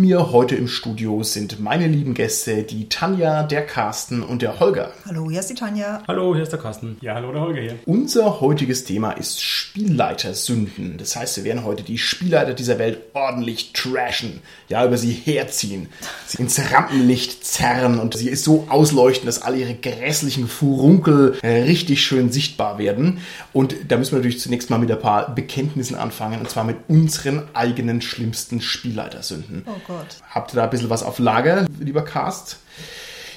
Mir 0.00 0.32
heute 0.32 0.56
im 0.56 0.66
Studio 0.66 1.22
sind 1.22 1.60
meine 1.60 1.86
lieben 1.86 2.14
Gäste, 2.14 2.62
die 2.62 2.88
Tanja, 2.88 3.42
der 3.42 3.66
Carsten 3.66 4.22
und 4.22 4.40
der 4.40 4.58
Holger. 4.58 4.92
Hallo, 5.06 5.28
hier 5.28 5.40
ist 5.40 5.50
die 5.50 5.54
Tanja. 5.54 6.02
Hallo, 6.08 6.34
hier 6.34 6.42
ist 6.42 6.52
der 6.52 6.58
Carsten. 6.58 6.96
Ja, 7.02 7.14
hallo, 7.14 7.32
der 7.32 7.42
Holger 7.42 7.60
hier. 7.60 7.78
Unser 7.84 8.40
heutiges 8.40 8.84
Thema 8.84 9.12
ist 9.12 9.42
Spielleitersünden. 9.42 10.96
Das 10.96 11.16
heißt, 11.16 11.36
wir 11.36 11.44
werden 11.44 11.64
heute 11.64 11.82
die 11.82 11.98
Spielleiter 11.98 12.54
dieser 12.54 12.78
Welt 12.78 12.98
ordentlich 13.12 13.74
trashen, 13.74 14.40
ja, 14.68 14.86
über 14.86 14.96
sie 14.96 15.12
herziehen, 15.12 15.88
sie 16.26 16.40
ins 16.40 16.58
Rampenlicht 16.72 17.44
zerren 17.44 18.00
und 18.00 18.16
sie 18.16 18.34
so 18.36 18.66
ausleuchten, 18.70 19.26
dass 19.26 19.42
alle 19.42 19.58
ihre 19.58 19.74
grässlichen 19.74 20.48
Furunkel 20.48 21.36
äh, 21.42 21.62
richtig 21.64 22.02
schön 22.02 22.32
sichtbar 22.32 22.78
werden. 22.78 23.18
Und 23.52 23.74
da 23.88 23.98
müssen 23.98 24.12
wir 24.12 24.18
natürlich 24.20 24.40
zunächst 24.40 24.70
mal 24.70 24.78
mit 24.78 24.90
ein 24.90 24.98
paar 24.98 25.34
Bekenntnissen 25.34 25.94
anfangen, 25.94 26.40
und 26.40 26.48
zwar 26.48 26.64
mit 26.64 26.76
unseren 26.88 27.42
eigenen 27.52 28.00
schlimmsten 28.00 28.62
Spielleitersünden. 28.62 29.66
Oh 29.66 29.89
Gott. 29.98 30.16
Habt 30.30 30.52
ihr 30.52 30.56
da 30.56 30.64
ein 30.64 30.70
bisschen 30.70 30.90
was 30.90 31.02
auf 31.02 31.18
Lager, 31.18 31.66
lieber 31.78 32.02
Cast? 32.04 32.58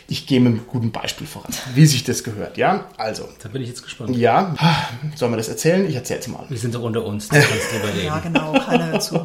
Ich 0.08 0.28
gehe 0.28 0.42
mit 0.42 0.52
einem 0.54 0.68
guten 0.68 0.92
Beispiel 0.92 1.26
voran, 1.26 1.52
wie 1.74 1.86
sich 1.86 2.04
das 2.04 2.24
gehört, 2.26 2.58
ja? 2.58 2.86
Also, 2.98 3.28
Da 3.42 3.48
bin 3.50 3.62
ich 3.62 3.70
jetzt 3.70 3.84
gespannt. 3.84 4.16
ja, 4.18 4.54
sollen 5.16 5.32
wir 5.32 5.38
das 5.38 5.48
erzählen? 5.48 5.88
Ich 5.88 5.96
erzähl's 5.96 6.28
mal. 6.28 6.46
Wir 6.50 6.58
sind 6.58 6.76
doch 6.76 6.82
unter 6.84 7.04
uns, 7.06 7.30
da 7.30 7.40
kannst 7.40 7.72
du 7.72 7.80
drüber 7.80 8.04
Ja, 8.04 8.20
genau, 8.20 8.52
keiner 8.54 8.88
hört 8.88 9.02
zu. 9.04 9.16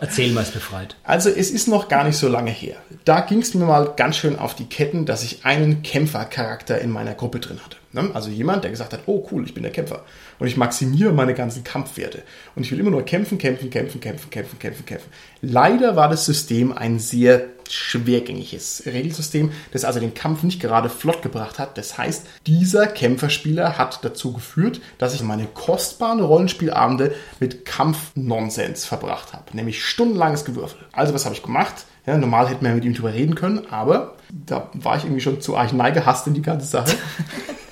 Erzähl 0.00 0.32
mal, 0.32 0.42
ist 0.42 0.52
befreit. 0.52 0.96
Also, 1.04 1.30
es 1.30 1.50
ist 1.52 1.68
noch 1.68 1.88
gar 1.88 2.02
nicht 2.04 2.16
so 2.18 2.28
lange 2.28 2.50
her. 2.50 2.76
Da 3.04 3.20
ging 3.20 3.40
es 3.42 3.54
mir 3.54 3.64
mal 3.64 3.92
ganz 3.96 4.16
schön 4.16 4.36
auf 4.38 4.54
die 4.56 4.66
Ketten, 4.66 5.06
dass 5.06 5.22
ich 5.22 5.44
einen 5.46 5.82
Kämpfercharakter 5.82 6.80
in 6.80 6.90
meiner 6.90 7.14
Gruppe 7.14 7.38
drin 7.38 7.60
hatte. 7.64 7.76
Ne? 7.94 8.10
Also 8.12 8.28
jemand, 8.28 8.64
der 8.64 8.72
gesagt 8.72 8.92
hat, 8.92 9.02
oh 9.06 9.26
cool, 9.30 9.44
ich 9.44 9.54
bin 9.54 9.62
der 9.62 9.72
Kämpfer. 9.72 10.04
Und 10.38 10.48
ich 10.48 10.56
maximiere 10.56 11.12
meine 11.12 11.32
ganzen 11.32 11.62
Kampfwerte. 11.62 12.22
Und 12.56 12.64
ich 12.64 12.72
will 12.72 12.80
immer 12.80 12.90
nur 12.90 13.04
kämpfen, 13.04 13.38
kämpfen, 13.38 13.70
kämpfen, 13.70 14.00
kämpfen, 14.00 14.30
kämpfen, 14.30 14.58
kämpfen, 14.58 14.84
kämpfen. 14.84 15.08
Leider 15.40 15.94
war 15.94 16.08
das 16.08 16.26
System 16.26 16.72
ein 16.72 16.98
sehr 16.98 17.46
schwergängiges 17.70 18.82
Regelsystem, 18.86 19.52
das 19.72 19.84
also 19.84 20.00
den 20.00 20.12
Kampf 20.12 20.42
nicht 20.42 20.60
gerade 20.60 20.88
flott 20.88 21.22
gebracht 21.22 21.58
hat. 21.58 21.78
Das 21.78 21.96
heißt, 21.96 22.26
dieser 22.46 22.86
Kämpferspieler 22.86 23.78
hat 23.78 24.04
dazu 24.04 24.32
geführt, 24.32 24.80
dass 24.98 25.14
ich 25.14 25.22
meine 25.22 25.46
kostbaren 25.46 26.20
Rollenspielabende 26.20 27.14
mit 27.40 27.64
Kampfnonsens 27.64 28.84
verbracht 28.84 29.32
habe. 29.32 29.56
Nämlich 29.56 29.84
stundenlanges 29.84 30.44
Gewürfel. 30.44 30.80
Also 30.92 31.14
was 31.14 31.24
habe 31.24 31.34
ich 31.34 31.42
gemacht? 31.42 31.86
Ja, 32.06 32.18
normal 32.18 32.48
hätten 32.48 32.64
wir 32.64 32.74
mit 32.74 32.84
ihm 32.84 32.92
drüber 32.92 33.14
reden 33.14 33.34
können, 33.34 33.66
aber 33.70 34.16
da 34.30 34.68
war 34.74 34.96
ich 34.98 35.04
irgendwie 35.04 35.22
schon 35.22 35.40
zu 35.40 35.56
arg 35.56 35.72
neigehasst 35.72 36.26
in 36.26 36.34
die 36.34 36.42
ganze 36.42 36.66
Sache. 36.66 36.96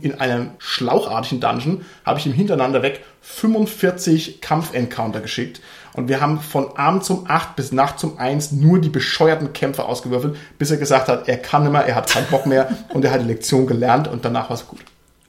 In 0.00 0.20
einem 0.20 0.50
schlauchartigen 0.58 1.40
Dungeon 1.40 1.84
habe 2.04 2.18
ich 2.18 2.26
ihm 2.26 2.32
hintereinander 2.32 2.82
weg 2.82 3.04
45 3.20 4.40
Kampf-Encounter 4.40 5.20
geschickt. 5.20 5.60
Und 5.94 6.08
wir 6.08 6.20
haben 6.20 6.40
von 6.40 6.76
Abend 6.76 7.04
zum 7.04 7.26
8 7.28 7.54
bis 7.56 7.72
Nacht 7.72 7.98
zum 7.98 8.18
1 8.18 8.52
nur 8.52 8.80
die 8.80 8.88
bescheuerten 8.88 9.52
Kämpfer 9.52 9.88
ausgewürfelt, 9.88 10.36
bis 10.58 10.70
er 10.70 10.78
gesagt 10.78 11.08
hat, 11.08 11.28
er 11.28 11.36
kann 11.36 11.62
nicht 11.62 11.72
mehr, 11.72 11.84
er 11.84 11.94
hat 11.94 12.10
keinen 12.10 12.26
Bock 12.28 12.46
mehr 12.46 12.70
und 12.90 13.04
er 13.04 13.12
hat 13.12 13.20
die 13.20 13.26
Lektion 13.26 13.66
gelernt 13.66 14.08
und 14.08 14.24
danach 14.24 14.48
war 14.48 14.56
es 14.56 14.66
gut. 14.66 14.80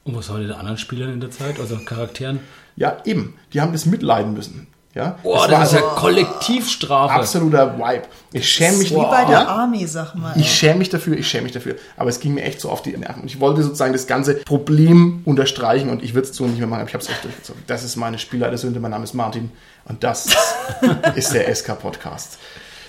Und 0.06 0.16
was 0.16 0.30
war 0.30 0.38
mit 0.38 0.50
den 0.50 0.56
anderen 0.56 0.78
Spielern 0.78 1.14
in 1.14 1.20
der 1.20 1.32
Zeit, 1.32 1.60
also 1.60 1.78
Charakteren? 1.86 2.40
Ja, 2.76 2.98
eben. 3.06 3.36
Die 3.54 3.62
haben 3.62 3.72
das 3.72 3.86
mitleiden 3.86 4.34
müssen. 4.34 4.68
Ja, 4.96 5.18
Oh, 5.24 5.36
war 5.36 5.48
das 5.48 5.74
ist 5.74 5.80
ja 5.80 5.84
also 5.86 5.96
Kollektivstrafe. 6.00 7.14
absoluter 7.16 7.78
Vibe. 7.80 8.04
Ich 8.32 8.48
schäme 8.48 8.78
mich 8.78 8.92
Wie 8.92 8.96
bei 8.96 9.26
der 9.26 9.40
ja? 9.40 9.48
Army, 9.48 9.88
sag 9.88 10.14
mal. 10.14 10.34
Ich 10.38 10.54
schäme 10.54 10.76
mich 10.80 10.90
dafür, 10.90 11.18
ich 11.18 11.28
schäme 11.28 11.44
mich 11.44 11.52
dafür. 11.52 11.76
Aber 11.98 12.10
es 12.12 12.20
ging 12.20 12.36
mir 12.36 12.44
echt 12.44 12.62
so 12.62 12.70
auf 12.70 12.84
die 12.84 12.96
Nerven. 12.96 13.22
Und 13.24 13.28
ich 13.28 13.40
wollte 13.40 13.64
sozusagen 13.64 13.94
das 13.94 14.06
ganze 14.06 14.36
Problem 14.36 15.22
unterstreichen 15.26 15.90
und 15.90 16.04
ich 16.04 16.14
würde 16.14 16.28
es 16.30 16.36
so 16.36 16.46
nicht 16.46 16.60
mehr 16.60 16.68
machen, 16.68 16.82
aber 16.82 16.90
ich 16.90 16.94
habe 16.94 17.04
es 17.04 17.10
echt 17.10 17.24
durchgezogen. 17.24 17.64
Das 17.66 17.84
ist 17.84 17.96
meine 17.96 18.20
Spielleitersünde. 18.20 18.80
Mein 18.80 18.92
Name 18.92 19.04
ist 19.04 19.14
Martin 19.16 19.52
und 19.86 20.04
das 20.04 20.28
ist 21.16 21.34
der 21.34 21.54
SK-Podcast. 21.54 22.38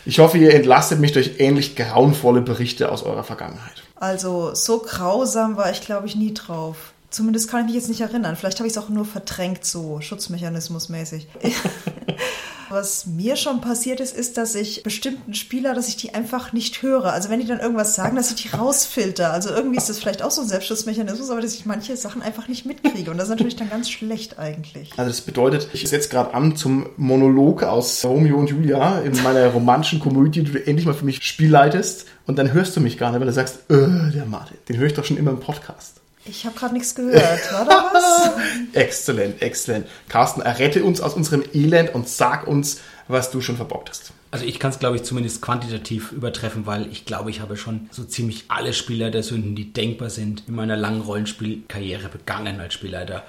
Ich 0.04 0.18
hoffe, 0.18 0.36
ihr 0.36 0.52
entlastet 0.54 1.00
mich 1.00 1.12
durch 1.12 1.36
ähnlich 1.38 1.74
grauenvolle 1.76 2.42
Berichte 2.42 2.92
aus 2.92 3.02
eurer 3.02 3.24
Vergangenheit. 3.24 3.82
Also, 3.96 4.54
so 4.54 4.80
grausam 4.80 5.56
war 5.56 5.70
ich, 5.70 5.80
glaube 5.80 6.06
ich, 6.06 6.16
nie 6.16 6.34
drauf. 6.34 6.92
Zumindest 7.14 7.48
kann 7.48 7.60
ich 7.60 7.66
mich 7.66 7.74
jetzt 7.76 7.88
nicht 7.88 8.00
erinnern. 8.00 8.34
Vielleicht 8.34 8.58
habe 8.58 8.66
ich 8.66 8.72
es 8.72 8.78
auch 8.78 8.88
nur 8.88 9.04
verdrängt, 9.04 9.64
so 9.64 10.00
Schutzmechanismusmäßig. 10.00 11.28
Was 12.70 13.06
mir 13.06 13.36
schon 13.36 13.60
passiert 13.60 14.00
ist, 14.00 14.16
ist, 14.16 14.36
dass 14.36 14.56
ich 14.56 14.82
bestimmten 14.82 15.32
Spieler, 15.32 15.74
dass 15.74 15.86
ich 15.86 15.96
die 15.96 16.12
einfach 16.12 16.52
nicht 16.52 16.82
höre. 16.82 17.12
Also 17.12 17.28
wenn 17.30 17.38
die 17.38 17.46
dann 17.46 17.60
irgendwas 17.60 17.94
sagen, 17.94 18.16
dass 18.16 18.30
ich 18.30 18.42
die 18.42 18.56
rausfilter. 18.56 19.32
Also 19.32 19.50
irgendwie 19.50 19.76
ist 19.76 19.88
das 19.88 20.00
vielleicht 20.00 20.24
auch 20.24 20.32
so 20.32 20.40
ein 20.40 20.48
Selbstschutzmechanismus, 20.48 21.30
aber 21.30 21.40
dass 21.40 21.54
ich 21.54 21.66
manche 21.66 21.96
Sachen 21.96 22.20
einfach 22.20 22.48
nicht 22.48 22.66
mitkriege. 22.66 23.12
Und 23.12 23.18
das 23.18 23.28
ist 23.28 23.30
natürlich 23.30 23.54
dann 23.54 23.70
ganz 23.70 23.88
schlecht 23.90 24.40
eigentlich. 24.40 24.90
Also 24.96 25.08
das 25.08 25.20
bedeutet, 25.20 25.68
ich 25.72 25.88
setze 25.88 26.08
gerade 26.08 26.34
an 26.34 26.56
zum 26.56 26.88
Monolog 26.96 27.62
aus 27.62 28.04
Romeo 28.04 28.38
und 28.38 28.50
Julia 28.50 28.98
in 29.02 29.22
meiner 29.22 29.46
romantischen 29.50 30.00
Komödie, 30.00 30.42
die 30.42 30.50
du 30.50 30.66
endlich 30.66 30.84
mal 30.84 30.94
für 30.94 31.04
mich 31.04 31.22
spielleitest 31.22 32.06
und 32.26 32.40
dann 32.40 32.52
hörst 32.52 32.74
du 32.74 32.80
mich 32.80 32.98
gar 32.98 33.12
nicht, 33.12 33.20
weil 33.20 33.28
du 33.28 33.32
sagst, 33.32 33.70
äh, 33.70 34.10
der 34.12 34.26
Martin, 34.26 34.56
den 34.68 34.78
höre 34.78 34.88
ich 34.88 34.94
doch 34.94 35.04
schon 35.04 35.16
immer 35.16 35.30
im 35.30 35.38
Podcast. 35.38 36.00
Ich 36.26 36.46
habe 36.46 36.58
gerade 36.58 36.74
nichts 36.74 36.94
gehört. 36.94 37.52
War 37.52 37.64
da 37.66 37.90
was? 37.92 38.30
Exzellent, 38.72 39.42
exzellent. 39.42 39.86
Carsten, 40.08 40.40
errette 40.40 40.82
uns 40.82 41.00
aus 41.00 41.14
unserem 41.14 41.44
Elend 41.52 41.94
und 41.94 42.08
sag 42.08 42.46
uns, 42.46 42.80
was 43.08 43.30
du 43.30 43.42
schon 43.42 43.56
verbockt 43.56 43.90
hast. 43.90 44.12
Also 44.30 44.46
ich 44.46 44.58
kann 44.58 44.70
es, 44.70 44.78
glaube 44.78 44.96
ich, 44.96 45.04
zumindest 45.04 45.42
quantitativ 45.42 46.12
übertreffen, 46.12 46.66
weil 46.66 46.90
ich 46.90 47.04
glaube, 47.04 47.30
ich 47.30 47.40
habe 47.40 47.56
schon 47.56 47.88
so 47.92 48.04
ziemlich 48.04 48.46
alle 48.48 48.72
Spieler 48.72 49.10
der 49.10 49.22
Sünden, 49.22 49.54
die 49.54 49.72
denkbar 49.72 50.10
sind, 50.10 50.44
in 50.48 50.54
meiner 50.54 50.76
langen 50.76 51.02
Rollenspielkarriere 51.02 52.08
begangen 52.08 52.58
als 52.58 52.74
Spielleiter. 52.74 53.22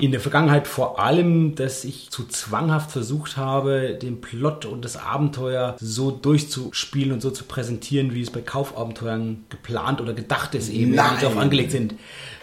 In 0.00 0.12
der 0.12 0.20
Vergangenheit 0.20 0.66
vor 0.66 0.98
allem, 0.98 1.54
dass 1.56 1.84
ich 1.84 2.08
zu 2.10 2.26
zwanghaft 2.26 2.90
versucht 2.90 3.36
habe, 3.36 3.98
den 4.00 4.22
Plot 4.22 4.64
und 4.64 4.82
das 4.82 4.96
Abenteuer 4.96 5.76
so 5.78 6.10
durchzuspielen 6.10 7.12
und 7.12 7.20
so 7.20 7.30
zu 7.30 7.44
präsentieren, 7.44 8.14
wie 8.14 8.22
es 8.22 8.30
bei 8.30 8.40
Kaufabenteuern 8.40 9.44
geplant 9.50 10.00
oder 10.00 10.14
gedacht 10.14 10.54
ist, 10.54 10.70
eben, 10.70 10.94
Nein. 10.94 11.12
die 11.16 11.20
darauf 11.22 11.36
angelegt 11.36 11.72
sind. 11.72 11.96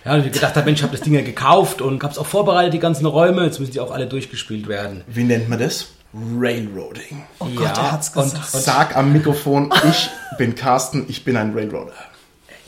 Ja, 0.06 0.13
und 0.13 0.25
ich 0.28 0.31
gedacht 0.31 0.56
habe, 0.56 0.66
Mensch, 0.68 0.79
ich 0.79 0.84
habe 0.84 0.95
das 0.95 1.01
Ding 1.01 1.16
ja 1.16 1.22
gekauft 1.22 1.81
und 1.81 2.03
habe 2.03 2.12
es 2.13 2.19
auch 2.19 2.28
vorbereitet, 2.28 2.73
die 2.75 2.79
ganzen 2.79 3.07
Räume, 3.07 3.44
jetzt 3.44 3.59
müssen 3.59 3.72
die 3.72 3.79
auch 3.79 3.91
alle 3.91 4.06
durchgespielt 4.06 4.68
werden. 4.68 5.03
Wie 5.07 5.24
nennt 5.24 5.50
man 5.50 5.57
das? 5.57 5.88
Railroading. 6.13 7.24
Oh 7.39 7.47
Gott, 7.56 7.75
er 7.78 7.91
hat's 7.91 8.09
und- 8.16 8.24
gesagt. 8.24 8.45
Sag 8.51 8.95
am 8.95 9.12
Mikrofon, 9.13 9.74
ich 9.89 10.09
bin 10.38 10.53
Carsten, 10.53 11.06
ich 11.07 11.25
bin 11.25 11.35
ein 11.35 11.53
Railroader. 11.53 11.94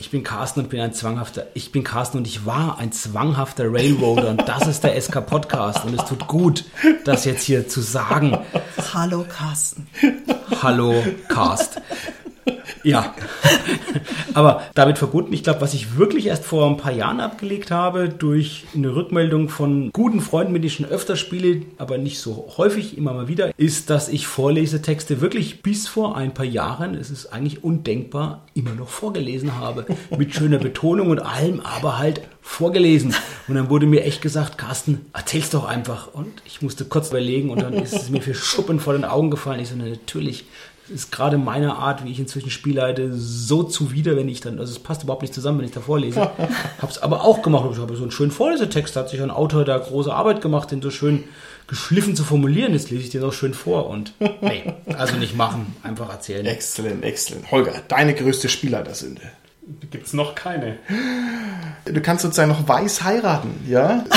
Ich 0.00 0.10
bin 0.10 0.24
Carsten 0.24 0.60
und 0.60 0.70
bin 0.70 0.80
ein 0.80 0.94
zwanghafter. 0.94 1.48
Ich 1.52 1.72
bin 1.72 1.84
Carsten 1.84 2.16
und 2.16 2.26
ich 2.26 2.46
war 2.46 2.78
ein 2.78 2.90
zwanghafter 2.90 3.70
Railroader 3.70 4.30
und 4.30 4.48
das 4.48 4.66
ist 4.66 4.82
der 4.82 4.98
SK 4.98 5.26
Podcast 5.26 5.84
und 5.84 5.94
es 5.94 6.06
tut 6.06 6.26
gut, 6.26 6.64
das 7.04 7.26
jetzt 7.26 7.42
hier 7.44 7.68
zu 7.68 7.82
sagen. 7.82 8.38
Hallo 8.94 9.26
Carsten. 9.28 9.86
Hallo 10.62 10.94
Cast. 11.28 11.79
Ja. 12.82 13.14
Aber 14.34 14.62
damit 14.74 14.98
verbunden, 14.98 15.32
ich 15.32 15.42
glaube, 15.42 15.60
was 15.60 15.74
ich 15.74 15.96
wirklich 15.96 16.26
erst 16.26 16.44
vor 16.44 16.66
ein 16.68 16.76
paar 16.76 16.92
Jahren 16.92 17.20
abgelegt 17.20 17.70
habe, 17.70 18.08
durch 18.08 18.64
eine 18.74 18.94
Rückmeldung 18.94 19.48
von 19.48 19.90
guten 19.92 20.20
Freunden, 20.20 20.52
mit 20.52 20.62
denen 20.62 20.68
ich 20.68 20.74
schon 20.74 20.86
öfter 20.86 21.16
spiele, 21.16 21.62
aber 21.78 21.98
nicht 21.98 22.20
so 22.20 22.52
häufig, 22.56 22.96
immer 22.96 23.12
mal 23.12 23.28
wieder, 23.28 23.52
ist, 23.56 23.90
dass 23.90 24.08
ich 24.08 24.26
Vorlesetexte 24.26 25.20
wirklich 25.20 25.62
bis 25.62 25.88
vor 25.88 26.16
ein 26.16 26.32
paar 26.32 26.46
Jahren, 26.46 26.94
es 26.94 27.10
ist 27.10 27.26
eigentlich 27.26 27.64
undenkbar, 27.64 28.46
immer 28.54 28.72
noch 28.72 28.88
vorgelesen 28.88 29.58
habe. 29.58 29.86
Mit 30.16 30.34
schöner 30.34 30.58
Betonung 30.58 31.10
und 31.10 31.20
allem, 31.20 31.60
aber 31.60 31.98
halt 31.98 32.22
vorgelesen. 32.42 33.14
Und 33.48 33.54
dann 33.54 33.70
wurde 33.70 33.86
mir 33.86 34.04
echt 34.04 34.22
gesagt, 34.22 34.58
Carsten, 34.58 35.06
erzähl's 35.12 35.50
doch 35.50 35.64
einfach. 35.64 36.12
Und 36.12 36.42
ich 36.44 36.62
musste 36.62 36.84
kurz 36.84 37.10
überlegen 37.10 37.50
und 37.50 37.62
dann 37.62 37.74
ist 37.74 37.94
es 37.94 38.10
mir 38.10 38.22
für 38.22 38.34
Schuppen 38.34 38.80
vor 38.80 38.92
den 38.92 39.04
Augen 39.04 39.30
gefallen. 39.30 39.60
Ich 39.60 39.68
so, 39.68 39.74
na, 39.76 39.86
natürlich, 39.86 40.44
ist 40.90 41.12
gerade 41.12 41.38
meiner 41.38 41.78
Art, 41.78 42.04
wie 42.04 42.10
ich 42.10 42.18
inzwischen 42.18 42.50
spielleite, 42.50 43.12
so 43.14 43.62
zuwider, 43.62 44.16
wenn 44.16 44.28
ich 44.28 44.40
dann, 44.40 44.58
also 44.58 44.72
es 44.72 44.78
passt 44.78 45.02
überhaupt 45.02 45.22
nicht 45.22 45.34
zusammen, 45.34 45.58
wenn 45.58 45.66
ich 45.66 45.72
da 45.72 45.80
vorlese. 45.80 46.30
Hab's 46.82 46.98
aber 46.98 47.24
auch 47.24 47.42
gemacht. 47.42 47.68
Ich 47.72 47.78
habe 47.78 47.96
so 47.96 48.02
einen 48.02 48.10
schönen 48.10 48.30
Vorlesetext, 48.30 48.96
da 48.96 49.00
hat 49.00 49.08
sich 49.08 49.22
ein 49.22 49.30
Autor 49.30 49.64
da 49.64 49.78
große 49.78 50.12
Arbeit 50.12 50.40
gemacht, 50.40 50.70
den 50.70 50.82
so 50.82 50.90
schön 50.90 51.24
geschliffen 51.66 52.16
zu 52.16 52.24
formulieren. 52.24 52.72
Jetzt 52.72 52.90
lese 52.90 53.04
ich 53.04 53.10
dir 53.10 53.20
noch 53.20 53.32
schön 53.32 53.54
vor 53.54 53.88
und 53.88 54.12
nee, 54.18 54.74
also 54.96 55.16
nicht 55.16 55.36
machen, 55.36 55.74
einfach 55.82 56.10
erzählen. 56.10 56.44
Exzellent, 56.44 57.04
exzellent. 57.04 57.50
Holger, 57.50 57.74
deine 57.88 58.14
größte 58.14 58.48
Spielleitersünde. 58.48 59.22
Gibt's 59.90 60.12
noch 60.12 60.34
keine. 60.34 60.78
Du 61.84 62.00
kannst 62.00 62.22
sozusagen 62.22 62.50
noch 62.50 62.66
weiß 62.66 63.02
heiraten, 63.02 63.64
ja? 63.68 64.04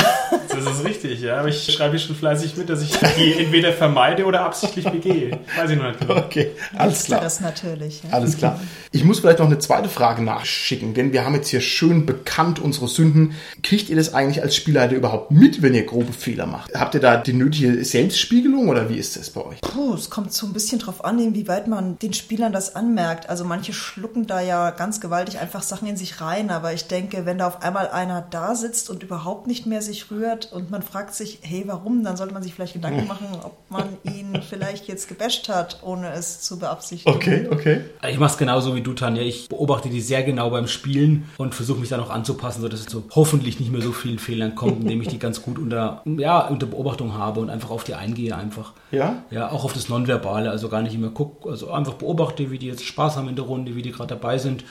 Das 0.49 0.79
ist 0.79 0.85
richtig, 0.85 1.21
ja. 1.21 1.39
Aber 1.39 1.49
ich 1.49 1.71
schreibe 1.71 1.97
schon 1.99 2.15
fleißig 2.15 2.57
mit, 2.57 2.69
dass 2.69 2.81
ich 2.81 2.91
die 2.91 3.33
entweder 3.39 3.73
vermeide 3.73 4.25
oder 4.25 4.41
absichtlich 4.41 4.85
begehe. 4.85 5.39
Weiß 5.57 5.69
ich 5.69 5.77
noch 5.77 5.87
nicht 5.87 5.99
genau. 5.99 6.17
Okay, 6.17 6.51
alles 6.75 7.05
klar. 7.05 7.21
Das 7.21 7.39
natürlich. 7.39 8.03
Ja. 8.03 8.11
Alles 8.11 8.37
klar. 8.37 8.59
Ich 8.91 9.03
muss 9.03 9.19
vielleicht 9.19 9.39
noch 9.39 9.47
eine 9.47 9.59
zweite 9.59 9.89
Frage 9.89 10.21
nachschicken, 10.21 10.93
denn 10.93 11.13
wir 11.13 11.25
haben 11.25 11.35
jetzt 11.35 11.49
hier 11.49 11.61
schön 11.61 12.05
bekannt 12.05 12.59
unsere 12.59 12.87
Sünden. 12.87 13.33
Kriegt 13.63 13.89
ihr 13.89 13.95
das 13.95 14.13
eigentlich 14.13 14.41
als 14.41 14.55
Spielleiter 14.55 14.95
überhaupt 14.95 15.31
mit, 15.31 15.61
wenn 15.61 15.73
ihr 15.73 15.85
grobe 15.85 16.13
Fehler 16.13 16.45
macht? 16.45 16.73
Habt 16.75 16.95
ihr 16.95 17.01
da 17.01 17.17
die 17.17 17.33
nötige 17.33 17.83
Selbstspiegelung 17.83 18.69
oder 18.69 18.89
wie 18.89 18.97
ist 18.97 19.17
das 19.17 19.31
bei 19.31 19.41
euch? 19.41 19.61
Puh, 19.61 19.93
es 19.95 20.09
kommt 20.09 20.33
so 20.33 20.45
ein 20.47 20.53
bisschen 20.53 20.79
drauf 20.79 21.03
an, 21.03 21.19
inwieweit 21.19 21.67
man 21.67 21.97
den 21.99 22.13
Spielern 22.13 22.53
das 22.53 22.75
anmerkt. 22.75 23.29
Also 23.29 23.45
manche 23.45 23.73
schlucken 23.73 24.27
da 24.27 24.41
ja 24.41 24.71
ganz 24.71 25.01
gewaltig 25.01 25.39
einfach 25.43 25.61
Sachen 25.61 25.89
in 25.89 25.97
sich 25.97 26.21
rein, 26.21 26.49
aber 26.49 26.73
ich 26.73 26.87
denke, 26.87 27.25
wenn 27.25 27.37
da 27.37 27.47
auf 27.47 27.61
einmal 27.61 27.89
einer 27.89 28.21
da 28.21 28.55
sitzt 28.55 28.89
und 28.89 29.03
überhaupt 29.03 29.45
nicht 29.45 29.65
mehr 29.65 29.81
sich 29.81 30.09
rührt 30.09 30.53
und 30.53 30.71
man 30.71 30.81
fragt 30.81 31.13
sich, 31.13 31.39
hey, 31.41 31.65
warum, 31.67 32.01
dann 32.01 32.15
sollte 32.15 32.33
man 32.33 32.41
sich 32.41 32.53
vielleicht 32.53 32.73
Gedanken 32.73 33.07
machen, 33.07 33.27
ob 33.43 33.57
man 33.69 33.97
ihn 34.03 34.41
vielleicht 34.49 34.87
jetzt 34.87 35.09
gebasht 35.09 35.49
hat, 35.49 35.79
ohne 35.83 36.13
es 36.13 36.41
zu 36.41 36.59
beabsichtigen. 36.59 37.13
Okay, 37.13 37.47
okay. 37.51 37.81
Ich 38.09 38.17
mache 38.19 38.31
es 38.31 38.37
genauso 38.37 38.73
wie 38.73 38.81
du, 38.81 38.93
Tanja. 38.93 39.21
Ich 39.21 39.49
beobachte 39.49 39.89
die 39.89 39.99
sehr 39.99 40.23
genau 40.23 40.49
beim 40.49 40.67
Spielen 40.67 41.29
und 41.37 41.53
versuche 41.53 41.81
mich 41.81 41.89
dann 41.89 41.99
auch 41.99 42.09
anzupassen, 42.09 42.61
sodass 42.61 42.79
es 42.79 42.85
so 42.85 43.03
hoffentlich 43.13 43.59
nicht 43.59 43.71
mehr 43.71 43.81
so 43.81 43.91
vielen 43.91 44.19
Fehlern 44.19 44.55
kommt, 44.55 44.81
indem 44.81 45.01
ich 45.01 45.09
die 45.09 45.19
ganz 45.19 45.41
gut 45.41 45.59
unter, 45.59 46.03
ja, 46.05 46.47
unter 46.47 46.67
Beobachtung 46.67 47.17
habe 47.17 47.41
und 47.41 47.49
einfach 47.49 47.69
auf 47.69 47.83
die 47.83 47.95
eingehe 47.95 48.37
einfach. 48.37 48.71
Ja? 48.91 49.23
Ja, 49.29 49.51
auch 49.51 49.65
auf 49.65 49.73
das 49.73 49.89
Nonverbale, 49.89 50.49
also 50.49 50.69
gar 50.69 50.81
nicht 50.81 50.95
immer 50.95 51.09
gucke, 51.09 51.49
also 51.49 51.71
einfach 51.71 51.95
beobachte, 51.95 52.49
wie 52.49 52.59
die 52.59 52.67
jetzt 52.67 52.85
Spaß 52.85 53.17
haben 53.17 53.27
in 53.27 53.35
der 53.35 53.43
Runde, 53.43 53.75
wie 53.75 53.81
die 53.81 53.91
gerade 53.91 54.15
dabei 54.15 54.37
sind 54.37 54.63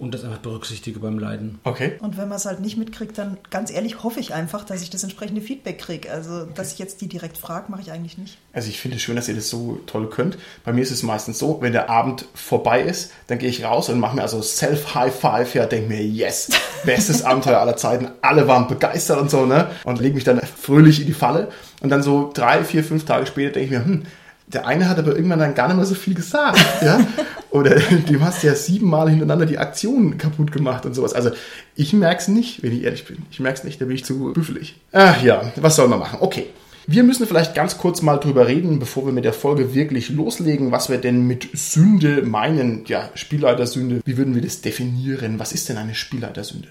und 0.00 0.14
das 0.14 0.24
einfach 0.24 0.38
berücksichtige 0.38 0.98
beim 0.98 1.18
Leiden. 1.18 1.60
Okay. 1.62 1.92
Und 2.00 2.16
wenn 2.16 2.26
man 2.28 2.38
es 2.38 2.46
halt 2.46 2.60
nicht 2.60 2.78
mitkriegt, 2.78 3.18
dann 3.18 3.36
ganz 3.50 3.70
ehrlich 3.70 4.02
hoffe 4.02 4.18
ich 4.18 4.32
einfach, 4.32 4.64
dass 4.64 4.80
ich 4.80 4.88
das 4.88 5.02
entsprechende 5.02 5.42
Feedback 5.42 5.78
kriege. 5.78 6.10
Also, 6.10 6.42
okay. 6.42 6.52
dass 6.54 6.72
ich 6.72 6.78
jetzt 6.78 7.02
die 7.02 7.06
direkt 7.06 7.36
frage, 7.36 7.70
mache 7.70 7.82
ich 7.82 7.92
eigentlich 7.92 8.16
nicht. 8.16 8.38
Also, 8.54 8.70
ich 8.70 8.80
finde 8.80 8.96
es 8.96 9.02
schön, 9.02 9.14
dass 9.14 9.28
ihr 9.28 9.34
das 9.34 9.50
so 9.50 9.78
toll 9.86 10.08
könnt. 10.08 10.38
Bei 10.64 10.72
mir 10.72 10.80
ist 10.80 10.90
es 10.90 11.02
meistens 11.02 11.38
so, 11.38 11.60
wenn 11.60 11.72
der 11.72 11.90
Abend 11.90 12.24
vorbei 12.34 12.80
ist, 12.80 13.12
dann 13.26 13.38
gehe 13.38 13.50
ich 13.50 13.62
raus 13.62 13.90
und 13.90 14.00
mache 14.00 14.16
mir 14.16 14.22
also 14.22 14.40
Self-High-Five, 14.40 15.54
ja, 15.54 15.66
denke 15.66 15.88
mir, 15.88 16.02
yes, 16.02 16.48
bestes 16.86 17.22
Abenteuer 17.22 17.58
aller 17.58 17.76
Zeiten. 17.76 18.08
Alle 18.22 18.48
waren 18.48 18.68
begeistert 18.68 19.20
und 19.20 19.30
so, 19.30 19.44
ne? 19.44 19.70
Und 19.84 20.00
lege 20.00 20.14
mich 20.14 20.24
dann 20.24 20.40
fröhlich 20.40 21.00
in 21.00 21.06
die 21.06 21.12
Falle. 21.12 21.48
Und 21.82 21.90
dann 21.90 22.02
so 22.02 22.30
drei, 22.32 22.64
vier, 22.64 22.82
fünf 22.82 23.04
Tage 23.04 23.26
später 23.26 23.52
denke 23.52 23.66
ich 23.66 23.78
mir, 23.78 23.84
hm, 23.84 24.06
der 24.52 24.66
eine 24.66 24.88
hat 24.88 24.98
aber 24.98 25.14
irgendwann 25.14 25.38
dann 25.38 25.54
gar 25.54 25.68
nicht 25.68 25.76
mehr 25.76 25.86
so 25.86 25.94
viel 25.94 26.14
gesagt, 26.14 26.58
ja. 26.82 27.06
Oder 27.50 27.76
dem 27.80 28.24
hast 28.24 28.42
du 28.42 28.46
ja 28.46 28.54
siebenmal 28.54 29.08
hintereinander 29.10 29.46
die 29.46 29.58
Aktion 29.58 30.18
kaputt 30.18 30.52
gemacht 30.52 30.86
und 30.86 30.94
sowas. 30.94 31.14
Also 31.14 31.30
ich 31.74 31.92
merke 31.92 32.20
es 32.20 32.28
nicht, 32.28 32.62
wenn 32.62 32.72
ich 32.72 32.84
ehrlich 32.84 33.06
bin. 33.06 33.18
Ich 33.30 33.40
merke 33.40 33.58
es 33.58 33.64
nicht, 33.64 33.80
da 33.80 33.86
bin 33.86 33.96
ich 33.96 34.04
zu 34.04 34.32
büffelig. 34.32 34.76
Ach 34.92 35.22
ja, 35.22 35.52
was 35.56 35.76
soll 35.76 35.88
man 35.88 35.98
machen? 35.98 36.18
Okay. 36.20 36.46
Wir 36.86 37.04
müssen 37.04 37.26
vielleicht 37.26 37.54
ganz 37.54 37.78
kurz 37.78 38.02
mal 38.02 38.16
drüber 38.16 38.48
reden, 38.48 38.78
bevor 38.80 39.06
wir 39.06 39.12
mit 39.12 39.24
der 39.24 39.32
Folge 39.32 39.74
wirklich 39.74 40.08
loslegen, 40.10 40.72
was 40.72 40.88
wir 40.88 40.98
denn 40.98 41.24
mit 41.24 41.48
Sünde 41.54 42.22
meinen. 42.22 42.84
Ja, 42.86 43.10
Spielleitersünde. 43.14 44.00
Wie 44.04 44.16
würden 44.16 44.34
wir 44.34 44.42
das 44.42 44.60
definieren? 44.60 45.38
Was 45.38 45.52
ist 45.52 45.68
denn 45.68 45.76
eine 45.76 45.94
Spielleitersünde? 45.94 46.68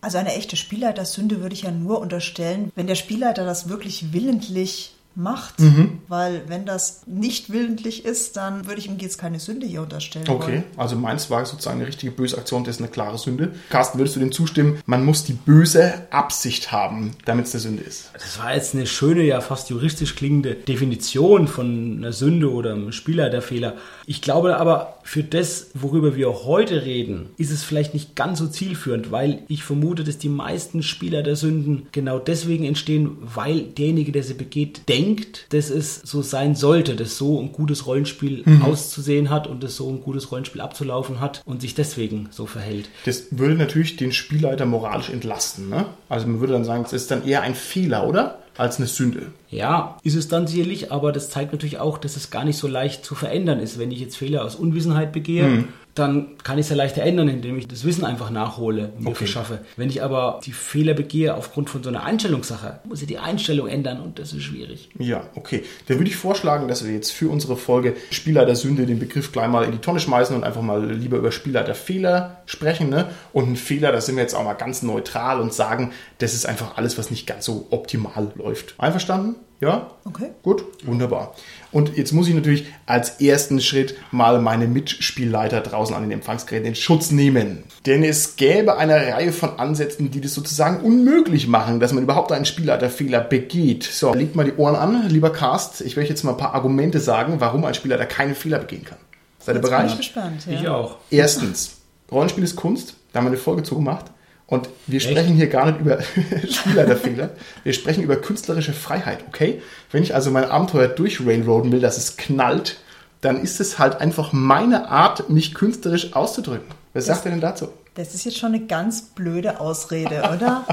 Also 0.00 0.18
eine 0.18 0.34
echte 0.34 0.56
Spielleitersünde 0.56 1.40
würde 1.40 1.54
ich 1.54 1.62
ja 1.62 1.72
nur 1.72 2.00
unterstellen, 2.00 2.70
wenn 2.76 2.86
der 2.86 2.94
Spielleiter 2.94 3.44
das 3.44 3.68
wirklich 3.68 4.12
willentlich 4.12 4.95
macht. 5.16 5.58
Mhm. 5.60 5.98
Weil 6.08 6.42
wenn 6.46 6.66
das 6.66 7.02
nicht 7.06 7.50
willentlich 7.50 8.04
ist, 8.04 8.36
dann 8.36 8.66
würde 8.66 8.78
ich 8.78 8.86
ihm 8.86 8.98
jetzt 8.98 9.18
keine 9.18 9.40
Sünde 9.40 9.66
hier 9.66 9.82
unterstellen. 9.82 10.28
Okay, 10.28 10.46
wollen. 10.46 10.64
also 10.76 10.96
meins 10.96 11.30
war 11.30 11.44
sozusagen 11.46 11.78
eine 11.78 11.88
richtige 11.88 12.12
böse 12.12 12.38
Aktion, 12.38 12.64
das 12.64 12.76
ist 12.76 12.82
eine 12.82 12.90
klare 12.90 13.18
Sünde. 13.18 13.52
Carsten, 13.70 13.98
würdest 13.98 14.16
du 14.16 14.20
dem 14.20 14.32
zustimmen? 14.32 14.78
Man 14.86 15.04
muss 15.04 15.24
die 15.24 15.32
böse 15.32 16.06
Absicht 16.10 16.70
haben, 16.70 17.12
damit 17.24 17.46
es 17.46 17.54
eine 17.54 17.60
Sünde 17.62 17.82
ist. 17.82 18.10
Das 18.12 18.38
war 18.38 18.54
jetzt 18.54 18.74
eine 18.74 18.86
schöne, 18.86 19.22
ja 19.22 19.40
fast 19.40 19.70
juristisch 19.70 20.14
klingende 20.14 20.54
Definition 20.54 21.48
von 21.48 21.96
einer 21.98 22.12
Sünde 22.12 22.52
oder 22.52 22.72
einem 22.72 22.92
Spieler 22.92 23.30
der 23.30 23.42
Fehler. 23.42 23.74
Ich 24.06 24.22
glaube 24.22 24.56
aber, 24.56 24.98
für 25.02 25.24
das, 25.24 25.70
worüber 25.74 26.16
wir 26.16 26.44
heute 26.44 26.84
reden, 26.84 27.30
ist 27.36 27.50
es 27.50 27.64
vielleicht 27.64 27.92
nicht 27.92 28.14
ganz 28.14 28.38
so 28.38 28.46
zielführend, 28.46 29.10
weil 29.10 29.40
ich 29.48 29.64
vermute, 29.64 30.04
dass 30.04 30.18
die 30.18 30.28
meisten 30.28 30.82
Spieler 30.82 31.22
der 31.22 31.36
Sünden 31.36 31.88
genau 31.92 32.18
deswegen 32.18 32.64
entstehen, 32.64 33.16
weil 33.20 33.62
derjenige, 33.62 34.12
der 34.12 34.22
sie 34.22 34.34
begeht, 34.34 34.88
denkt, 34.88 35.46
dass 35.50 35.70
es 35.70 35.96
so 35.96 36.22
sein 36.22 36.54
sollte, 36.54 36.94
dass 36.94 37.18
so 37.18 37.40
ein 37.40 37.52
gutes 37.52 37.86
Rollenspiel 37.86 38.42
mhm. 38.44 38.62
auszusehen 38.62 39.30
hat 39.30 39.46
und 39.46 39.62
dass 39.62 39.76
so 39.76 39.88
ein 39.88 40.02
gutes 40.02 40.30
Rollenspiel 40.30 40.60
abzulaufen 40.60 41.20
hat 41.20 41.42
und 41.44 41.60
sich 41.60 41.74
deswegen 41.74 42.28
so 42.30 42.46
verhält. 42.46 42.88
Das 43.04 43.26
würde 43.32 43.54
natürlich 43.54 43.96
den 43.96 44.12
Spielleiter 44.12 44.66
moralisch 44.66 45.10
entlasten. 45.10 45.68
Ne? 45.68 45.86
Also 46.08 46.28
man 46.28 46.40
würde 46.40 46.52
dann 46.52 46.64
sagen, 46.64 46.84
es 46.84 46.92
ist 46.92 47.10
dann 47.10 47.26
eher 47.26 47.42
ein 47.42 47.54
Fehler, 47.54 48.06
oder? 48.06 48.38
Als 48.58 48.78
eine 48.78 48.86
Sünde. 48.86 49.32
Ja, 49.50 49.96
ist 50.02 50.16
es 50.16 50.28
dann 50.28 50.46
sicherlich, 50.46 50.92
aber 50.92 51.12
das 51.12 51.30
zeigt 51.30 51.52
natürlich 51.52 51.78
auch, 51.78 51.98
dass 51.98 52.16
es 52.16 52.30
gar 52.30 52.44
nicht 52.44 52.58
so 52.58 52.68
leicht 52.68 53.04
zu 53.04 53.14
verändern 53.14 53.60
ist. 53.60 53.78
Wenn 53.78 53.90
ich 53.90 54.00
jetzt 54.00 54.16
Fehler 54.16 54.44
aus 54.44 54.56
Unwissenheit 54.56 55.12
begehe, 55.12 55.46
mhm 55.46 55.68
dann 55.98 56.36
kann 56.44 56.58
ich 56.58 56.66
es 56.66 56.70
ja 56.70 56.76
leichter 56.76 57.02
ändern, 57.02 57.28
indem 57.28 57.58
ich 57.58 57.66
das 57.66 57.84
Wissen 57.84 58.04
einfach 58.04 58.30
nachhole 58.30 58.92
und 58.96 59.04
mir 59.04 59.10
okay. 59.10 59.18
verschaffe. 59.18 59.60
Wenn 59.76 59.88
ich 59.88 60.02
aber 60.02 60.40
die 60.44 60.52
Fehler 60.52 60.94
begehe 60.94 61.34
aufgrund 61.34 61.70
von 61.70 61.82
so 61.82 61.88
einer 61.88 62.04
Einstellungssache, 62.04 62.80
muss 62.84 63.00
ich 63.00 63.08
die 63.08 63.18
Einstellung 63.18 63.66
ändern 63.66 64.00
und 64.00 64.18
das 64.18 64.32
ist 64.32 64.42
schwierig. 64.42 64.90
Ja, 64.98 65.24
okay. 65.34 65.64
Dann 65.88 65.98
würde 65.98 66.10
ich 66.10 66.16
vorschlagen, 66.16 66.68
dass 66.68 66.84
wir 66.84 66.92
jetzt 66.92 67.12
für 67.12 67.30
unsere 67.30 67.56
Folge 67.56 67.96
Spielleiter 68.10 68.54
Sünde 68.54 68.86
den 68.86 68.98
Begriff 68.98 69.32
gleich 69.32 69.48
mal 69.48 69.64
in 69.64 69.72
die 69.72 69.78
Tonne 69.78 69.98
schmeißen 70.00 70.36
und 70.36 70.44
einfach 70.44 70.62
mal 70.62 70.84
lieber 70.90 71.16
über 71.16 71.32
Spielleiter 71.32 71.74
Fehler 71.74 72.42
sprechen. 72.44 72.90
Ne? 72.90 73.08
Und 73.32 73.50
ein 73.50 73.56
Fehler, 73.56 73.90
da 73.90 74.00
sind 74.00 74.16
wir 74.16 74.22
jetzt 74.22 74.34
auch 74.34 74.44
mal 74.44 74.54
ganz 74.54 74.82
neutral 74.82 75.40
und 75.40 75.54
sagen, 75.54 75.92
das 76.18 76.34
ist 76.34 76.46
einfach 76.46 76.76
alles, 76.76 76.98
was 76.98 77.10
nicht 77.10 77.26
ganz 77.26 77.46
so 77.46 77.68
optimal 77.70 78.32
läuft. 78.34 78.74
Einverstanden? 78.78 79.36
Ja? 79.60 79.90
Okay. 80.04 80.30
Gut, 80.42 80.64
wunderbar. 80.84 81.34
Und 81.72 81.96
jetzt 81.96 82.12
muss 82.12 82.28
ich 82.28 82.34
natürlich 82.34 82.66
als 82.84 83.20
ersten 83.20 83.60
Schritt 83.60 83.96
mal 84.10 84.40
meine 84.40 84.66
Mitspielleiter 84.66 85.60
draußen 85.60 85.94
an 85.96 86.02
den 86.02 86.10
Empfangsgeräten 86.10 86.68
in 86.68 86.74
Schutz 86.74 87.10
nehmen. 87.10 87.64
Denn 87.86 88.04
es 88.04 88.36
gäbe 88.36 88.76
eine 88.76 88.94
Reihe 88.94 89.32
von 89.32 89.58
Ansätzen, 89.58 90.10
die 90.10 90.20
das 90.20 90.34
sozusagen 90.34 90.84
unmöglich 90.84 91.48
machen, 91.48 91.80
dass 91.80 91.92
man 91.92 92.02
überhaupt 92.02 92.32
einen 92.32 92.44
Spielleiterfehler 92.44 93.20
begeht. 93.20 93.84
So, 93.84 94.12
legt 94.12 94.36
mal 94.36 94.44
die 94.44 94.54
Ohren 94.56 94.76
an, 94.76 95.08
lieber 95.08 95.30
Cast. 95.30 95.80
Ich 95.80 95.96
werde 95.96 96.10
jetzt 96.10 96.22
mal 96.22 96.32
ein 96.32 96.38
paar 96.38 96.54
Argumente 96.54 97.00
sagen, 97.00 97.36
warum 97.38 97.64
ein 97.64 97.74
Spielleiter 97.74 98.06
keine 98.06 98.34
Fehler 98.34 98.58
begehen 98.58 98.84
kann. 98.84 98.98
Seid 99.38 99.56
ihr 99.56 99.62
bereit? 99.62 99.82
Bin 99.82 99.90
ich 99.92 99.96
gespannt. 99.96 100.46
Ja. 100.46 100.52
Ich 100.52 100.68
auch. 100.68 100.96
Erstens, 101.10 101.76
Rollenspiel 102.10 102.44
ist 102.44 102.56
Kunst. 102.56 102.94
Da 103.12 103.20
haben 103.20 103.26
wir 103.26 103.30
eine 103.30 103.38
Folge 103.38 103.62
zu 103.62 103.76
gemacht. 103.76 104.06
Und 104.46 104.68
wir 104.86 104.98
Echt? 104.98 105.10
sprechen 105.10 105.34
hier 105.34 105.48
gar 105.48 105.66
nicht 105.66 105.80
über 105.80 105.98
Spielleiterfehler. 106.48 107.30
wir 107.64 107.72
sprechen 107.72 108.04
über 108.04 108.16
künstlerische 108.16 108.72
Freiheit, 108.72 109.24
okay? 109.28 109.60
Wenn 109.90 110.02
ich 110.02 110.14
also 110.14 110.30
mein 110.30 110.44
Abenteuer 110.44 110.86
durchrailroaden 110.88 111.72
will, 111.72 111.80
dass 111.80 111.96
es 111.96 112.16
knallt, 112.16 112.78
dann 113.20 113.42
ist 113.42 113.60
es 113.60 113.78
halt 113.78 114.00
einfach 114.00 114.32
meine 114.32 114.88
Art, 114.88 115.30
mich 115.30 115.54
künstlerisch 115.54 116.12
auszudrücken. 116.14 116.68
Was 116.94 117.06
das, 117.06 117.16
sagt 117.16 117.26
ihr 117.26 117.32
denn 117.32 117.40
dazu? 117.40 117.68
Das 117.94 118.14
ist 118.14 118.24
jetzt 118.24 118.38
schon 118.38 118.54
eine 118.54 118.66
ganz 118.66 119.02
blöde 119.02 119.58
Ausrede, 119.58 120.18
oder? 120.18 120.64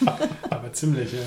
Aber 0.50 0.72
ziemlich, 0.72 1.12
ja. 1.12 1.18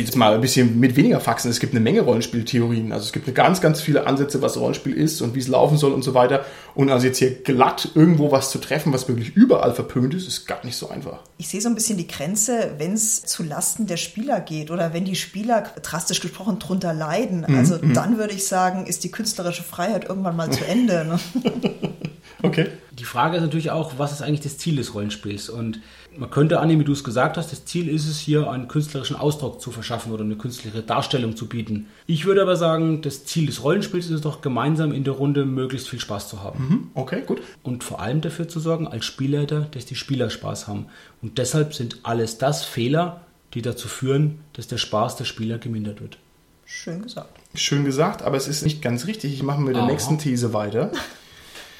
Jetzt 0.00 0.16
mal 0.16 0.34
ein 0.34 0.40
bisschen 0.40 0.80
mit 0.80 0.96
weniger 0.96 1.20
Faxen. 1.20 1.50
Es 1.50 1.60
gibt 1.60 1.72
eine 1.72 1.80
Menge 1.80 2.00
Rollenspieltheorien. 2.00 2.92
Also 2.92 3.06
es 3.06 3.12
gibt 3.12 3.32
ganz, 3.34 3.60
ganz 3.60 3.80
viele 3.80 4.06
Ansätze, 4.06 4.42
was 4.42 4.56
Rollenspiel 4.56 4.94
ist 4.94 5.20
und 5.20 5.34
wie 5.34 5.38
es 5.38 5.48
laufen 5.48 5.76
soll 5.76 5.92
und 5.92 6.02
so 6.02 6.14
weiter. 6.14 6.44
Und 6.74 6.90
also 6.90 7.06
jetzt 7.06 7.18
hier 7.18 7.30
glatt 7.30 7.90
irgendwo 7.94 8.32
was 8.32 8.50
zu 8.50 8.58
treffen, 8.58 8.92
was 8.92 9.08
wirklich 9.08 9.36
überall 9.36 9.74
verpönt 9.74 10.14
ist, 10.14 10.26
ist 10.26 10.46
gar 10.46 10.64
nicht 10.64 10.76
so 10.76 10.88
einfach. 10.88 11.20
Ich 11.38 11.48
sehe 11.48 11.60
so 11.60 11.68
ein 11.68 11.74
bisschen 11.74 11.96
die 11.96 12.08
Grenze, 12.08 12.72
wenn 12.78 12.92
es 12.94 13.22
zu 13.22 13.42
Lasten 13.42 13.86
der 13.86 13.96
Spieler 13.96 14.40
geht 14.40 14.70
oder 14.70 14.92
wenn 14.92 15.04
die 15.04 15.16
Spieler 15.16 15.62
drastisch 15.82 16.20
gesprochen 16.20 16.58
drunter 16.58 16.92
leiden. 16.92 17.44
Mhm, 17.46 17.54
also 17.56 17.78
mhm. 17.80 17.94
dann 17.94 18.18
würde 18.18 18.34
ich 18.34 18.46
sagen, 18.46 18.86
ist 18.86 19.04
die 19.04 19.10
künstlerische 19.10 19.62
Freiheit 19.62 20.08
irgendwann 20.08 20.36
mal 20.36 20.50
zu 20.50 20.64
Ende. 20.66 21.04
Ne? 21.04 21.20
okay. 22.44 22.68
Die 22.92 23.04
Frage 23.04 23.36
ist 23.36 23.42
natürlich 23.42 23.70
auch, 23.70 23.94
was 23.98 24.12
ist 24.12 24.22
eigentlich 24.22 24.40
das 24.40 24.58
Ziel 24.58 24.76
des 24.76 24.94
Rollenspiels? 24.94 25.48
Und 25.48 25.80
man 26.16 26.30
könnte 26.30 26.60
annehmen, 26.60 26.82
wie 26.82 26.84
du 26.84 26.92
es 26.92 27.02
gesagt 27.02 27.36
hast, 27.36 27.50
das 27.50 27.64
Ziel 27.64 27.88
ist 27.88 28.06
es 28.06 28.18
hier, 28.18 28.48
einen 28.50 28.68
künstlerischen 28.68 29.16
Ausdruck 29.16 29.60
zu 29.60 29.72
verschaffen 29.72 30.12
oder 30.12 30.22
eine 30.22 30.36
künstlerische 30.36 30.82
Darstellung 30.82 31.34
zu 31.34 31.48
bieten. 31.48 31.86
Ich 32.06 32.24
würde 32.24 32.42
aber 32.42 32.56
sagen, 32.56 33.02
das 33.02 33.24
Ziel 33.24 33.46
des 33.46 33.64
Rollenspiels 33.64 34.06
ist 34.06 34.12
es 34.12 34.20
doch, 34.20 34.42
gemeinsam 34.42 34.92
in 34.92 35.02
der 35.02 35.14
Runde 35.14 35.44
möglichst 35.44 35.88
viel 35.88 36.00
Spaß 36.00 36.28
zu 36.28 36.42
haben. 36.42 36.68
Mhm. 36.68 36.90
Okay, 36.94 37.22
gut. 37.26 37.40
Und 37.62 37.82
vor 37.82 38.00
allem 38.00 38.20
dafür 38.20 38.46
zu 38.46 38.60
sorgen, 38.60 38.86
als 38.86 39.04
Spielleiter, 39.04 39.66
dass 39.72 39.86
die 39.86 39.96
Spieler 39.96 40.30
Spaß 40.30 40.68
haben. 40.68 40.86
Und 41.20 41.38
deshalb 41.38 41.74
sind 41.74 41.98
alles 42.04 42.38
das 42.38 42.64
Fehler, 42.64 43.22
die 43.54 43.62
dazu 43.62 43.88
führen, 43.88 44.40
dass 44.52 44.68
der 44.68 44.78
Spaß 44.78 45.16
der 45.16 45.24
Spieler 45.24 45.58
gemindert 45.58 46.00
wird. 46.00 46.18
Schön 46.66 47.02
gesagt. 47.02 47.38
Schön 47.54 47.84
gesagt, 47.84 48.22
aber 48.22 48.36
es 48.36 48.48
ist 48.48 48.62
nicht 48.62 48.82
ganz 48.82 49.06
richtig. 49.06 49.32
Ich 49.32 49.42
mache 49.42 49.60
mit 49.60 49.74
der 49.74 49.82
Aha. 49.82 49.90
nächsten 49.90 50.18
These 50.18 50.52
weiter. 50.52 50.90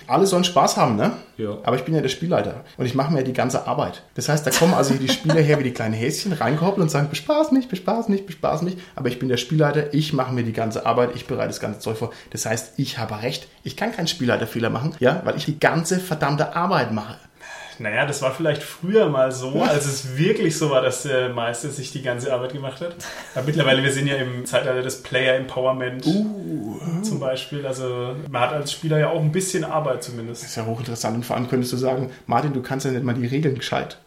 Alle 0.06 0.26
sollen 0.26 0.44
Spaß 0.44 0.76
haben, 0.76 0.96
ne? 0.96 1.12
Ja. 1.36 1.58
Aber 1.64 1.76
ich 1.76 1.84
bin 1.84 1.94
ja 1.94 2.00
der 2.00 2.08
Spielleiter 2.08 2.64
und 2.76 2.86
ich 2.86 2.94
mache 2.94 3.12
mir 3.12 3.24
die 3.24 3.32
ganze 3.32 3.66
Arbeit. 3.66 4.02
Das 4.14 4.28
heißt, 4.28 4.46
da 4.46 4.50
kommen 4.50 4.74
also 4.74 4.94
die 4.94 5.08
Spieler 5.08 5.40
her 5.40 5.58
wie 5.58 5.64
die 5.64 5.72
kleinen 5.72 5.94
Häschen, 5.94 6.32
reinkoppeln 6.32 6.82
und 6.82 6.90
sagen, 6.90 7.08
bespaß 7.10 7.52
mich, 7.52 7.68
bespaß 7.68 8.08
mich, 8.08 8.26
bespaß 8.26 8.62
mich. 8.62 8.76
Aber 8.94 9.08
ich 9.08 9.18
bin 9.18 9.28
der 9.28 9.36
Spielleiter, 9.36 9.92
ich 9.92 10.12
mache 10.12 10.32
mir 10.32 10.44
die 10.44 10.52
ganze 10.52 10.86
Arbeit, 10.86 11.10
ich 11.14 11.26
bereite 11.26 11.48
das 11.48 11.60
ganze 11.60 11.80
Zeug 11.80 11.98
vor. 11.98 12.12
Das 12.30 12.46
heißt, 12.46 12.74
ich 12.78 12.98
habe 12.98 13.22
recht. 13.22 13.48
Ich 13.62 13.76
kann 13.76 13.92
keinen 13.92 14.06
Spielleiterfehler 14.06 14.70
machen, 14.70 14.94
ja, 15.00 15.22
weil 15.24 15.36
ich 15.36 15.44
die 15.44 15.58
ganze 15.58 15.98
verdammte 15.98 16.54
Arbeit 16.54 16.92
mache. 16.92 17.16
Naja, 17.78 18.06
das 18.06 18.22
war 18.22 18.32
vielleicht 18.32 18.62
früher 18.62 19.08
mal 19.08 19.32
so, 19.32 19.62
als 19.62 19.86
es 19.86 20.16
wirklich 20.16 20.56
so 20.56 20.70
war, 20.70 20.82
dass 20.82 21.02
der 21.02 21.30
Meister 21.30 21.70
sich 21.70 21.92
die 21.92 22.02
ganze 22.02 22.32
Arbeit 22.32 22.52
gemacht 22.52 22.80
hat. 22.80 22.94
Aber 23.34 23.44
mittlerweile, 23.44 23.82
wir 23.82 23.92
sind 23.92 24.06
ja 24.06 24.16
im 24.16 24.46
Zeitalter 24.46 24.82
des 24.82 25.02
Player 25.02 25.36
Empowerment 25.36 26.06
Uh, 26.06 26.78
zum 27.02 27.20
Beispiel. 27.20 27.66
Also 27.66 28.14
man 28.30 28.42
hat 28.42 28.52
als 28.52 28.72
Spieler 28.72 28.98
ja 28.98 29.10
auch 29.10 29.20
ein 29.20 29.32
bisschen 29.32 29.64
Arbeit 29.64 30.02
zumindest. 30.02 30.42
Das 30.42 30.50
ist 30.50 30.56
ja 30.56 30.66
hochinteressant. 30.66 31.16
Und 31.16 31.24
vor 31.24 31.36
allem 31.36 31.48
könntest 31.48 31.72
du 31.72 31.76
sagen, 31.76 32.10
Martin, 32.26 32.52
du 32.52 32.62
kannst 32.62 32.86
ja 32.86 32.92
nicht 32.92 33.04
mal 33.04 33.14
die 33.14 33.26
Regeln 33.26 33.56
gescheit. 33.56 33.98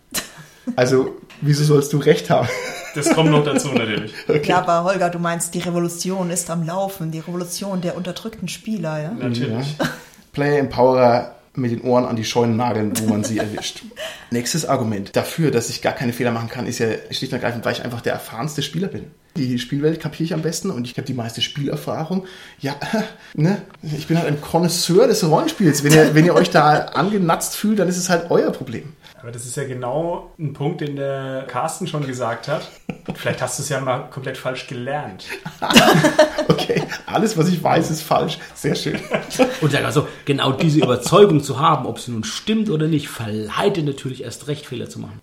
Also, 0.75 1.15
wieso 1.41 1.63
sollst 1.63 1.93
du 1.93 1.97
recht 1.97 2.29
haben? 2.29 2.47
Das 2.93 3.13
kommt 3.13 3.31
noch 3.31 3.43
dazu 3.43 3.69
natürlich. 3.69 4.13
Ja, 4.47 4.59
aber 4.59 4.83
Holger, 4.83 5.09
du 5.09 5.19
meinst, 5.19 5.53
die 5.53 5.59
Revolution 5.59 6.29
ist 6.29 6.49
am 6.49 6.65
Laufen, 6.65 7.11
die 7.11 7.19
Revolution 7.19 7.81
der 7.81 7.95
unterdrückten 7.95 8.47
Spieler, 8.47 9.01
ja? 9.01 9.11
Natürlich. 9.11 9.77
Player 10.33 10.59
Empowerer 10.59 11.36
mit 11.57 11.71
den 11.71 11.81
Ohren 11.81 12.05
an 12.05 12.15
die 12.15 12.23
Scheunen 12.23 12.55
nageln, 12.55 12.93
wo 12.99 13.07
man 13.07 13.23
sie 13.23 13.37
erwischt. 13.39 13.83
Nächstes 14.31 14.65
Argument 14.65 15.15
dafür, 15.15 15.51
dass 15.51 15.69
ich 15.69 15.81
gar 15.81 15.93
keine 15.93 16.13
Fehler 16.13 16.31
machen 16.31 16.49
kann, 16.49 16.67
ist 16.67 16.79
ja 16.79 16.87
schlicht 17.11 17.33
und 17.33 17.39
ergreifend, 17.39 17.65
weil 17.65 17.73
ich 17.73 17.83
einfach 17.83 18.01
der 18.01 18.13
erfahrenste 18.13 18.61
Spieler 18.61 18.87
bin. 18.87 19.11
Die 19.37 19.59
Spielwelt 19.59 19.99
kapiere 19.99 20.23
ich 20.23 20.33
am 20.33 20.41
besten 20.41 20.71
und 20.71 20.85
ich 20.85 20.97
habe 20.97 21.05
die 21.05 21.13
meiste 21.13 21.41
Spielerfahrung. 21.41 22.25
Ja, 22.59 22.75
ne? 23.33 23.61
Ich 23.81 24.07
bin 24.07 24.17
halt 24.17 24.27
ein 24.27 24.41
Connoisseur 24.41 25.07
des 25.07 25.27
Rollenspiels. 25.27 25.83
Wenn 25.83 25.93
ihr, 25.93 26.15
wenn 26.15 26.25
ihr 26.25 26.35
euch 26.35 26.49
da 26.49 26.73
angenatzt 26.73 27.55
fühlt, 27.55 27.79
dann 27.79 27.87
ist 27.87 27.97
es 27.97 28.09
halt 28.09 28.29
euer 28.31 28.51
Problem. 28.51 28.93
Aber 29.21 29.31
das 29.31 29.45
ist 29.45 29.57
ja 29.57 29.65
genau 29.65 30.31
ein 30.39 30.53
Punkt, 30.53 30.81
den 30.81 30.95
der 30.95 31.45
Carsten 31.47 31.87
schon 31.87 32.05
gesagt 32.05 32.47
hat. 32.47 32.69
Vielleicht 33.15 33.41
hast 33.41 33.57
du 33.57 33.63
es 33.63 33.69
ja 33.69 33.79
mal 33.79 34.09
komplett 34.09 34.37
falsch 34.37 34.67
gelernt. 34.67 35.25
Okay, 36.49 36.81
alles, 37.05 37.37
was 37.37 37.49
ich 37.49 37.61
weiß, 37.63 37.91
ist 37.91 38.01
falsch. 38.01 38.39
Sehr 38.55 38.73
schön. 38.73 38.99
Und 39.61 39.71
sag 39.71 39.83
also, 39.83 40.07
genau 40.25 40.53
diese 40.53 40.79
Überzeugung 40.79 41.43
zu 41.43 41.59
haben, 41.59 41.85
ob 41.85 41.99
sie 41.99 42.11
nun 42.11 42.23
stimmt 42.23 42.69
oder 42.69 42.87
nicht, 42.87 43.09
verleitet 43.09 43.85
natürlich 43.85 44.23
erst 44.23 44.47
recht, 44.47 44.65
Fehler 44.65 44.89
zu 44.89 44.99
machen. 44.99 45.19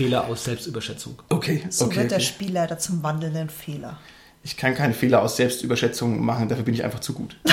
Fehler 0.00 0.26
aus 0.28 0.44
Selbstüberschätzung. 0.44 1.20
Okay, 1.28 1.62
So 1.68 1.84
okay. 1.84 1.96
wird 1.96 2.10
der 2.12 2.16
okay. 2.16 2.26
Spielleiter 2.26 2.78
zum 2.78 3.02
wandelnden 3.02 3.50
Fehler. 3.50 3.98
Ich 4.42 4.56
kann 4.56 4.74
keine 4.74 4.94
Fehler 4.94 5.20
aus 5.20 5.36
Selbstüberschätzung 5.36 6.24
machen, 6.24 6.48
dafür 6.48 6.64
bin 6.64 6.72
ich 6.72 6.84
einfach 6.84 7.00
zu 7.00 7.12
gut. 7.12 7.36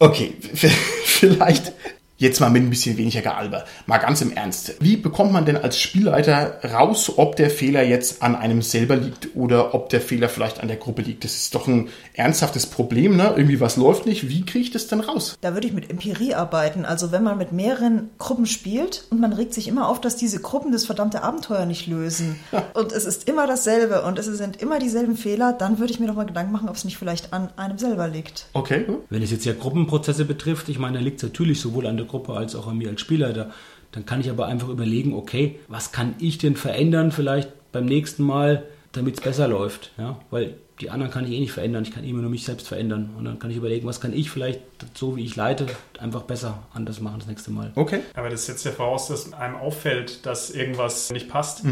Okay, 0.00 0.36
vielleicht 1.04 1.72
jetzt 2.18 2.40
mal 2.40 2.50
mit 2.50 2.62
ein 2.62 2.70
bisschen 2.70 2.98
weniger 2.98 3.22
Gealber. 3.22 3.64
Mal 3.86 3.98
ganz 3.98 4.20
im 4.20 4.32
Ernst. 4.32 4.74
Wie 4.80 4.96
bekommt 4.96 5.32
man 5.32 5.46
denn 5.46 5.56
als 5.56 5.78
Spielleiter 5.78 6.60
raus, 6.64 7.12
ob 7.16 7.36
der 7.36 7.48
Fehler 7.48 7.84
jetzt 7.84 8.22
an 8.22 8.34
einem 8.34 8.60
selber 8.60 8.96
liegt 8.96 9.36
oder 9.36 9.72
ob 9.74 9.88
der 9.88 10.00
Fehler 10.00 10.28
vielleicht 10.28 10.60
an 10.60 10.68
der 10.68 10.76
Gruppe 10.76 11.02
liegt? 11.02 11.24
Das 11.24 11.36
ist 11.36 11.54
doch 11.54 11.68
ein 11.68 11.88
ernsthaftes 12.14 12.66
Problem, 12.66 13.16
ne? 13.16 13.34
Irgendwie 13.36 13.60
was 13.60 13.76
läuft 13.76 14.04
nicht. 14.04 14.28
Wie 14.28 14.44
kriege 14.44 14.64
ich 14.64 14.70
das 14.72 14.88
denn 14.88 15.00
raus? 15.00 15.38
Da 15.40 15.54
würde 15.54 15.68
ich 15.68 15.72
mit 15.72 15.90
Empirie 15.90 16.34
arbeiten. 16.34 16.84
Also 16.84 17.12
wenn 17.12 17.22
man 17.22 17.38
mit 17.38 17.52
mehreren 17.52 18.10
Gruppen 18.18 18.46
spielt 18.46 19.04
und 19.10 19.20
man 19.20 19.32
regt 19.32 19.54
sich 19.54 19.68
immer 19.68 19.88
auf, 19.88 20.00
dass 20.00 20.16
diese 20.16 20.40
Gruppen 20.40 20.72
das 20.72 20.84
verdammte 20.84 21.22
Abenteuer 21.22 21.66
nicht 21.66 21.86
lösen 21.86 22.40
und 22.74 22.90
es 22.90 23.04
ist 23.04 23.28
immer 23.28 23.46
dasselbe 23.46 24.02
und 24.02 24.18
es 24.18 24.26
sind 24.26 24.60
immer 24.60 24.80
dieselben 24.80 25.16
Fehler, 25.16 25.52
dann 25.52 25.78
würde 25.78 25.92
ich 25.92 26.00
mir 26.00 26.08
doch 26.08 26.16
mal 26.16 26.26
Gedanken 26.26 26.50
machen, 26.50 26.68
ob 26.68 26.74
es 26.74 26.84
nicht 26.84 26.98
vielleicht 26.98 27.32
an 27.32 27.50
einem 27.56 27.78
selber 27.78 28.08
liegt. 28.08 28.46
Okay. 28.54 28.86
Wenn 29.08 29.22
es 29.22 29.30
jetzt 29.30 29.44
ja 29.44 29.52
Gruppenprozesse 29.52 30.24
betrifft, 30.24 30.68
ich 30.68 30.80
meine, 30.80 30.98
da 30.98 31.04
liegt 31.04 31.18
es 31.18 31.22
natürlich 31.22 31.60
sowohl 31.60 31.86
an 31.86 31.96
der 31.96 32.07
Gruppe 32.08 32.34
als 32.34 32.54
auch 32.54 32.66
an 32.66 32.78
mir 32.78 32.88
als 32.88 33.00
Spielleiter. 33.00 33.50
Dann 33.92 34.04
kann 34.04 34.20
ich 34.20 34.30
aber 34.30 34.46
einfach 34.46 34.68
überlegen, 34.68 35.14
okay, 35.14 35.58
was 35.68 35.92
kann 35.92 36.14
ich 36.18 36.38
denn 36.38 36.56
verändern 36.56 37.12
vielleicht 37.12 37.50
beim 37.72 37.86
nächsten 37.86 38.22
Mal, 38.22 38.64
damit 38.92 39.14
es 39.14 39.20
besser 39.20 39.48
läuft. 39.48 39.92
Ja? 39.98 40.18
Weil 40.30 40.54
die 40.80 40.90
anderen 40.90 41.12
kann 41.12 41.24
ich 41.24 41.32
eh 41.32 41.40
nicht 41.40 41.52
verändern, 41.52 41.82
ich 41.82 41.92
kann 41.92 42.04
immer 42.04 42.22
nur 42.22 42.30
mich 42.30 42.44
selbst 42.44 42.68
verändern. 42.68 43.10
Und 43.18 43.24
dann 43.24 43.38
kann 43.38 43.50
ich 43.50 43.56
überlegen, 43.56 43.86
was 43.86 44.00
kann 44.00 44.12
ich 44.12 44.30
vielleicht, 44.30 44.60
so 44.94 45.16
wie 45.16 45.24
ich 45.24 45.36
leite, 45.36 45.66
einfach 45.98 46.22
besser 46.22 46.62
anders 46.72 47.00
machen 47.00 47.18
das 47.18 47.28
nächste 47.28 47.50
Mal. 47.50 47.72
Okay. 47.74 48.00
Aber 48.14 48.30
das 48.30 48.46
setzt 48.46 48.64
ja 48.64 48.70
voraus, 48.70 49.08
dass 49.08 49.32
einem 49.32 49.56
auffällt, 49.56 50.24
dass 50.26 50.50
irgendwas 50.50 51.10
nicht 51.10 51.28
passt. 51.28 51.62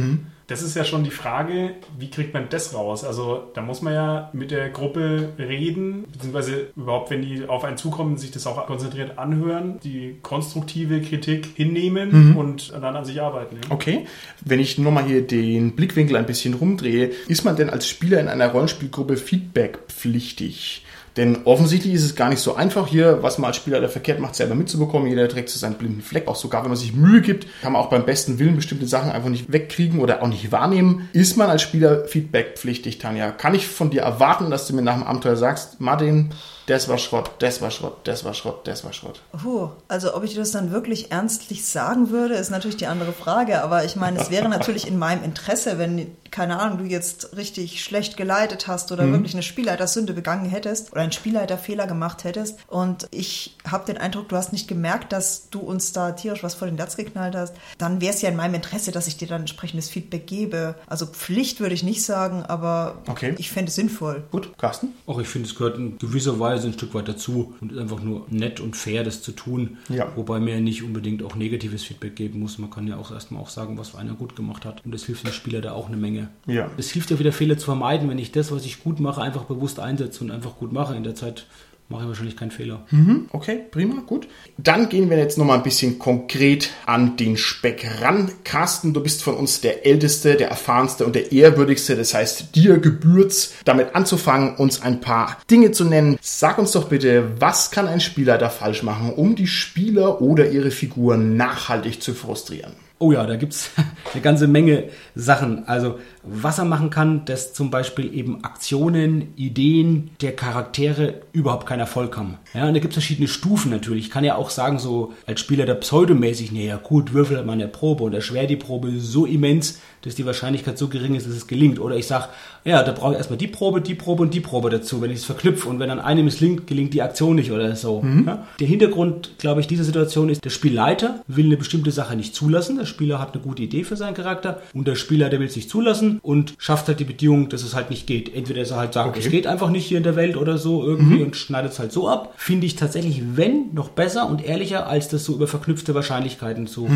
Das 0.48 0.62
ist 0.62 0.76
ja 0.76 0.84
schon 0.84 1.02
die 1.02 1.10
Frage, 1.10 1.74
wie 1.98 2.08
kriegt 2.08 2.32
man 2.32 2.48
das 2.48 2.72
raus? 2.72 3.02
Also 3.02 3.50
da 3.54 3.62
muss 3.62 3.82
man 3.82 3.94
ja 3.94 4.30
mit 4.32 4.52
der 4.52 4.68
Gruppe 4.70 5.30
reden, 5.38 6.04
beziehungsweise 6.12 6.68
überhaupt, 6.76 7.10
wenn 7.10 7.22
die 7.22 7.48
auf 7.48 7.64
einen 7.64 7.76
zukommen, 7.76 8.16
sich 8.16 8.30
das 8.30 8.46
auch 8.46 8.64
konzentriert 8.66 9.18
anhören, 9.18 9.80
die 9.82 10.18
konstruktive 10.22 11.00
Kritik 11.00 11.48
hinnehmen 11.56 12.36
und 12.36 12.72
dann 12.72 12.96
an 12.96 13.04
sich 13.04 13.20
arbeiten. 13.20 13.56
Ja? 13.56 13.70
Okay. 13.70 14.06
Wenn 14.44 14.60
ich 14.60 14.78
nur 14.78 14.92
mal 14.92 15.04
hier 15.04 15.26
den 15.26 15.74
Blickwinkel 15.74 16.16
ein 16.16 16.26
bisschen 16.26 16.54
rumdrehe, 16.54 17.10
ist 17.26 17.44
man 17.44 17.56
denn 17.56 17.68
als 17.68 17.88
Spieler 17.88 18.20
in 18.20 18.28
einer 18.28 18.48
Rollenspielgruppe 18.48 18.95
feedbackpflichtig? 19.04 20.84
Denn 21.16 21.38
offensichtlich 21.44 21.94
ist 21.94 22.04
es 22.04 22.14
gar 22.14 22.28
nicht 22.28 22.40
so 22.40 22.56
einfach 22.56 22.86
hier, 22.86 23.22
was 23.22 23.38
man 23.38 23.48
als 23.48 23.56
Spieler 23.56 23.80
da 23.80 23.88
verkehrt 23.88 24.20
macht, 24.20 24.34
selber 24.34 24.54
mitzubekommen. 24.54 25.08
Jeder 25.08 25.28
trägt 25.28 25.48
so 25.48 25.58
seinen 25.58 25.76
blinden 25.76 26.02
Fleck. 26.02 26.28
Auch 26.28 26.36
sogar, 26.36 26.62
wenn 26.62 26.68
man 26.68 26.76
sich 26.76 26.92
Mühe 26.92 27.22
gibt, 27.22 27.46
kann 27.62 27.72
man 27.72 27.80
auch 27.80 27.88
beim 27.88 28.04
besten 28.04 28.38
Willen 28.38 28.56
bestimmte 28.56 28.86
Sachen 28.86 29.10
einfach 29.10 29.30
nicht 29.30 29.50
wegkriegen 29.50 30.00
oder 30.00 30.22
auch 30.22 30.28
nicht 30.28 30.52
wahrnehmen. 30.52 31.08
Ist 31.14 31.38
man 31.38 31.48
als 31.48 31.62
Spieler 31.62 32.04
feedbackpflichtig, 32.04 32.98
Tanja? 32.98 33.30
Kann 33.30 33.54
ich 33.54 33.66
von 33.66 33.88
dir 33.88 34.02
erwarten, 34.02 34.50
dass 34.50 34.66
du 34.66 34.74
mir 34.74 34.82
nach 34.82 34.94
dem 34.94 35.04
Abenteuer 35.04 35.36
sagst, 35.36 35.80
Martin, 35.80 36.32
das 36.66 36.88
war 36.88 36.98
Schrott, 36.98 37.30
das 37.38 37.60
war 37.62 37.70
Schrott, 37.70 37.98
das 38.04 38.24
war 38.24 38.34
Schrott, 38.34 38.66
das 38.66 38.84
war 38.84 38.92
Schrott. 38.92 39.20
Puh, 39.40 39.70
also 39.88 40.14
ob 40.14 40.24
ich 40.24 40.32
dir 40.32 40.40
das 40.40 40.50
dann 40.50 40.72
wirklich 40.72 41.12
ernstlich 41.12 41.64
sagen 41.64 42.10
würde, 42.10 42.34
ist 42.34 42.50
natürlich 42.50 42.76
die 42.76 42.86
andere 42.86 43.12
Frage. 43.12 43.62
Aber 43.62 43.84
ich 43.84 43.94
meine, 43.96 44.20
es 44.20 44.30
wäre 44.30 44.48
natürlich 44.48 44.86
in 44.86 44.98
meinem 44.98 45.22
Interesse, 45.22 45.78
wenn, 45.78 46.16
keine 46.30 46.58
Ahnung, 46.58 46.78
du 46.78 46.84
jetzt 46.84 47.36
richtig 47.36 47.82
schlecht 47.84 48.16
geleitet 48.16 48.66
hast 48.66 48.90
oder 48.92 49.10
wirklich 49.12 49.34
eine 49.34 49.42
Spielleitersünde 49.42 50.12
begangen 50.12 50.48
hättest 50.48 50.90
oder 50.92 51.02
einen 51.02 51.12
Spielleiterfehler 51.12 51.86
gemacht 51.86 52.24
hättest. 52.24 52.58
Und 52.68 53.06
ich 53.10 53.56
habe 53.70 53.84
den 53.86 53.98
Eindruck, 53.98 54.28
du 54.28 54.36
hast 54.36 54.52
nicht 54.52 54.66
gemerkt, 54.66 55.12
dass 55.12 55.48
du 55.50 55.60
uns 55.60 55.92
da 55.92 56.12
tierisch 56.12 56.42
was 56.42 56.54
vor 56.54 56.66
den 56.66 56.76
Latz 56.76 56.96
geknallt 56.96 57.36
hast. 57.36 57.54
Dann 57.78 58.00
wäre 58.00 58.12
es 58.12 58.22
ja 58.22 58.28
in 58.30 58.36
meinem 58.36 58.54
Interesse, 58.54 58.90
dass 58.90 59.06
ich 59.06 59.16
dir 59.16 59.28
dann 59.28 59.42
entsprechendes 59.42 59.88
Feedback 59.88 60.26
gebe. 60.26 60.74
Also 60.88 61.06
Pflicht 61.06 61.60
würde 61.60 61.74
ich 61.74 61.82
nicht 61.84 62.02
sagen, 62.04 62.42
aber 62.44 63.02
Okay. 63.08 63.34
ich 63.38 63.50
fände 63.50 63.68
es 63.68 63.76
sinnvoll. 63.76 64.24
Gut, 64.32 64.56
Carsten? 64.58 64.94
Auch 65.06 65.18
ich 65.20 65.28
finde, 65.28 65.48
es 65.48 65.54
gehört 65.54 65.76
in 65.78 65.98
gewisser 65.98 66.40
Weise 66.40 66.55
ein 66.64 66.72
Stück 66.72 66.94
weit 66.94 67.08
dazu 67.08 67.54
und 67.60 67.72
ist 67.72 67.78
einfach 67.78 68.02
nur 68.02 68.26
nett 68.30 68.60
und 68.60 68.76
fair, 68.76 69.04
das 69.04 69.22
zu 69.22 69.32
tun. 69.32 69.78
Ja. 69.88 70.12
Wobei 70.16 70.40
mir 70.40 70.60
nicht 70.60 70.82
unbedingt 70.82 71.22
auch 71.22 71.36
negatives 71.36 71.82
Feedback 71.82 72.16
geben 72.16 72.40
muss. 72.40 72.58
Man 72.58 72.70
kann 72.70 72.86
ja 72.86 72.96
auch 72.96 73.12
erstmal 73.12 73.42
auch 73.42 73.48
sagen, 73.48 73.78
was 73.78 73.94
einer 73.94 74.14
gut 74.14 74.36
gemacht 74.36 74.64
hat. 74.64 74.84
Und 74.84 74.92
das 74.92 75.04
hilft 75.04 75.26
dem 75.26 75.32
Spieler 75.32 75.60
da 75.60 75.72
auch 75.72 75.88
eine 75.88 75.96
Menge. 75.96 76.28
Ja. 76.46 76.70
Es 76.76 76.90
hilft 76.90 77.10
ja 77.10 77.18
wieder 77.18 77.32
Fehler 77.32 77.58
zu 77.58 77.66
vermeiden, 77.66 78.08
wenn 78.08 78.18
ich 78.18 78.32
das, 78.32 78.50
was 78.52 78.64
ich 78.64 78.82
gut 78.82 79.00
mache, 79.00 79.20
einfach 79.20 79.44
bewusst 79.44 79.80
einsetze 79.80 80.24
und 80.24 80.30
einfach 80.30 80.56
gut 80.56 80.72
mache. 80.72 80.94
In 80.94 81.04
der 81.04 81.14
Zeit 81.14 81.46
mache 81.88 82.02
ich 82.02 82.08
wahrscheinlich 82.08 82.36
keinen 82.36 82.50
Fehler. 82.50 82.84
Okay, 83.30 83.60
prima, 83.70 84.02
gut. 84.06 84.26
Dann 84.58 84.88
gehen 84.88 85.10
wir 85.10 85.18
jetzt 85.18 85.38
nochmal 85.38 85.58
ein 85.58 85.62
bisschen 85.62 85.98
konkret 85.98 86.70
an 86.84 87.16
den 87.16 87.36
Speck 87.36 87.86
ran. 88.00 88.30
Carsten, 88.44 88.92
du 88.92 89.02
bist 89.02 89.22
von 89.22 89.34
uns 89.34 89.60
der 89.60 89.86
Älteste, 89.86 90.34
der 90.34 90.48
Erfahrenste 90.48 91.06
und 91.06 91.14
der 91.14 91.32
Ehrwürdigste. 91.32 91.96
Das 91.96 92.14
heißt, 92.14 92.56
dir 92.56 92.78
gebührt's, 92.78 93.54
damit 93.64 93.94
anzufangen, 93.94 94.56
uns 94.56 94.82
ein 94.82 95.00
paar 95.00 95.38
Dinge 95.50 95.70
zu 95.72 95.84
nennen. 95.84 96.18
Sag 96.20 96.58
uns 96.58 96.72
doch 96.72 96.88
bitte, 96.88 97.40
was 97.40 97.70
kann 97.70 97.86
ein 97.86 98.00
Spieler 98.00 98.38
da 98.38 98.48
falsch 98.48 98.82
machen, 98.82 99.12
um 99.12 99.36
die 99.36 99.46
Spieler 99.46 100.20
oder 100.20 100.50
ihre 100.50 100.70
Figuren 100.70 101.36
nachhaltig 101.36 102.02
zu 102.02 102.14
frustrieren? 102.14 102.72
Oh 102.98 103.12
ja, 103.12 103.26
da 103.26 103.36
gibt's 103.36 103.70
eine 104.12 104.22
ganze 104.22 104.46
Menge 104.48 104.84
Sachen. 105.14 105.68
Also, 105.68 105.98
was 106.26 106.58
er 106.58 106.64
machen 106.64 106.90
kann, 106.90 107.24
dass 107.24 107.52
zum 107.52 107.70
Beispiel 107.70 108.12
eben 108.12 108.44
Aktionen, 108.44 109.32
Ideen 109.36 110.10
der 110.20 110.34
Charaktere 110.34 111.22
überhaupt 111.32 111.66
keinen 111.66 111.80
Erfolg 111.80 112.16
haben. 112.16 112.38
Ja, 112.54 112.66
und 112.66 112.74
da 112.74 112.80
gibt's 112.80 112.96
verschiedene 112.96 113.28
Stufen 113.28 113.70
natürlich. 113.70 114.06
Ich 114.06 114.10
kann 114.10 114.24
ja 114.24 114.36
auch 114.36 114.50
sagen, 114.50 114.78
so 114.78 115.12
als 115.26 115.40
Spieler 115.40 115.66
der 115.66 115.74
pseudomäßig, 115.74 116.52
naja 116.52 116.76
gut, 116.76 117.12
würfel 117.12 117.36
halt 117.36 117.46
mal 117.46 117.52
eine 117.52 117.68
Probe 117.68 118.04
und 118.04 118.14
erschwer 118.14 118.46
die 118.46 118.56
Probe 118.56 118.92
so 118.98 119.26
immens, 119.26 119.80
dass 120.02 120.14
die 120.14 120.26
Wahrscheinlichkeit 120.26 120.78
so 120.78 120.88
gering 120.88 121.14
ist, 121.14 121.26
dass 121.26 121.34
es 121.34 121.46
gelingt. 121.46 121.80
Oder 121.80 121.96
ich 121.96 122.06
sag, 122.06 122.28
ja, 122.64 122.82
da 122.82 122.92
brauche 122.92 123.12
ich 123.12 123.18
erstmal 123.18 123.38
die 123.38 123.48
Probe, 123.48 123.80
die 123.80 123.94
Probe 123.94 124.22
und 124.22 124.34
die 124.34 124.40
Probe 124.40 124.70
dazu, 124.70 125.00
wenn 125.00 125.10
ich 125.10 125.18
es 125.18 125.24
verknüpfe 125.24 125.68
und 125.68 125.80
wenn 125.80 125.88
dann 125.88 126.00
eine 126.00 126.22
misslingt, 126.22 126.66
gelingt 126.66 126.94
die 126.94 127.02
Aktion 127.02 127.36
nicht 127.36 127.50
oder 127.50 127.74
so. 127.74 128.04
Ja? 128.24 128.46
Der 128.60 128.66
Hintergrund, 128.66 129.32
glaube 129.38 129.60
ich, 129.60 129.66
dieser 129.66 129.84
Situation 129.84 130.28
ist, 130.28 130.44
der 130.44 130.50
Spielleiter 130.50 131.22
will 131.26 131.46
eine 131.46 131.56
bestimmte 131.56 131.90
Sache 131.90 132.16
nicht 132.16 132.34
zulassen. 132.34 132.78
Der 132.78 132.86
Spieler 132.86 133.18
hat 133.18 133.34
eine 133.34 133.42
gute 133.42 133.62
Idee 133.62 133.84
für 133.84 133.96
seinen 133.96 134.14
Charakter 134.14 134.62
und 134.74 134.86
der 134.86 134.94
Spielleiter 134.94 135.40
will 135.40 135.46
es 135.46 135.56
nicht 135.56 135.70
zulassen 135.70 136.15
und 136.22 136.54
schafft 136.58 136.88
halt 136.88 137.00
die 137.00 137.04
Bedingung, 137.04 137.48
dass 137.48 137.62
es 137.62 137.74
halt 137.74 137.90
nicht 137.90 138.06
geht. 138.06 138.34
Entweder 138.34 138.60
dass 138.60 138.70
er 138.70 138.76
halt 138.78 138.92
sagt, 138.94 139.08
Okay. 139.10 139.20
es 139.24 139.30
geht 139.30 139.46
einfach 139.46 139.70
nicht 139.70 139.86
hier 139.86 139.98
in 139.98 140.04
der 140.04 140.16
Welt 140.16 140.36
oder 140.36 140.58
so 140.58 140.82
irgendwie 140.84 141.22
und 141.22 141.36
schneidet 141.36 141.72
es 141.72 141.78
halt 141.78 141.92
so 141.92 142.08
ab. 142.08 142.34
Finde 142.36 142.66
ich 142.66 142.76
tatsächlich, 142.76 143.22
wenn, 143.36 143.72
noch 143.74 143.90
besser 143.90 144.28
und 144.28 144.44
ehrlicher, 144.44 144.86
als 144.86 145.08
das 145.08 145.24
so 145.24 145.34
über 145.34 145.46
verknüpfte 145.46 145.94
Wahrscheinlichkeiten 145.94 146.66
zu 146.66 146.88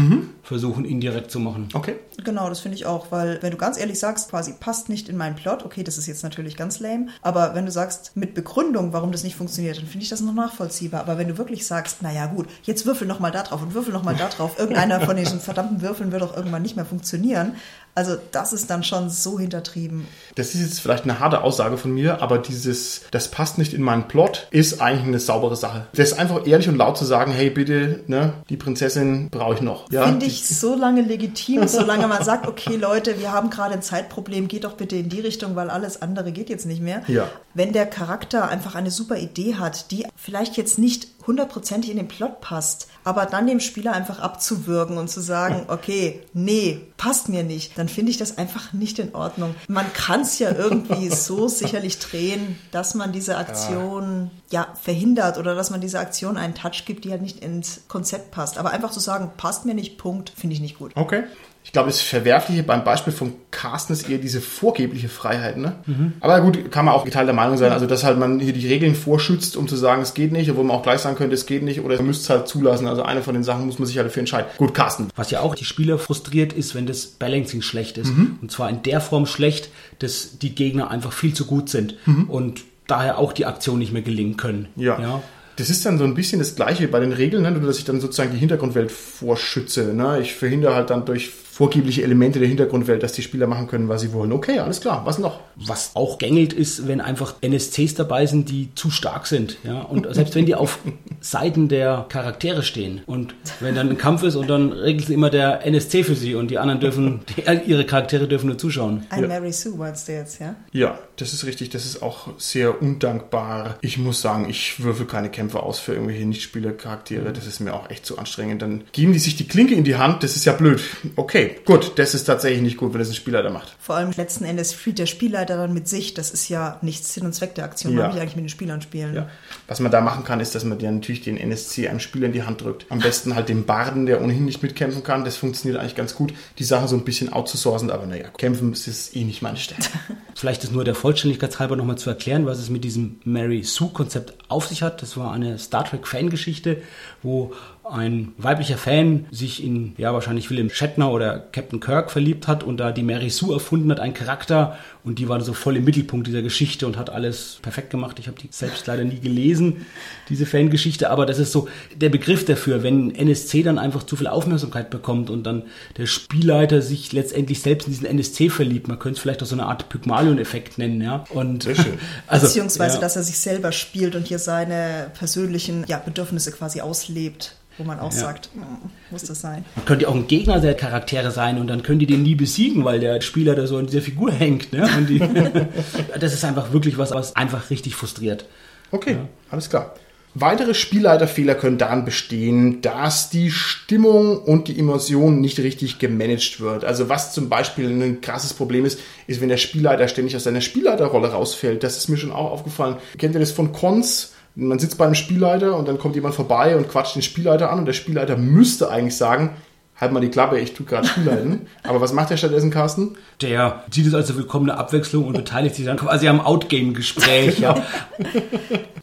versuchen, 0.43 0.85
indirekt 0.85 1.31
zu 1.31 1.39
machen. 1.41 1.69
Okay. 1.75 1.95
Genau, 2.25 2.49
das 2.49 2.61
finde 2.61 2.77
ich 2.77 2.87
auch, 2.87 3.11
weil 3.11 3.39
wenn 3.43 3.50
du 3.53 3.57
ganz 3.57 3.79
ehrlich 3.79 3.99
sagst, 3.99 4.31
quasi 4.31 4.55
passt 4.59 4.89
nicht 4.89 5.09
in 5.09 5.17
meinen 5.17 5.37
Plot, 5.37 5.65
okay, 5.65 5.83
das 5.83 5.99
ist 5.99 6.07
jetzt 6.07 6.23
natürlich 6.23 6.57
ganz 6.57 6.81
lame, 6.81 7.07
aber 7.23 7.55
wenn 7.55 7.67
du 7.67 7.73
sagst 7.73 8.12
mit 8.17 8.35
Begründung, 8.35 8.93
warum 8.93 9.12
das 9.12 9.25
nicht 9.25 9.37
funktioniert, 9.37 9.79
dann 9.79 9.87
finde 9.87 10.05
ich 10.05 10.11
das 10.11 10.21
noch 10.21 10.35
nachvollziehbar. 10.35 11.00
Aber 11.00 11.19
wenn 11.19 11.29
du 11.29 11.39
wirklich 11.39 11.67
sagst, 11.67 12.03
naja 12.03 12.27
gut, 12.27 12.47
jetzt 12.65 12.87
würfel 12.87 13.07
noch 13.07 13.21
mal 13.21 13.31
da 13.31 13.43
drauf 13.43 13.62
und 13.62 13.75
würfel 13.75 13.93
noch 13.93 14.03
mal 14.05 14.15
da 14.15 14.29
drauf, 14.29 14.59
irgendeiner 14.59 15.00
von 15.00 15.17
diesen 15.17 15.41
verdammten 15.41 15.81
Würfeln 15.83 16.12
wird 16.12 16.23
doch 16.23 16.37
irgendwann 16.37 16.62
nicht 16.62 16.77
mehr 16.77 16.85
funktionieren. 16.85 17.53
Also 18.00 18.16
das 18.33 18.54
ist 18.54 18.71
dann 18.71 18.83
schon 18.83 19.11
so 19.11 19.38
hintertrieben. 19.38 20.09
Das 20.35 20.54
ist 20.54 20.62
jetzt 20.62 20.80
vielleicht 20.80 21.04
eine 21.04 21.21
harte 21.21 21.42
Aussage 21.42 21.76
von 21.76 21.92
mir, 21.92 22.23
aber 22.23 22.38
dieses, 22.38 23.02
das 23.11 23.28
passt 23.30 23.59
nicht 23.59 23.75
in 23.75 23.83
meinen 23.83 24.09
Plot, 24.09 24.49
ist 24.50 24.80
eigentlich 24.80 25.07
eine 25.07 25.21
saubere 25.21 25.54
Sache. 25.54 25.87
Das 25.95 26.12
ist 26.12 26.19
einfach 26.19 26.47
ehrlich 26.47 26.66
und 26.71 26.76
laut 26.76 26.97
zu 26.97 27.04
sagen, 27.04 27.30
hey 27.30 27.50
bitte, 27.50 28.02
ne, 28.07 28.33
die 28.49 28.57
Prinzessin 28.57 29.28
brauche 29.28 29.57
ich 29.57 29.61
noch. 29.61 29.92
Ja, 29.92 30.07
Finde 30.07 30.25
ich 30.25 30.49
so 30.49 30.75
lange 30.75 31.02
legitim, 31.02 31.69
solange 31.69 32.09
man 32.09 32.25
sagt, 32.25 32.49
okay 32.49 32.76
Leute, 32.76 33.21
wir 33.21 33.33
haben 33.33 33.50
gerade 33.50 33.75
ein 33.75 33.83
Zeitproblem, 33.83 34.49
geht 34.49 34.64
doch 34.64 34.78
bitte 34.78 34.97
in 34.97 35.11
die 35.11 35.21
Richtung, 35.21 35.54
weil 35.54 35.69
alles 35.69 36.00
andere 36.00 36.33
geht 36.33 36.49
jetzt 36.49 36.64
nicht 36.64 36.80
mehr. 36.80 37.02
Ja. 37.07 37.28
Wenn 37.52 37.75
der 37.75 37.85
Charakter 37.85 38.49
einfach 38.49 38.76
eine 38.76 38.90
super 38.90 39.19
Idee 39.19 39.57
hat, 39.57 39.90
die 39.90 40.07
vielleicht 40.16 40.57
jetzt 40.57 40.78
nicht 40.78 41.09
hundertprozentig 41.27 41.91
in 41.91 41.97
den 41.97 42.09
Plot 42.09 42.41
passt, 42.41 42.89
aber 43.05 43.27
dann 43.27 43.47
dem 43.47 43.61
Spieler 43.61 43.93
einfach 43.93 44.21
abzuwürgen 44.21 44.99
und 44.99 45.09
zu 45.09 45.21
sagen, 45.21 45.65
okay, 45.69 46.23
nee, 46.33 46.81
passt 46.97 47.29
mir 47.29 47.43
nicht, 47.43 47.77
dann 47.79 47.89
finde 47.89 48.11
ich 48.11 48.19
das 48.19 48.39
einfach 48.39 48.73
nicht 48.73 48.99
in 48.99 49.15
Ordnung. 49.15 49.55
Man 49.69 49.93
kann 49.93 50.23
es 50.23 50.39
ja 50.39 50.50
irgendwie 50.50 51.09
so 51.11 51.49
sicherlich 51.49 51.99
drehen, 51.99 52.59
dass 52.71 52.95
man 52.95 53.12
diese 53.12 53.37
Aktion 53.37 54.31
ja. 54.50 54.69
verhindert 54.81 55.39
oder 55.39 55.55
dass 55.55 55.71
man 55.71 55.81
dieser 55.81 56.00
Aktion 56.00 56.37
einen 56.37 56.55
Touch 56.55 56.85
gibt, 56.87 57.05
die 57.05 57.11
halt 57.11 57.23
nicht 57.23 57.43
ins 57.43 57.83
Konzept 57.89 58.31
passt. 58.31 58.59
Aber 58.59 58.71
einfach 58.71 58.91
zu 58.91 59.00
sagen, 59.00 59.33
passt 59.37 59.65
mir 59.65 59.75
nicht, 59.75 59.99
Punkt, 59.99 60.31
finde 60.37 60.55
ich 60.55 60.61
nicht 60.61 60.79
gut. 60.79 60.93
Okay. 60.95 61.25
Ich 61.62 61.73
glaube, 61.73 61.88
das 61.88 62.00
Verwerfliche 62.00 62.62
beim 62.62 62.85
Beispiel 62.85 63.12
von 63.12 63.35
Carsten 63.50 63.93
ist 63.93 64.09
eher 64.09 64.19
diese 64.19 64.40
vorgebliche 64.40 65.09
Freiheit. 65.09 65.57
Ne? 65.57 65.75
Aber 66.21 66.40
gut, 66.40 66.73
kann 66.73 66.87
man 66.87 66.95
auch 66.95 67.05
geteilter 67.05 67.33
Meinung 67.33 67.59
sein. 67.59 67.71
Also, 67.71 67.87
dass 67.87 68.02
halt 68.02 68.19
man 68.19 68.40
hier 68.40 68.52
die 68.52 68.67
Regeln 68.67 68.95
vorschützt, 68.95 69.57
um 69.57 69.69
zu 69.69 69.76
sagen, 69.76 70.02
es 70.02 70.14
geht 70.14 70.33
nicht, 70.33 70.50
obwohl 70.50 70.64
man 70.64 70.76
auch 70.76 70.83
gleich 70.83 71.00
sagen 71.00 71.17
könnte, 71.17 71.35
es 71.35 71.47
geht 71.47 71.62
nicht, 71.62 71.83
oder 71.83 71.97
man 71.97 72.07
müsste 72.07 72.25
es 72.25 72.31
halt 72.31 72.49
zulassen. 72.49 72.88
Also, 72.88 73.02
eine 73.02 73.23
von 73.23 73.35
den 73.35 73.45
Sachen 73.45 73.67
muss 73.67 73.79
man 73.79 73.87
sich 73.87 73.99
halt 73.99 74.09
dafür 74.09 74.21
entscheiden. 74.21 74.50
Gut, 74.57 74.75
Carsten. 74.75 75.09
Was 75.14 75.31
ja 75.31 75.40
auch 75.40 75.55
die 75.55 75.64
Spieler 75.64 75.99
frustriert 75.99 76.52
ist, 76.52 76.75
wenn 76.75 76.87
das 76.87 77.07
Balancing 77.07 77.62
schlecht 77.62 77.99
ist. 77.99 78.17
Mhm. 78.17 78.38
Und 78.40 78.50
zwar 78.50 78.71
in 78.71 78.83
der 78.83 79.00
Form 79.00 79.26
schlecht, 79.26 79.71
dass 79.99 80.38
die 80.38 80.55
Gegner 80.55 80.90
einfach 80.90 81.12
viel 81.12 81.35
zu 81.35 81.45
gut 81.45 81.69
sind 81.69 81.97
und 82.29 82.62
daher 82.87 83.19
auch 83.19 83.33
die 83.33 83.47
Aktion 83.47 83.79
nicht 83.79 83.93
mehr 83.93 84.02
gelingen 84.02 84.37
können. 84.37 84.69
Mhm. 84.75 84.83
Ja. 84.83 85.23
Das 85.57 85.69
ist 85.69 85.85
dann 85.85 85.99
so 85.99 86.05
ein 86.05 86.14
bisschen 86.14 86.38
das 86.38 86.57
Gleiche 86.57 86.88
bei 86.88 87.00
den 87.00 87.12
Regeln, 87.12 87.43
ne? 87.43 87.52
dass 87.61 87.76
ich 87.76 87.85
dann 87.85 88.00
sozusagen 88.00 88.33
die 88.33 88.38
Hintergrundwelt 88.38 88.90
vorschütze. 88.90 89.93
Ne? 89.93 90.21
Ich 90.23 90.35
verhindere 90.35 90.75
halt 90.75 90.88
dann 90.88 91.05
durch 91.05 91.31
vorgebliche 91.61 92.02
Elemente 92.02 92.38
der 92.38 92.49
Hintergrundwelt, 92.49 93.02
dass 93.02 93.12
die 93.12 93.21
Spieler 93.21 93.47
machen 93.47 93.67
können, 93.67 93.90
was 93.90 94.00
sie 94.00 94.14
wollen. 94.14 94.33
Okay, 94.33 94.61
alles 94.61 94.81
klar. 94.81 95.02
Was 95.05 95.19
noch? 95.19 95.40
Was 95.57 95.90
auch 95.93 96.17
gängelt 96.17 96.55
ist, 96.55 96.88
wenn 96.88 97.02
einfach 97.02 97.35
NSCs 97.43 97.97
dabei 97.97 98.25
sind, 98.25 98.49
die 98.49 98.71
zu 98.75 98.90
stark 98.90 99.26
sind. 99.26 99.59
Ja? 99.62 99.83
Und 99.83 100.07
selbst 100.14 100.35
wenn 100.35 100.47
die 100.47 100.55
auf 100.55 100.79
Seiten 101.21 101.69
der 101.69 102.07
Charaktere 102.09 102.62
stehen 102.62 103.02
und 103.05 103.35
wenn 103.61 103.75
dann 103.75 103.90
ein 103.90 103.99
Kampf 103.99 104.23
ist 104.23 104.37
und 104.37 104.49
dann 104.49 104.73
regelt 104.73 105.11
immer 105.11 105.29
der 105.29 105.67
NSC 105.67 106.02
für 106.02 106.14
sie 106.14 106.35
und 106.35 106.50
die 106.50 106.57
anderen 106.57 106.81
dürfen, 106.81 107.21
die, 107.37 107.43
ihre 107.71 107.85
Charaktere 107.85 108.26
dürfen 108.26 108.47
nur 108.47 108.57
zuschauen. 108.57 109.05
Ein 109.11 109.25
Ja. 109.25 109.29
Mary 109.29 109.52
Sue 109.52 109.76
meinst 109.76 110.09
du 110.09 110.12
jetzt, 110.12 110.40
ja? 110.40 110.55
Ja, 110.73 110.99
das 111.17 111.35
ist 111.35 111.45
richtig. 111.45 111.69
Das 111.69 111.85
ist 111.85 112.02
auch 112.02 112.29
sehr 112.38 112.81
undankbar. 112.81 113.76
Ich 113.83 113.99
muss 113.99 114.23
sagen, 114.23 114.49
ich 114.49 114.83
würfel 114.83 115.05
keine 115.05 115.29
Kämpfe 115.29 115.62
aus 115.62 115.79
für 115.79 115.93
irgendwelche 115.93 116.25
Nichtspielercharaktere. 116.25 117.35
Das 117.35 117.47
ist 117.47 117.61
mir 117.61 117.75
auch 117.75 117.90
echt 117.90 118.07
zu 118.07 118.17
anstrengend. 118.17 118.62
Dann 118.62 118.85
geben 118.93 119.12
die 119.12 119.19
sich 119.19 119.37
die 119.37 119.47
Klinke 119.47 119.75
in 119.75 119.85
die 119.85 119.97
Hand. 119.97 120.23
Das 120.23 120.37
ist 120.37 120.47
ja 120.47 120.55
blöd. 120.55 120.81
Okay, 121.17 121.50
gut. 121.64 121.92
Das 121.97 122.14
ist 122.14 122.25
tatsächlich 122.25 122.62
nicht 122.62 122.76
gut, 122.76 122.92
wenn 122.92 123.00
das 123.00 123.09
ein 123.09 123.14
Spieler 123.14 123.42
da 123.42 123.50
macht. 123.50 123.76
Vor 123.78 123.97
allem 123.97 124.11
letzten 124.16 124.45
Endes 124.45 124.73
fühlt 124.73 124.99
der 124.99 125.07
Spielleiter 125.07 125.57
dann 125.57 125.73
mit 125.73 125.88
sich. 125.88 126.14
Das 126.14 126.30
ist 126.30 126.49
ja 126.49 126.78
nicht 126.83 127.07
Sinn 127.07 127.25
und 127.25 127.33
Zweck 127.33 127.54
der 127.54 127.64
Aktion. 127.64 127.95
Ja. 127.95 128.02
Man 128.02 128.11
will 128.11 128.16
ja 128.16 128.23
eigentlich 128.23 128.37
mit 128.37 128.45
den 128.45 128.50
Spielern 128.50 128.83
spielen. 128.83 129.14
Ja. 129.14 129.28
Was 129.69 129.80
man 129.80 129.92
da 129.92 130.00
machen 130.00 130.25
kann, 130.25 130.40
ist, 130.40 130.54
dass 130.54 130.64
man 130.64 130.78
dir 130.78 130.90
natürlich 130.90 131.23
den 131.23 131.37
NSC 131.37 131.88
einem 131.88 132.00
Spieler 132.00 132.26
in 132.26 132.33
die 132.33 132.42
Hand 132.42 132.62
drückt. 132.62 132.87
Am 132.90 132.99
besten 132.99 133.35
halt 133.35 133.49
den 133.49 133.64
Barden, 133.66 134.07
der 134.07 134.23
ohnehin 134.23 134.45
nicht 134.45 134.62
mitkämpfen 134.62 135.02
kann. 135.02 135.25
Das 135.25 135.37
funktioniert 135.37 135.80
eigentlich 135.80 135.97
ganz 135.97 136.14
gut. 136.14 136.33
Die 136.59 136.64
Sachen 136.64 136.88
so 136.88 136.97
ein 136.97 137.04
bisschen 137.04 137.33
outzusourcen, 137.33 137.90
aber 137.90 138.07
naja, 138.07 138.28
kämpfen 138.37 138.73
ist 138.73 138.87
es 138.87 139.14
eh 139.14 139.25
nicht 139.25 139.42
meine 139.42 139.57
Stärke. 139.57 139.85
Vielleicht 140.35 140.64
ist 140.64 140.73
nur 140.73 140.85
der 140.85 140.95
Vollständigkeit 140.95 141.59
halber 141.59 141.76
nochmal 141.76 141.99
zu 141.99 142.09
erklären, 142.09 142.47
was 142.47 142.59
es 142.59 142.71
mit 142.71 142.85
diesem 142.85 143.21
Mary 143.25 143.62
Sue-Konzept 143.62 144.35
auf 144.49 144.66
sich 144.66 144.83
hat. 144.83 145.02
Das 145.02 145.16
war 145.16 145.33
eine 145.33 145.59
Star 145.59 145.85
Trek-Fangeschichte, 145.85 146.83
wo 147.23 147.52
ein 147.90 148.32
weiblicher 148.38 148.76
Fan 148.76 149.26
sich 149.30 149.62
in, 149.62 149.94
ja, 149.99 150.12
wahrscheinlich 150.14 150.50
William 150.50 150.70
Shatner 150.70 151.11
oder 151.11 151.38
Captain 151.38 151.80
Kirk 151.80 152.11
verliebt 152.11 152.49
hat 152.49 152.62
und 152.62 152.78
da 152.78 152.92
die 152.92 153.02
Mary 153.02 153.30
Sue 153.30 153.52
erfunden 153.54 153.90
hat, 153.90 154.00
einen 154.00 154.14
Charakter 154.14 154.78
und 155.02 155.18
die 155.18 155.28
war 155.28 155.40
so 155.40 155.52
voll 155.52 155.76
im 155.76 155.85
Mittelpunkt 155.85 156.26
dieser 156.26 156.42
Geschichte 156.42 156.87
und 156.87 156.99
hat 156.99 157.11
alles 157.11 157.59
perfekt 157.62 157.90
gemacht. 157.90 158.18
Ich 158.18 158.28
habe 158.28 158.38
die 158.38 158.49
selbst 158.50 158.87
leider 158.87 159.04
nie 159.04 159.18
gelesen, 159.18 159.87
diese 160.28 160.47
Fangeschichte, 160.47 161.11
aber 161.11 161.26
das 161.26 161.38
ist 161.38 161.52
so 161.52 161.68
der 161.97 162.11
Begriff 162.11 162.44
dafür, 162.44 162.82
wenn 162.82 163.14
NSC 163.14 163.62
dann 163.62 163.78
einfach 163.78 164.02
zu 164.02 164.16
viel 164.16 164.26
Aufmerksamkeit 164.26 164.90
bekommt 164.90 165.30
und 165.30 165.44
dann 165.44 165.62
der 165.97 166.06
Spielleiter 166.06 166.82
sich 166.82 167.12
letztendlich 167.12 167.62
selbst 167.62 167.87
in 167.87 167.92
diesen 167.92 168.06
NSC 168.06 168.50
verliebt. 168.50 168.88
Man 168.88 168.99
könnte 168.99 169.16
es 169.16 169.23
vielleicht 169.23 169.42
auch 169.42 169.47
so 169.47 169.54
eine 169.54 169.66
Art 169.66 169.88
Pygmalion-Effekt 169.88 170.78
nennen, 170.78 171.00
ja. 171.00 171.25
Und 171.30 171.66
also, 172.26 172.47
Beziehungsweise, 172.47 172.97
ja. 172.97 173.00
dass 173.00 173.16
er 173.16 173.23
sich 173.23 173.38
selber 173.38 173.73
spielt 173.73 174.14
und 174.16 174.26
hier 174.26 174.38
seine 174.38 175.11
persönlichen 175.18 175.85
ja, 175.88 175.99
Bedürfnisse 175.99 176.52
quasi 176.52 176.80
auslebt. 176.80 177.56
Wo 177.80 177.84
man 177.84 177.99
auch 177.99 178.12
Ja. 178.12 178.19
sagt, 178.19 178.50
"Hm, 178.52 178.62
muss 179.10 179.23
das 179.25 179.40
sein. 179.40 179.64
Man 179.75 179.86
könnte 179.86 180.06
auch 180.06 180.14
ein 180.14 180.26
Gegner 180.26 180.60
der 180.60 180.75
Charaktere 180.75 181.30
sein 181.30 181.58
und 181.58 181.66
dann 181.69 181.82
können 181.82 181.99
die 181.99 182.04
den 182.04 182.23
nie 182.23 182.34
besiegen, 182.34 182.84
weil 182.84 183.00
der 183.00 183.23
Spieler 183.23 183.54
da 183.54 183.66
so 183.66 183.78
in 183.78 183.86
dieser 183.86 184.02
Figur 184.02 184.30
hängt. 184.30 184.71
Ne? 184.75 184.86
Und 184.99 185.08
die, 185.08 185.19
das 186.21 186.34
ist 186.34 186.45
einfach 186.45 186.75
wirklich 186.75 186.99
was, 186.99 187.10
was 187.12 187.34
einfach 187.36 187.71
richtig 187.71 187.95
frustriert. 187.95 188.45
Okay, 188.90 189.16
alles 189.50 189.71
klar. 189.71 189.95
Weitere 190.34 190.75
Spielleiterfehler 190.75 191.54
können 191.54 191.78
daran 191.78 192.04
bestehen, 192.04 192.82
dass 192.82 193.30
die 193.30 193.50
Stimmung 193.50 194.38
und 194.43 194.69
die 194.69 194.78
Emotion 194.78 195.40
nicht 195.40 195.58
richtig 195.58 195.99
gemanagt 195.99 196.60
wird. 196.60 196.84
Also 196.84 197.08
was 197.08 197.32
zum 197.32 197.49
Beispiel 197.49 197.88
ein 197.90 198.21
krasses 198.21 198.52
Problem 198.52 198.84
ist, 198.84 199.00
ist, 199.26 199.40
wenn 199.40 199.49
der 199.49 199.56
Spielleiter 199.56 200.06
ständig 200.06 200.36
aus 200.36 200.45
seiner 200.45 200.60
Spielleiterrolle 200.60 201.28
rausfällt. 201.32 201.82
Das 201.82 201.97
ist 201.97 202.08
mir 202.08 202.19
schon 202.19 202.30
auch 202.30 202.50
aufgefallen. 202.52 202.97
Kennt 203.19 203.34
ihr 203.34 203.40
das 203.40 203.52
von 203.52 203.73
Cons? 203.73 204.34
Man 204.54 204.78
sitzt 204.78 204.99
bei 204.99 205.04
einem 205.04 205.15
Spielleiter 205.15 205.76
und 205.76 205.89
dann 205.89 205.99
kommt 205.99 206.17
jemand 206.17 206.34
vorbei 206.34 206.76
und 206.76 206.89
quatscht 206.89 207.15
den 207.15 207.23
Spielleiter 207.23 207.71
an 207.71 207.80
und 207.80 207.86
der 207.86 207.93
Spielleiter 207.93 208.36
müsste 208.36 208.91
eigentlich 208.91 209.17
sagen, 209.17 209.56
halt 210.00 210.13
mal 210.13 210.21
die 210.21 210.30
Klappe, 210.30 210.58
ich 210.58 210.73
tu 210.73 210.84
gerade 210.84 211.06
Spielleiten. 211.06 211.67
Aber 211.82 212.00
was 212.00 212.13
macht 212.13 212.30
der 212.30 212.36
stattdessen, 212.36 212.71
Carsten? 212.71 213.17
Der 213.43 213.84
sieht 213.91 214.06
es 214.06 214.15
als 214.15 214.30
eine 214.30 214.39
willkommene 214.39 214.76
Abwechslung 214.76 215.26
und 215.26 215.34
beteiligt 215.34 215.75
sich 215.75 215.84
dann 215.84 215.99
quasi 215.99 216.28
am 216.28 216.41
Outgame-Gespräch. 216.41 217.58
Ja. 217.60 217.75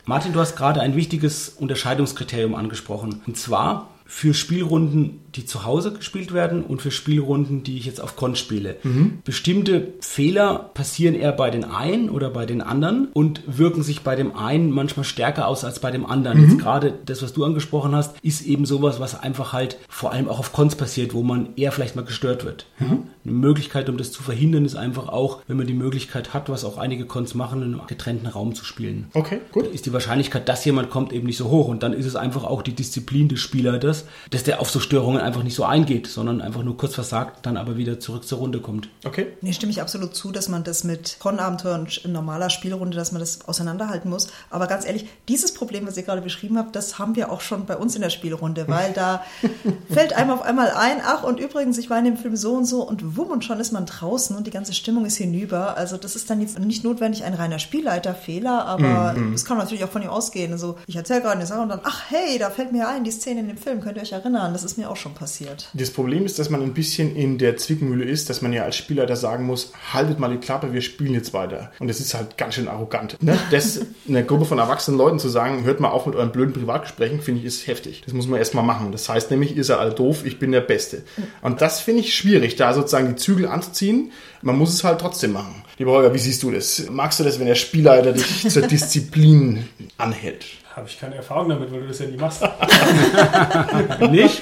Martin, 0.06 0.34
du 0.34 0.40
hast 0.40 0.56
gerade 0.56 0.82
ein 0.82 0.96
wichtiges 0.96 1.50
Unterscheidungskriterium 1.50 2.56
angesprochen. 2.56 3.22
Und 3.28 3.38
zwar 3.38 3.90
für 4.08 4.34
Spielrunden, 4.34 5.20
die 5.36 5.46
zu 5.46 5.66
Hause 5.66 5.92
gespielt 5.92 6.34
werden 6.34 6.64
und 6.64 6.82
für 6.82 6.92
Spielrunden, 6.92 7.64
die 7.64 7.78
ich 7.78 7.86
jetzt 7.86 8.02
auf 8.02 8.16
Con 8.16 8.36
spiele. 8.36 8.78
Bestimmte 9.26 9.94
Fehler 10.00 10.72
passieren 10.74 11.14
eher 11.14 11.34
bei 11.34 11.50
den 11.52 11.66
einen 11.66 12.10
oder 12.10 12.30
bei 12.30 12.46
den 12.46 12.62
anderen 12.62 13.10
und 13.14 13.44
wirken 13.46 13.84
sich 13.84 14.02
bei 14.02 14.16
dem 14.16 14.36
einen 14.36 14.72
manchmal 14.72 15.04
stärker 15.04 15.48
aus 15.48 15.66
als 15.66 15.80
bei 15.80 15.92
dem 15.92 16.06
anderen. 16.06 16.42
Jetzt 16.42 16.60
gerade 16.60 16.94
das, 17.06 17.22
was 17.22 17.34
du 17.34 17.44
angesprochen 17.44 17.94
hast, 17.94 18.16
ist 18.22 18.46
eben 18.46 18.66
sowas, 18.66 19.00
was 19.00 19.20
einfach 19.20 19.52
halt 19.54 19.78
vor 19.90 20.14
allem 20.14 20.30
auch 20.30 20.40
auf 20.40 20.54
Cons 20.54 20.76
passiert, 20.76 21.14
wo 21.14 21.22
man 21.22 21.50
eher 21.58 21.74
vielleicht 21.74 21.96
mal 21.96 22.06
gestört 22.06 22.46
wird. 22.46 22.66
Ja? 22.80 22.98
Eine 23.28 23.36
Möglichkeit, 23.36 23.90
um 23.90 23.98
das 23.98 24.12
zu 24.12 24.24
verhindern, 24.24 24.66
ist 24.66 24.76
einfach 24.76 25.10
auch, 25.10 25.42
wenn 25.48 25.58
man 25.58 25.68
die 25.68 25.74
Möglichkeit 25.74 26.34
hat, 26.34 26.50
was 26.50 26.64
auch 26.64 26.78
einige 26.78 27.06
Cons 27.06 27.36
machen, 27.36 27.62
in 27.62 27.74
einem 27.74 27.88
getrennten 27.88 28.28
Raum 28.28 28.56
zu 28.56 28.64
spielen 28.64 29.08
Okay, 29.14 29.42
gut. 29.52 29.68
ist 29.68 29.86
die 29.86 29.94
Wahrscheinlichkeit, 29.94 30.48
dass 30.48 30.64
jemand 30.66 30.90
kommt, 30.90 31.12
eben 31.12 31.28
nicht 31.28 31.38
so 31.38 31.50
hoch. 31.50 31.68
Und 31.68 31.84
dann 31.84 31.94
ist 31.94 32.06
es 32.06 32.16
einfach 32.16 32.44
auch 32.44 32.62
die 32.62 32.74
Disziplin 32.74 33.28
des 33.28 33.40
Spielers, 33.40 34.06
dass 34.30 34.44
der 34.44 34.62
auf 34.62 34.70
so 34.70 34.80
Störungen 34.80 35.22
einfach 35.22 35.44
nicht 35.44 35.56
so 35.56 35.66
eingeht, 35.66 36.08
sondern 36.08 36.42
einfach 36.42 36.64
nur 36.64 36.78
kurz 36.78 36.96
versagt, 36.96 37.46
dann 37.46 37.58
aber 37.58 37.78
wieder 37.78 38.00
zurück 38.00 38.26
zur 38.26 38.40
Runde 38.40 38.60
kommt. 38.60 38.90
Okay. 39.04 39.28
Nee, 39.42 39.54
stimme 39.54 39.72
ich 39.72 39.82
absolut 39.82 40.16
zu, 40.16 40.32
dass 40.32 40.48
man 40.48 40.64
das 40.64 40.84
mit 40.84 41.18
Con-Abenteuern 41.20 41.88
in 42.04 42.12
normaler 42.12 42.50
Spielrunde, 42.50 42.96
dass 42.96 43.12
man 43.12 43.20
das 43.20 43.48
auseinanderhalten 43.48 44.10
muss. 44.10 44.30
Aber 44.50 44.68
ganz 44.68 44.86
ehrlich, 44.86 45.06
dieses 45.28 45.54
Problem, 45.54 45.86
was 45.86 45.98
ihr 45.98 46.04
gerade 46.04 46.22
beschrieben 46.22 46.58
habt, 46.58 46.76
das 46.76 46.98
haben 46.98 47.16
wir 47.16 47.32
auch 47.32 47.42
schon 47.42 47.66
bei 47.66 47.76
uns 47.76 47.96
in 47.96 48.02
der 48.02 48.10
Spielrunde, 48.10 48.68
weil 48.68 48.94
da 48.94 49.24
fällt 49.90 50.14
einem 50.14 50.32
auf 50.32 50.42
einmal 50.42 50.72
ein, 50.72 50.98
ach 51.04 51.24
und 51.24 51.40
übrigens, 51.40 51.78
ich 51.78 51.90
war 51.90 52.00
in 52.00 52.06
dem 52.06 52.18
Film 52.18 52.36
so 52.36 52.54
und 52.54 52.66
so 52.66 52.84
und 52.84 53.17
wumm 53.18 53.30
und 53.30 53.44
schon 53.44 53.60
ist 53.60 53.72
man 53.72 53.86
draußen 53.86 54.36
und 54.36 54.48
die 54.48 54.52
ganze 54.52 54.74
Stimmung 54.74 55.06
ist 55.06 55.18
hinüber. 55.18 55.78
Also 55.78 55.98
das 55.98 56.16
ist 56.16 56.30
dann 56.30 56.42
jetzt 56.42 56.60
nicht 56.60 56.84
notwendig 56.84 57.24
ein 57.24 57.34
reiner 57.34 57.60
Spielleiterfehler, 57.60 58.66
aber 58.66 59.16
es 59.34 59.46
kann 59.46 59.58
natürlich 59.58 59.84
auch 59.84 59.90
von 59.90 60.02
ihm 60.02 60.10
ausgehen. 60.10 60.52
Also 60.52 60.78
ich 60.88 60.96
erzähle 60.96 61.22
gerade 61.22 61.36
eine 61.36 61.46
Sache 61.46 61.62
und 61.62 61.70
dann, 61.70 61.82
ach 61.84 62.04
hey, 62.10 62.38
da 62.38 62.50
fällt 62.50 62.72
mir 62.72 62.88
ein, 62.88 63.04
die 63.04 63.12
Szene 63.12 63.42
in 63.42 63.48
dem 63.48 63.58
Film, 63.58 63.82
könnt 63.82 63.98
ihr 63.98 64.04
euch 64.04 64.12
erinnern, 64.12 64.54
das 64.54 64.64
ist 64.64 64.78
mir 64.78 64.90
auch 64.90 64.96
schon 64.96 65.14
passiert. 65.14 65.70
Das 65.74 65.92
Problem 65.92 66.26
ist, 66.26 66.40
dass 66.40 66.50
man 66.50 66.62
ein 66.62 66.74
bisschen 66.74 67.16
in 67.16 67.38
der 67.38 67.58
Zwickmühle 67.58 68.06
ist, 68.06 68.30
dass 68.30 68.42
man 68.42 68.54
ja 68.54 68.64
als 68.64 68.76
Spieler 68.76 69.06
da 69.06 69.16
sagen 69.16 69.46
muss, 69.46 69.72
haltet 69.94 70.20
mal 70.20 70.30
die 70.30 70.38
Klappe, 70.38 70.74
wir 70.74 70.82
spielen 70.82 71.14
jetzt 71.14 71.34
weiter. 71.34 71.72
Und 71.80 71.88
das 71.88 72.00
ist 72.00 72.14
halt 72.14 72.38
ganz 72.38 72.56
schön 72.56 72.68
arrogant. 72.68 73.22
Ne? 73.22 73.38
Das 73.52 73.82
einer 74.08 74.24
Gruppe 74.24 74.46
von 74.46 74.60
erwachsenen 74.60 74.98
Leuten 74.98 75.20
zu 75.20 75.30
sagen, 75.30 75.64
hört 75.64 75.80
mal 75.80 75.90
auf 75.90 76.06
mit 76.06 76.16
euren 76.16 76.32
blöden 76.32 76.54
Privatgesprächen, 76.54 77.22
finde 77.22 77.42
ich, 77.42 77.48
ist 77.48 77.68
heftig. 77.68 78.04
Das 78.06 78.14
muss 78.14 78.28
man 78.28 78.40
erstmal 78.40 78.64
machen. 78.64 78.92
Das 78.92 79.10
heißt 79.10 79.32
nämlich, 79.32 79.56
ihr 79.56 79.64
seid 79.64 79.80
alle 79.80 79.94
doof, 79.94 80.26
ich 80.26 80.40
bin 80.40 80.52
der 80.52 80.62
Beste. 80.62 81.04
Und 81.42 81.62
das 81.62 81.80
finde 81.80 82.02
ich 82.02 82.16
schwierig, 82.16 82.56
da 82.56 82.74
sozusagen 82.74 83.07
sozusagen 83.08 83.16
die 83.16 83.22
Zügel 83.22 83.48
anzuziehen. 83.48 84.12
Man 84.42 84.58
muss 84.58 84.74
es 84.74 84.84
halt 84.84 85.00
trotzdem 85.00 85.34
machen. 85.34 85.64
Lieber 85.78 85.92
Holger, 85.92 86.14
wie 86.14 86.20
siehst 86.20 86.44
du 86.44 86.52
das? 86.52 86.84
Magst 86.90 87.20
du 87.20 87.24
das, 87.24 87.40
wenn 87.40 87.48
der 87.48 87.56
Spielleiter 87.56 88.14
dich 88.14 88.50
zur 88.50 88.64
Disziplin 88.64 89.68
anhält? 89.98 90.46
Habe 90.76 90.88
ich 90.88 91.00
keine 91.00 91.16
Erfahrung 91.16 91.50
damit, 91.50 91.72
weil 91.72 91.82
du 91.82 91.88
das 91.88 92.00
ja 92.00 92.06
nie 92.06 92.18
machst. 92.18 92.44
Nicht? 94.12 94.42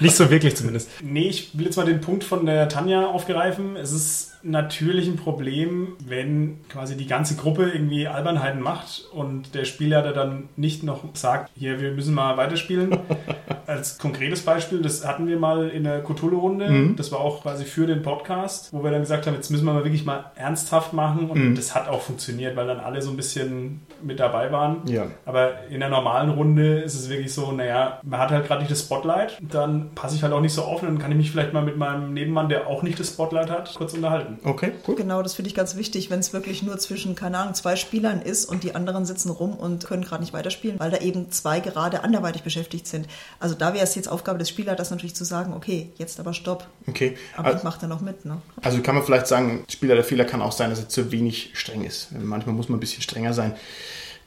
Nicht 0.00 0.16
so 0.16 0.30
wirklich 0.30 0.56
zumindest. 0.56 0.88
Nee, 1.02 1.28
ich 1.28 1.50
will 1.52 1.66
jetzt 1.66 1.76
mal 1.76 1.84
den 1.84 2.00
Punkt 2.00 2.24
von 2.24 2.46
der 2.46 2.70
Tanja 2.70 3.06
aufgreifen. 3.06 3.76
Es 3.76 3.92
ist 3.92 4.31
natürlich 4.42 5.08
ein 5.08 5.16
Problem, 5.16 5.88
wenn 6.04 6.58
quasi 6.68 6.96
die 6.96 7.06
ganze 7.06 7.36
Gruppe 7.36 7.70
irgendwie 7.70 8.06
Albernheiten 8.08 8.60
macht 8.60 9.04
und 9.12 9.54
der 9.54 9.64
Spielleiter 9.64 10.12
dann 10.12 10.48
nicht 10.56 10.82
noch 10.82 11.04
sagt, 11.14 11.50
hier, 11.56 11.80
wir 11.80 11.92
müssen 11.92 12.14
mal 12.14 12.36
weiterspielen. 12.36 12.96
Als 13.66 13.98
konkretes 13.98 14.42
Beispiel, 14.42 14.82
das 14.82 15.06
hatten 15.06 15.26
wir 15.26 15.38
mal 15.38 15.68
in 15.68 15.84
der 15.84 16.02
Cthulhu-Runde. 16.02 16.68
Mhm. 16.68 16.96
Das 16.96 17.12
war 17.12 17.20
auch 17.20 17.42
quasi 17.42 17.64
für 17.64 17.86
den 17.86 18.02
Podcast, 18.02 18.72
wo 18.72 18.82
wir 18.82 18.90
dann 18.90 19.00
gesagt 19.00 19.26
haben, 19.26 19.34
jetzt 19.34 19.50
müssen 19.50 19.64
wir 19.66 19.72
mal 19.72 19.84
wirklich 19.84 20.04
mal 20.04 20.26
ernsthaft 20.34 20.92
machen. 20.92 21.30
Und 21.30 21.50
Mhm. 21.50 21.54
das 21.54 21.74
hat 21.74 21.88
auch 21.88 22.00
funktioniert, 22.02 22.56
weil 22.56 22.66
dann 22.66 22.80
alle 22.80 23.00
so 23.02 23.10
ein 23.10 23.16
bisschen 23.16 23.80
mit 24.02 24.18
dabei 24.20 24.50
waren. 24.50 24.78
Ja. 24.86 25.06
Aber 25.24 25.66
in 25.70 25.80
der 25.80 25.88
normalen 25.88 26.30
Runde 26.30 26.80
ist 26.80 26.94
es 26.94 27.08
wirklich 27.08 27.32
so, 27.32 27.52
naja, 27.52 28.00
man 28.02 28.20
hat 28.20 28.30
halt 28.30 28.46
gerade 28.46 28.60
nicht 28.60 28.70
das 28.72 28.80
Spotlight, 28.80 29.38
dann 29.40 29.90
passe 29.94 30.16
ich 30.16 30.22
halt 30.22 30.32
auch 30.32 30.40
nicht 30.40 30.52
so 30.54 30.62
auf 30.62 30.82
und 30.82 30.88
dann 30.88 30.98
kann 30.98 31.10
ich 31.12 31.16
mich 31.16 31.30
vielleicht 31.30 31.52
mal 31.52 31.62
mit 31.62 31.76
meinem 31.76 32.12
Nebenmann, 32.12 32.48
der 32.48 32.66
auch 32.66 32.82
nicht 32.82 32.98
das 32.98 33.10
Spotlight 33.10 33.50
hat, 33.50 33.72
kurz 33.74 33.94
unterhalten. 33.94 34.31
Okay, 34.44 34.72
gut. 34.84 34.96
Genau, 34.96 35.22
das 35.22 35.34
finde 35.34 35.48
ich 35.48 35.54
ganz 35.54 35.76
wichtig, 35.76 36.10
wenn 36.10 36.20
es 36.20 36.32
wirklich 36.32 36.62
nur 36.62 36.78
zwischen, 36.78 37.14
keine 37.14 37.38
Ahnung, 37.38 37.54
zwei 37.54 37.76
Spielern 37.76 38.20
ist 38.22 38.44
und 38.46 38.62
die 38.64 38.74
anderen 38.74 39.04
sitzen 39.04 39.30
rum 39.30 39.54
und 39.54 39.84
können 39.86 40.04
gerade 40.04 40.22
nicht 40.22 40.32
weiterspielen, 40.32 40.78
weil 40.80 40.90
da 40.90 40.98
eben 40.98 41.30
zwei 41.30 41.60
gerade 41.60 42.04
anderweitig 42.04 42.42
beschäftigt 42.42 42.86
sind. 42.86 43.06
Also 43.40 43.54
da 43.54 43.74
wäre 43.74 43.84
es 43.84 43.94
jetzt 43.94 44.08
Aufgabe 44.08 44.38
des 44.38 44.48
Spielers, 44.48 44.90
natürlich 44.90 45.14
zu 45.14 45.24
sagen, 45.24 45.52
okay, 45.54 45.90
jetzt 45.98 46.18
aber 46.20 46.34
stopp. 46.34 46.66
Okay. 46.86 47.16
Aber 47.36 47.48
ich 47.50 47.54
Also, 47.56 47.64
mache 47.64 47.80
da 47.80 47.86
noch 47.86 48.00
mit, 48.00 48.24
ne? 48.24 48.40
also 48.62 48.80
kann 48.80 48.94
man 48.94 49.04
vielleicht 49.04 49.26
sagen, 49.26 49.64
Spieler 49.68 49.94
der 49.94 50.04
Fehler 50.04 50.24
kann 50.24 50.42
auch 50.42 50.52
sein, 50.52 50.70
dass 50.70 50.78
er 50.80 50.88
zu 50.88 51.12
wenig 51.12 51.50
streng 51.54 51.84
ist. 51.84 52.08
Manchmal 52.12 52.54
muss 52.54 52.68
man 52.68 52.78
ein 52.78 52.80
bisschen 52.80 53.02
strenger 53.02 53.32
sein. 53.32 53.54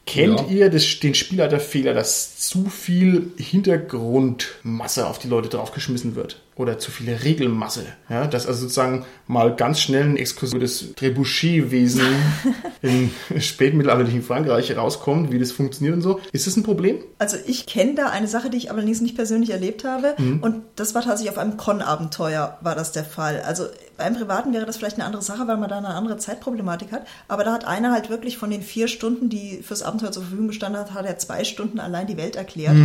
Kennt 0.06 0.40
Ja. 0.42 0.48
ihr 0.48 0.70
das, 0.70 1.00
den 1.00 1.16
Spielerfehler, 1.16 1.94
dass 1.96 2.38
zu 2.38 2.66
viel 2.70 3.32
Hintergrundmasse 3.38 5.08
auf 5.08 5.20
die 5.20 5.28
Leute 5.28 5.50
draufgeschmissen 5.50 6.16
wird? 6.16 6.42
Oder 6.58 6.80
zu 6.80 6.90
viele 6.90 7.24
Regelmasse? 7.24 7.86
Ja, 8.10 8.28
dass 8.28 8.48
also 8.48 8.62
sozusagen 8.62 9.06
mal 9.28 9.56
ganz 9.56 9.82
schnell 9.82 10.04
ein 10.04 10.16
Exkurs 10.16 10.52
über 10.52 10.62
das 10.62 10.86
Trebuchet-Wesen 10.96 12.06
im 12.82 13.12
spätmittelalterlichen 13.38 14.22
Frankreich 14.22 14.76
rauskommt, 14.78 15.32
wie 15.34 15.40
das 15.40 15.52
funktioniert 15.52 15.96
und 15.96 16.02
so. 16.02 16.22
Ist 16.32 16.48
das 16.48 16.56
ein 16.56 16.64
Problem? 16.64 17.00
Also 17.18 17.36
ich 17.46 17.66
kenne 17.66 17.96
da 17.96 18.08
eine 18.08 18.28
Sache, 18.28 18.50
die 18.50 18.58
ich 18.58 18.72
allerdings 18.72 19.02
nicht 19.02 19.16
persönlich 19.16 19.50
erlebt 19.50 19.84
habe. 19.84 20.16
Und 20.42 20.64
das 20.78 20.96
war 20.96 21.02
tatsächlich 21.02 21.32
auf 21.32 21.38
einem 21.38 21.58
Con-Abenteuer 21.58 22.58
war 22.62 22.76
das 22.76 22.92
der 22.94 23.04
Fall. 23.04 23.42
Also 23.42 23.66
beim 23.98 24.16
Privaten 24.16 24.54
wäre 24.54 24.66
das 24.66 24.78
vielleicht 24.78 24.98
eine 24.98 25.06
andere 25.06 25.22
Sache, 25.22 25.48
weil 25.48 25.58
man 25.58 25.70
da 25.70 25.78
eine 25.78 25.90
andere 25.90 26.18
Zeitproblematik 26.18 26.92
hat. 26.92 27.06
Aber 27.28 27.44
da 27.44 27.54
hat 27.54 27.66
einer 27.66 27.92
halt 27.92 28.10
wirklich 28.10 28.38
von 28.38 28.50
den 28.50 28.62
vier 28.62 28.88
Stunden, 28.88 29.30
die 29.30 29.62
fürs 29.64 29.84
Abenteuer 29.84 30.12
zur 30.12 30.24
Verfügung 30.24 30.48
gestanden 30.48 30.80
hat, 30.80 30.94
hat 30.94 31.06
er 31.06 31.18
zwei 31.18 31.44
Stunden 31.44 31.80
allein 31.80 32.08
die 32.08 32.18
Welt 32.18 32.36
erklärt. 32.36 32.76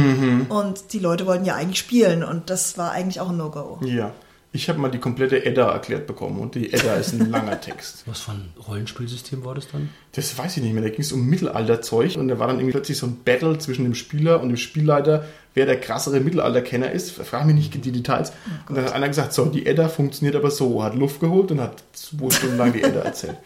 Und 0.48 0.92
die 0.92 0.98
Leute 0.98 1.26
wollten 1.26 1.44
ja 1.44 1.54
eigentlich 1.54 1.78
spielen. 1.78 2.24
Und 2.24 2.50
das 2.50 2.78
war 2.78 2.92
eigentlich 2.92 3.20
auch 3.20 3.30
ein 3.30 3.36
No-Go. 3.36 3.59
Ja. 3.82 4.12
Ich 4.52 4.68
habe 4.68 4.80
mal 4.80 4.90
die 4.90 4.98
komplette 4.98 5.44
Edda 5.44 5.70
erklärt 5.70 6.08
bekommen 6.08 6.40
und 6.40 6.56
die 6.56 6.72
Edda 6.72 6.94
ist 6.94 7.12
ein 7.12 7.30
langer 7.30 7.60
Text. 7.60 8.02
Was 8.06 8.22
für 8.22 8.32
ein 8.32 8.52
Rollenspielsystem 8.66 9.44
war 9.44 9.54
das 9.54 9.68
dann? 9.68 9.90
Das 10.12 10.36
weiß 10.36 10.56
ich 10.56 10.62
nicht 10.64 10.72
mehr. 10.72 10.82
Da 10.82 10.88
ging 10.88 11.02
es 11.02 11.12
um 11.12 11.24
Mittelalterzeug 11.26 12.16
und 12.16 12.26
da 12.26 12.40
war 12.40 12.48
dann 12.48 12.56
irgendwie 12.56 12.72
plötzlich 12.72 12.98
so 12.98 13.06
ein 13.06 13.20
Battle 13.24 13.58
zwischen 13.58 13.84
dem 13.84 13.94
Spieler 13.94 14.40
und 14.40 14.48
dem 14.48 14.56
Spielleiter, 14.56 15.24
wer 15.54 15.66
der 15.66 15.78
krassere 15.78 16.18
Mittelalterkenner 16.18 16.90
ist. 16.90 17.12
Frag 17.12 17.46
mich 17.46 17.54
nicht 17.54 17.84
die 17.84 17.92
Details. 17.92 18.32
und 18.68 18.76
dann 18.76 18.86
hat 18.86 18.92
einer 18.92 19.06
gesagt, 19.06 19.32
so, 19.34 19.44
die 19.46 19.66
Edda 19.66 19.88
funktioniert 19.88 20.34
aber 20.34 20.50
so. 20.50 20.82
Hat 20.82 20.96
Luft 20.96 21.20
geholt 21.20 21.52
und 21.52 21.60
hat 21.60 21.84
zwei 21.92 22.30
Stunden 22.30 22.56
lang 22.56 22.72
die 22.72 22.82
Edda 22.82 23.00
erzählt. 23.02 23.36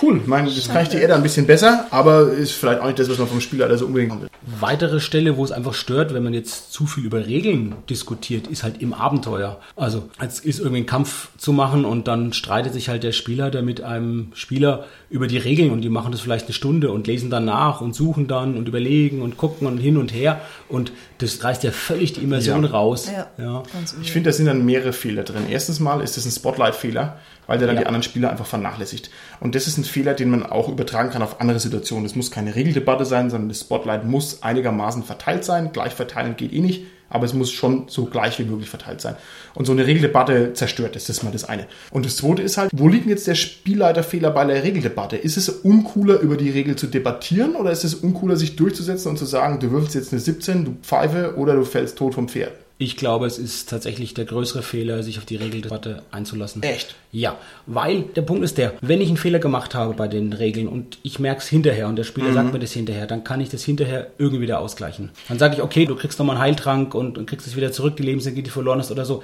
Cool, 0.00 0.20
meine, 0.26 0.50
das 0.50 0.68
kann 0.68 0.82
ich 0.82 0.88
die 0.88 0.96
Edda 0.98 1.14
ein 1.16 1.22
bisschen 1.22 1.46
besser, 1.46 1.86
aber 1.90 2.30
ist 2.32 2.52
vielleicht 2.52 2.80
auch 2.80 2.86
nicht 2.86 2.98
das, 2.98 3.08
was 3.10 3.18
man 3.18 3.28
vom 3.28 3.40
Spielleiter 3.40 3.76
so 3.76 3.86
unbedingt 3.86 4.20
will. 4.20 4.28
Weitere 4.60 5.00
Stelle, 5.00 5.36
wo 5.36 5.44
es 5.44 5.52
einfach 5.52 5.74
stört, 5.74 6.14
wenn 6.14 6.22
man 6.22 6.32
jetzt 6.32 6.72
zu 6.72 6.86
viel 6.86 7.04
über 7.04 7.26
Regeln 7.26 7.74
diskutiert, 7.88 8.46
ist 8.46 8.62
halt 8.62 8.80
im 8.80 8.92
Abenteuer. 8.94 9.60
Also, 9.76 10.08
es 10.18 10.40
ist 10.40 10.58
irgendwie 10.58 10.78
ein 10.82 10.86
Kampf 10.86 11.28
zu 11.36 11.52
machen 11.52 11.84
und 11.84 12.08
dann 12.08 12.32
streitet 12.32 12.72
sich 12.72 12.88
halt 12.88 13.02
der 13.02 13.12
Spieler 13.12 13.50
da 13.50 13.62
mit 13.62 13.82
einem 13.82 14.28
Spieler 14.34 14.84
über 15.10 15.26
die 15.26 15.38
Regeln 15.38 15.70
und 15.70 15.82
die 15.82 15.88
machen 15.88 16.12
das 16.12 16.20
vielleicht 16.20 16.46
eine 16.46 16.54
Stunde 16.54 16.90
und 16.90 17.06
lesen 17.06 17.30
dann 17.30 17.44
nach 17.44 17.80
und 17.80 17.94
suchen 17.94 18.26
dann 18.26 18.56
und 18.56 18.68
überlegen 18.68 19.22
und 19.22 19.36
gucken 19.36 19.66
und 19.66 19.78
hin 19.78 19.96
und 19.96 20.14
her 20.14 20.40
und 20.68 20.92
das 21.18 21.42
reißt 21.44 21.62
ja 21.64 21.72
völlig 21.72 22.14
die 22.14 22.20
Immersion 22.22 22.64
Ja. 22.64 22.70
raus. 22.70 23.10
Ja, 23.10 23.26
ja. 23.36 23.62
Ich 24.02 24.12
finde, 24.12 24.30
da 24.30 24.32
sind 24.32 24.46
dann 24.46 24.64
mehrere 24.64 24.92
Fehler 24.92 25.22
drin. 25.24 25.42
Erstens 25.50 25.80
mal 25.80 26.00
ist 26.00 26.16
es 26.16 26.24
ein 26.24 26.30
Spotlight-Fehler, 26.30 27.18
weil 27.50 27.58
der 27.58 27.66
dann 27.66 27.74
Ja. 27.74 27.82
die 27.82 27.86
anderen 27.88 28.04
Spieler 28.04 28.30
einfach 28.30 28.46
vernachlässigt. 28.46 29.10
Und 29.40 29.56
das 29.56 29.66
ist 29.66 29.76
ein 29.76 29.82
Fehler, 29.82 30.14
den 30.14 30.30
man 30.30 30.46
auch 30.46 30.68
übertragen 30.68 31.10
kann 31.10 31.20
auf 31.20 31.40
andere 31.40 31.58
Situationen. 31.58 32.04
Das 32.04 32.14
muss 32.14 32.30
keine 32.30 32.54
Regeldebatte 32.54 33.04
sein, 33.04 33.28
sondern 33.28 33.48
das 33.48 33.62
Spotlight 33.62 34.04
muss 34.04 34.44
einigermaßen 34.44 35.02
verteilt 35.02 35.44
sein. 35.44 35.72
Gleich 35.72 35.92
verteilen 35.92 36.36
geht 36.36 36.52
eh 36.52 36.60
nicht, 36.60 36.84
aber 37.08 37.24
es 37.24 37.34
muss 37.34 37.50
schon 37.50 37.88
so 37.88 38.04
gleich 38.04 38.38
wie 38.38 38.44
möglich 38.44 38.70
verteilt 38.70 39.00
sein. 39.00 39.16
Und 39.56 39.64
so 39.64 39.72
eine 39.72 39.84
Regeldebatte 39.84 40.52
zerstört 40.52 40.94
das. 40.94 41.06
Das 41.06 41.16
ist 41.16 41.22
mal 41.24 41.32
das 41.32 41.42
eine. 41.42 41.66
Und 41.90 42.06
das 42.06 42.18
zweite 42.18 42.40
ist 42.42 42.56
halt, 42.56 42.70
wo 42.72 42.86
liegt 42.86 43.06
denn 43.06 43.10
jetzt 43.10 43.26
der 43.26 43.34
Spielleiterfehler 43.34 44.30
bei 44.30 44.44
der 44.44 44.62
Regeldebatte? 44.62 45.16
Ist 45.16 45.36
es 45.36 45.48
uncooler, 45.48 46.20
über 46.20 46.36
die 46.36 46.50
Regel 46.50 46.76
zu 46.76 46.86
debattieren 46.86 47.56
oder 47.56 47.72
ist 47.72 47.82
es 47.82 47.94
uncooler, 47.96 48.36
sich 48.36 48.54
durchzusetzen 48.54 49.10
und 49.10 49.16
zu 49.16 49.24
sagen, 49.26 49.58
du 49.58 49.72
würfelst 49.72 49.96
jetzt 49.96 50.12
eine 50.12 50.20
17, 50.20 50.64
du 50.64 50.76
Pfeife 50.82 51.34
oder 51.36 51.54
du 51.56 51.64
fällst 51.64 51.98
tot 51.98 52.14
vom 52.14 52.28
Pferd? 52.28 52.52
Ich 52.82 52.96
glaube, 52.96 53.26
es 53.26 53.38
ist 53.38 53.68
tatsächlich 53.68 54.14
der 54.14 54.24
größere 54.24 54.62
Fehler, 54.62 55.02
sich 55.02 55.18
auf 55.18 55.26
die 55.26 55.36
Regeldebatte 55.36 56.02
einzulassen. 56.12 56.62
Echt? 56.62 56.94
Ja, 57.12 57.36
weil 57.66 58.04
der 58.16 58.22
Punkt 58.22 58.42
ist 58.42 58.56
der, 58.56 58.72
wenn 58.80 59.02
ich 59.02 59.08
einen 59.08 59.18
Fehler 59.18 59.38
gemacht 59.38 59.74
habe 59.74 59.92
bei 59.92 60.08
den 60.08 60.32
Regeln 60.32 60.66
und 60.66 60.96
ich 61.02 61.18
merke 61.18 61.42
es 61.42 61.46
hinterher 61.46 61.88
und 61.88 61.96
der 61.96 62.04
Spieler 62.04 62.32
sagt 62.32 62.54
mir 62.54 62.58
das 62.58 62.72
hinterher, 62.72 63.06
dann 63.06 63.22
kann 63.22 63.42
ich 63.42 63.50
das 63.50 63.64
hinterher 63.64 64.06
irgendwie 64.16 64.40
wieder 64.40 64.60
ausgleichen. 64.60 65.10
Dann 65.28 65.38
sage 65.38 65.56
ich, 65.56 65.62
okay, 65.62 65.84
du 65.84 65.94
kriegst 65.94 66.18
nochmal 66.18 66.36
einen 66.36 66.44
Heiltrank 66.44 66.94
und, 66.94 67.18
und 67.18 67.26
kriegst 67.26 67.46
es 67.46 67.54
wieder 67.54 67.70
zurück, 67.70 67.96
die 67.96 68.02
Lebensenergie, 68.02 68.42
die 68.44 68.50
verloren 68.50 68.80
ist 68.80 68.90
oder 68.90 69.04
so. 69.04 69.22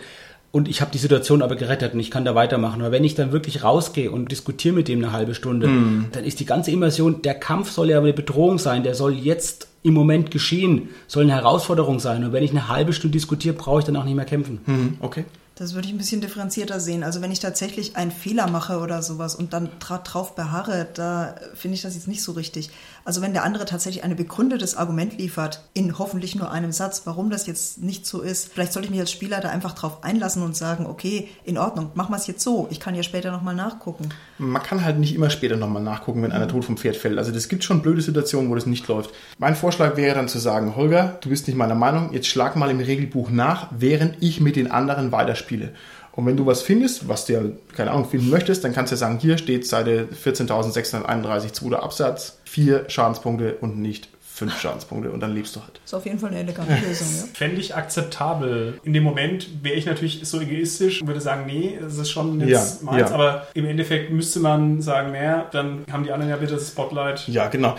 Und 0.53 0.69
ich 0.69 0.81
habe 0.81 0.91
die 0.91 0.99
Situation 0.99 1.43
aber 1.43 1.57
gerettet 1.57 1.93
und 1.93 2.01
ich 2.01 2.11
kann 2.11 2.25
da 2.25 2.35
weitermachen. 2.35 2.81
Aber 2.81 2.91
wenn 2.91 3.05
ich 3.05 3.15
dann 3.15 3.33
wirklich 3.33 3.63
rausgehe 3.63 4.11
und 4.11 4.31
diskutiere 4.33 4.75
mit 4.75 4.89
dem 4.89 5.03
eine 5.03 5.13
halbe 5.13 5.35
Stunde, 5.35 5.69
dann 6.13 6.25
ist 6.25 6.41
die 6.41 6.47
ganze 6.47 6.71
Immersion, 6.71 7.21
der 7.21 7.35
Kampf 7.35 7.71
soll 7.71 7.91
ja 7.91 7.99
aber 7.99 8.07
eine 8.07 8.15
Bedrohung 8.15 8.59
sein, 8.59 8.83
der 8.83 8.95
soll 8.95 9.15
jetzt 9.15 9.69
im 9.83 9.95
Moment 9.95 10.31
geschehen, 10.31 10.89
soll 11.07 11.25
eine 11.25 11.35
Herausforderung 11.35 12.01
sein. 12.01 12.25
Und 12.25 12.33
wenn 12.33 12.43
ich 12.43 12.51
eine 12.51 12.69
halbe 12.69 12.93
Stunde 12.93 13.13
diskutiere, 13.13 13.55
brauche 13.55 13.81
ich 13.81 13.85
dann 13.85 13.97
auch 13.97 14.05
nicht 14.05 14.17
mehr 14.17 14.25
kämpfen. 14.25 14.61
Hm, 14.65 14.97
okay. 15.01 15.25
Das 15.59 15.75
würde 15.75 15.89
ich 15.89 15.95
ein 15.95 15.99
bisschen 15.99 16.21
differenzierter 16.21 16.81
sehen. 16.81 17.03
Also 17.03 17.23
wenn 17.23 17.33
ich 17.33 17.41
tatsächlich 17.41 17.97
einen 17.97 18.11
Fehler 18.11 18.47
mache 18.47 18.79
oder 18.79 19.03
sowas 19.03 19.35
und 19.35 19.55
dann 19.55 19.71
dra 19.79 19.99
drauf 19.99 20.35
beharre, 20.35 20.87
da 20.93 21.35
finde 21.55 21.77
ich 21.77 21.83
das 21.83 21.95
jetzt 21.95 22.09
nicht 22.09 22.23
so 22.23 22.33
richtig. 22.33 22.69
Also 23.07 23.23
wenn 23.23 23.33
der 23.33 23.45
andere 23.45 23.67
tatsächlich 23.67 24.03
ein 24.03 24.17
begründetes 24.17 24.77
Argument 24.77 25.17
liefert, 25.17 25.63
in 25.75 25.97
hoffentlich 25.97 26.35
nur 26.35 26.51
einem 26.51 26.73
Satz, 26.73 27.03
warum 27.05 27.31
das 27.31 27.47
jetzt 27.47 27.81
nicht 27.81 28.05
so 28.05 28.21
ist, 28.21 28.53
vielleicht 28.53 28.73
sollte 28.73 28.87
ich 28.87 28.91
mich 28.91 28.99
als 28.99 29.13
Spieler 29.13 29.41
da 29.41 29.49
einfach 29.49 29.75
drauf 29.75 30.03
einlassen 30.03 30.43
und 30.43 30.57
sagen, 30.57 30.87
okay, 30.87 31.29
in 31.45 31.57
Ordnung, 31.57 31.93
machen 31.95 32.11
wir 32.11 32.17
es 32.17 32.27
jetzt 32.27 32.43
so. 32.43 32.67
Ich 32.69 32.81
kann 32.81 32.97
ja 32.97 33.05
später 33.05 33.31
nochmal 33.31 33.55
nachgucken. 33.55 34.09
Man 34.39 34.61
kann 34.61 34.85
halt 34.85 34.99
nicht 34.99 35.15
immer 35.15 35.31
später 35.31 35.57
nochmal 35.57 35.85
nachgucken, 35.85 36.21
wenn 36.25 36.33
einer 36.33 36.49
tot 36.49 36.65
vom 36.65 36.77
Pferd 36.77 36.97
fällt. 36.97 37.17
Also 37.17 37.31
das 37.31 37.49
gibt 37.49 37.63
schon 37.63 37.81
blöde 37.81 38.03
Situationen, 38.03 38.51
wo 38.51 38.57
das 38.57 38.67
nicht 38.67 38.89
läuft. 38.89 39.11
Mein 39.39 39.55
Vorschlag 39.55 39.97
wäre 39.97 40.17
dann 40.17 40.27
zu 40.27 40.41
sagen, 40.41 40.75
Holger, 40.75 41.17
du 41.21 41.29
bist 41.29 41.47
nicht 41.47 41.57
meiner 41.57 41.77
Meinung, 41.77 42.13
jetzt 42.13 42.27
schlag 42.27 42.57
mal 42.57 42.71
im 42.73 42.81
Regelbuch 42.81 43.31
nach, 43.31 43.69
während 43.71 44.21
ich 44.21 44.41
mit 44.41 44.57
den 44.57 44.73
anderen 44.73 45.13
weiterspiele. 45.13 45.73
Und 46.11 46.27
wenn 46.27 46.37
du 46.37 46.45
was 46.47 46.63
findest, 46.63 47.09
was 47.09 47.27
du 47.27 47.35
ja, 47.35 47.41
keine 47.75 47.93
Ahnung, 47.93 48.09
finden 48.09 48.31
möchtest, 48.31 48.65
dann 48.65 48.73
kannst 48.73 48.91
du 48.91 48.95
ja 48.95 48.99
sagen, 48.99 49.19
hier 49.21 49.39
steht 49.39 49.65
Seite 49.65 50.09
14.631, 50.25 51.53
zweiter 51.53 51.83
Absatz, 51.83 52.36
vier 52.47 52.85
Schadenspunkte 52.89 53.57
und 53.61 53.79
nicht 53.79 54.09
fünf 54.21 54.59
Schadenspunkte 54.61 55.11
und 55.11 55.21
dann 55.21 55.35
lebst 55.35 55.57
du 55.57 55.61
halt. 55.61 55.81
Ist 55.85 55.95
auf 55.95 56.05
jeden 56.05 56.19
Fall 56.19 56.29
eine 56.31 56.41
elegante 56.41 56.75
Lösung, 56.87 57.07
ja. 57.17 57.25
Fände 57.33 57.59
ich 57.59 57.75
akzeptabel. 57.75 58.79
In 58.85 58.93
dem 58.93 59.03
Moment 59.03 59.49
wäre 59.63 59.77
ich 59.77 59.87
natürlich 59.87 60.21
so 60.25 60.41
egoistisch 60.41 61.01
und 61.01 61.07
würde 61.09 61.23
sagen, 61.23 61.45
nee, 61.47 61.79
das 61.81 61.97
ist 61.97 62.11
schon 62.11 62.41
jetzt 62.47 62.83
Ja, 62.83 62.91
meins. 62.93 63.09
ja. 63.11 63.15
Aber 63.15 63.47
im 63.55 63.65
Endeffekt 63.65 64.11
müsste 64.11 64.41
man 64.41 64.83
sagen, 64.83 65.13
naja, 65.13 65.47
dann 65.53 65.85
haben 65.91 66.05
die 66.05 66.13
anderen 66.13 66.31
ja 66.31 66.37
bitte 66.37 66.55
das 66.55 66.69
Spotlight. 66.69 67.27
Ja, 67.29 67.49
genau. 67.49 67.77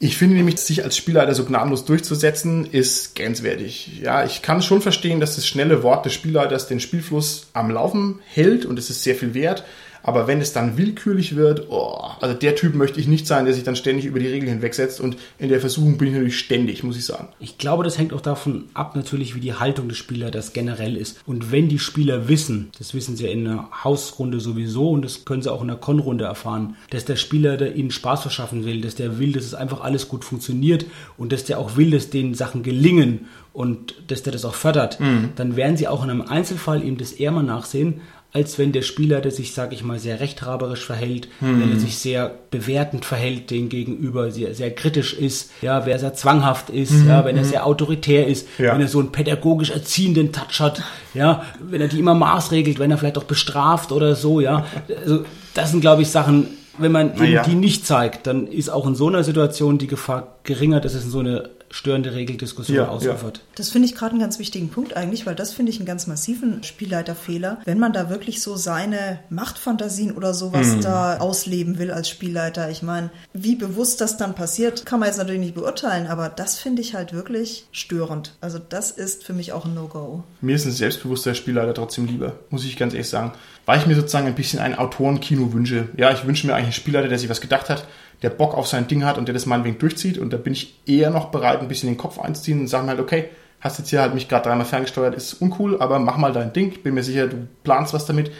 Ich 0.00 0.16
finde 0.16 0.36
nämlich, 0.36 0.58
sich 0.60 0.82
als 0.84 0.96
Spielleiter 0.96 1.34
so 1.34 1.44
gnadenlos 1.44 1.84
durchzusetzen, 1.84 2.64
ist 2.70 3.14
grenzwertig. 3.16 4.00
Ja, 4.00 4.24
ich 4.24 4.42
kann 4.42 4.62
schon 4.62 4.80
verstehen, 4.80 5.18
dass 5.20 5.34
das 5.34 5.46
schnelle 5.46 5.82
Wort 5.82 6.06
des 6.06 6.14
Spielleiters 6.14 6.68
den 6.68 6.78
Spielfluss 6.80 7.48
am 7.52 7.70
Laufen 7.70 8.20
hält 8.32 8.64
und 8.64 8.78
es 8.78 8.88
ist 8.90 9.02
sehr 9.02 9.16
viel 9.16 9.34
wert. 9.34 9.64
Aber 10.02 10.26
wenn 10.26 10.40
es 10.40 10.52
dann 10.52 10.76
willkürlich 10.76 11.36
wird, 11.36 11.66
oh, 11.70 11.98
also 12.20 12.34
der 12.34 12.56
Typ 12.56 12.74
möchte 12.74 13.00
ich 13.00 13.08
nicht 13.08 13.26
sein, 13.26 13.44
der 13.44 13.54
sich 13.54 13.64
dann 13.64 13.76
ständig 13.76 14.04
über 14.06 14.18
die 14.18 14.26
Regeln 14.26 14.50
hinwegsetzt 14.50 15.00
und 15.00 15.16
in 15.38 15.48
der 15.48 15.60
Versuchung 15.60 15.98
bin 15.98 16.08
ich 16.08 16.14
natürlich 16.14 16.38
ständig, 16.38 16.82
muss 16.82 16.96
ich 16.96 17.04
sagen. 17.04 17.28
Ich 17.40 17.58
glaube, 17.58 17.84
das 17.84 17.98
hängt 17.98 18.12
auch 18.12 18.20
davon 18.20 18.64
ab, 18.74 18.96
natürlich, 18.96 19.34
wie 19.34 19.40
die 19.40 19.54
Haltung 19.54 19.88
des 19.88 19.98
Spielers 19.98 20.30
das 20.30 20.52
generell 20.52 20.96
ist. 20.96 21.20
Und 21.26 21.52
wenn 21.52 21.68
die 21.68 21.78
Spieler 21.78 22.28
wissen, 22.28 22.70
das 22.78 22.94
wissen 22.94 23.16
sie 23.16 23.24
ja 23.24 23.30
in 23.30 23.46
einer 23.46 23.68
Hausrunde 23.84 24.40
sowieso 24.40 24.90
und 24.90 25.04
das 25.04 25.24
können 25.24 25.42
sie 25.42 25.52
auch 25.52 25.62
in 25.62 25.70
einer 25.70 25.78
Con-Runde 25.78 26.24
erfahren, 26.24 26.76
dass 26.90 27.04
der 27.04 27.16
Spieler 27.16 27.56
der 27.56 27.74
ihnen 27.74 27.90
Spaß 27.90 28.22
verschaffen 28.22 28.64
will, 28.64 28.80
dass 28.80 28.94
der 28.94 29.18
will, 29.18 29.32
dass 29.32 29.44
es 29.44 29.54
einfach 29.54 29.80
alles 29.80 30.08
gut 30.08 30.24
funktioniert 30.24 30.86
und 31.16 31.32
dass 31.32 31.44
der 31.44 31.58
auch 31.58 31.76
will, 31.76 31.90
dass 31.90 32.10
den 32.10 32.34
Sachen 32.34 32.62
gelingen 32.62 33.26
und 33.52 33.94
dass 34.06 34.22
der 34.22 34.32
das 34.32 34.44
auch 34.44 34.54
fördert, 34.54 34.98
dann 35.36 35.56
werden 35.56 35.76
sie 35.76 35.88
auch 35.88 36.04
in 36.04 36.10
einem 36.10 36.22
Einzelfall 36.22 36.84
ihm 36.84 36.96
das 36.96 37.12
eher 37.12 37.32
mal 37.32 37.42
nachsehen, 37.42 38.02
als 38.38 38.56
wenn 38.56 38.70
der 38.70 38.82
Spielleiter 38.82 39.30
sich, 39.32 39.52
sag 39.52 39.72
ich 39.72 39.82
mal, 39.82 39.98
sehr 39.98 40.20
rechthaberisch 40.20 40.86
verhält, 40.86 41.28
wenn 41.40 41.72
er 41.72 41.78
sich 41.80 41.98
sehr 41.98 42.30
bewertend 42.52 43.04
verhält 43.04 43.50
den 43.50 43.68
gegenüber, 43.68 44.30
sehr, 44.30 44.54
sehr 44.54 44.72
kritisch 44.72 45.12
ist, 45.12 45.50
ja, 45.60 45.84
wer 45.86 45.98
sehr 45.98 46.14
zwanghaft 46.14 46.70
ist, 46.70 47.04
ja, 47.06 47.24
wenn 47.24 47.36
er 47.36 47.44
sehr 47.44 47.66
autoritär 47.66 48.26
ist, 48.28 48.46
Ja. 48.58 48.74
wenn 48.74 48.80
er 48.80 48.86
so 48.88 49.00
einen 49.00 49.10
pädagogisch 49.10 49.70
erziehenden 49.70 50.30
Touch 50.32 50.60
hat, 50.60 50.82
ja, 51.14 51.42
wenn 51.60 51.80
er 51.80 51.88
die 51.88 51.98
immer 51.98 52.14
maßregelt, 52.14 52.78
wenn 52.78 52.92
er 52.92 52.98
vielleicht 52.98 53.18
auch 53.18 53.24
bestraft 53.24 53.90
oder 53.90 54.14
so, 54.14 54.40
ja. 54.40 54.64
Also, 55.00 55.24
das 55.54 55.72
sind, 55.72 55.80
glaube 55.80 56.02
ich, 56.02 56.08
Sachen, 56.08 56.46
wenn 56.78 56.92
man 56.92 57.14
eben 57.16 57.32
ja. 57.32 57.42
die 57.42 57.56
nicht 57.56 57.84
zeigt, 57.86 58.28
dann 58.28 58.46
ist 58.46 58.68
auch 58.70 58.86
in 58.86 58.94
so 58.94 59.08
einer 59.08 59.24
Situation 59.24 59.78
die 59.78 59.88
Gefahr 59.88 60.36
geringer, 60.44 60.80
dass 60.80 60.94
es 60.94 61.04
in 61.06 61.10
so 61.10 61.18
eine 61.18 61.50
störende 61.70 62.14
Regeldiskussion 62.14 62.76
Ja, 62.76 62.84
ja. 62.84 62.88
ausufert. 62.88 63.40
Das 63.56 63.70
finde 63.70 63.86
ich 63.86 63.94
gerade 63.94 64.12
einen 64.12 64.20
ganz 64.20 64.38
wichtigen 64.38 64.68
Punkt 64.70 64.96
eigentlich, 64.96 65.26
weil 65.26 65.34
das 65.34 65.52
finde 65.52 65.70
ich 65.70 65.78
einen 65.78 65.86
ganz 65.86 66.06
massiven 66.06 66.62
Spielleiterfehler, 66.62 67.58
wenn 67.64 67.78
man 67.78 67.92
da 67.92 68.10
wirklich 68.10 68.42
so 68.42 68.56
seine 68.56 69.20
Machtfantasien 69.30 70.12
oder 70.12 70.34
sowas 70.34 70.76
Mhm. 70.76 70.80
da 70.82 71.16
ausleben 71.18 71.78
will 71.78 71.90
als 71.90 72.08
Spielleiter. 72.08 72.70
Ich 72.70 72.82
meine, 72.82 73.10
wie 73.32 73.54
bewusst 73.56 74.00
das 74.00 74.16
dann 74.16 74.34
passiert, 74.34 74.86
kann 74.86 75.00
man 75.00 75.08
jetzt 75.08 75.18
natürlich 75.18 75.40
nicht 75.40 75.54
beurteilen, 75.54 76.06
aber 76.06 76.28
das 76.28 76.56
finde 76.58 76.82
ich 76.82 76.94
halt 76.94 77.12
wirklich 77.12 77.66
störend. 77.72 78.34
Also 78.40 78.58
das 78.58 78.90
ist 78.90 79.24
für 79.24 79.32
mich 79.32 79.52
auch 79.52 79.64
ein 79.64 79.74
No-Go. 79.74 80.24
Mir 80.40 80.56
ist 80.56 80.64
ein 80.66 80.72
selbstbewusster 80.72 81.34
Spielleiter 81.34 81.74
trotzdem 81.74 82.06
lieber, 82.06 82.34
muss 82.50 82.64
ich 82.64 82.76
ganz 82.76 82.92
ehrlich 82.94 83.08
sagen. 83.08 83.32
Weil 83.66 83.78
ich 83.80 83.86
mir 83.86 83.94
sozusagen 83.96 84.26
ein 84.26 84.34
bisschen 84.34 84.60
ein 84.60 84.78
Autorenkino 84.78 85.52
wünsche. 85.52 85.88
Ja, 85.98 86.10
ich 86.12 86.24
wünsche 86.26 86.46
mir 86.46 86.54
eigentlich 86.54 86.64
einen 86.66 86.72
Spielleiter, 86.72 87.08
der 87.08 87.18
sich 87.18 87.28
was 87.28 87.42
gedacht 87.42 87.68
hat, 87.68 87.84
der 88.22 88.30
Bock 88.30 88.54
auf 88.54 88.66
sein 88.66 88.88
Ding 88.88 89.04
hat 89.04 89.18
und 89.18 89.26
der 89.26 89.32
das 89.32 89.46
meinetwegen 89.46 89.78
durchzieht. 89.78 90.18
Und 90.18 90.32
da 90.32 90.36
bin 90.36 90.52
ich 90.52 90.78
eher 90.86 91.10
noch 91.10 91.26
bereit, 91.26 91.60
ein 91.60 91.68
bisschen 91.68 91.88
den 91.88 91.98
Kopf 91.98 92.18
einzuziehen 92.18 92.60
und 92.60 92.66
sagen 92.68 92.88
halt, 92.88 93.00
okay, 93.00 93.28
hast 93.60 93.78
jetzt 93.78 93.90
hier 93.90 94.00
halt 94.00 94.14
mich 94.14 94.28
gerade 94.28 94.48
dreimal 94.48 94.66
ferngesteuert, 94.66 95.14
ist 95.14 95.34
uncool, 95.34 95.80
aber 95.80 95.98
mach 95.98 96.16
mal 96.16 96.32
dein 96.32 96.52
Ding. 96.52 96.82
Bin 96.82 96.94
mir 96.94 97.02
sicher, 97.02 97.26
du 97.26 97.48
planst 97.64 97.94
was 97.94 98.06
damit. 98.06 98.30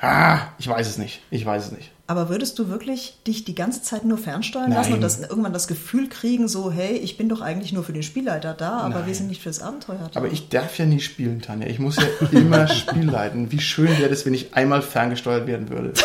Ah, 0.00 0.48
ich 0.58 0.66
weiß 0.68 0.88
es 0.88 0.98
nicht. 0.98 1.22
Ich 1.30 1.46
weiß 1.46 1.66
es 1.66 1.72
nicht. 1.72 1.92
Aber 2.08 2.28
würdest 2.28 2.58
du 2.58 2.68
wirklich 2.68 3.18
dich 3.26 3.44
die 3.44 3.54
ganze 3.54 3.82
Zeit 3.82 4.04
nur 4.04 4.18
fernsteuern 4.18 4.72
lassen 4.72 4.90
Nein. 4.90 4.94
und 4.94 5.00
das, 5.00 5.20
irgendwann 5.20 5.52
das 5.52 5.68
Gefühl 5.68 6.08
kriegen, 6.08 6.48
so, 6.48 6.72
hey, 6.72 6.96
ich 6.96 7.16
bin 7.16 7.28
doch 7.28 7.40
eigentlich 7.40 7.72
nur 7.72 7.84
für 7.84 7.92
den 7.92 8.02
Spielleiter 8.02 8.52
da, 8.52 8.80
aber 8.80 8.96
wir 8.96 9.00
Nein. 9.02 9.14
sind 9.14 9.28
nicht 9.28 9.40
fürs 9.40 9.62
Abenteuer 9.62 10.10
da? 10.12 10.18
Aber 10.18 10.30
ich 10.30 10.48
darf 10.48 10.76
ja 10.76 10.86
nie 10.86 10.98
spielen, 10.98 11.40
Tanja. 11.40 11.68
Ich 11.68 11.78
muss 11.78 11.96
ja 11.96 12.02
immer 12.32 12.66
Spiel 12.74 13.08
leiten. 13.08 13.52
Wie 13.52 13.60
schön 13.60 13.96
wäre 13.96 14.10
das, 14.10 14.26
wenn 14.26 14.34
ich 14.34 14.54
einmal 14.54 14.82
ferngesteuert 14.82 15.46
werden 15.46 15.70
würde. 15.70 15.92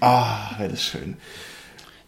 Ah, 0.00 0.50
wäre 0.58 0.70
das 0.70 0.82
schön. 0.82 1.16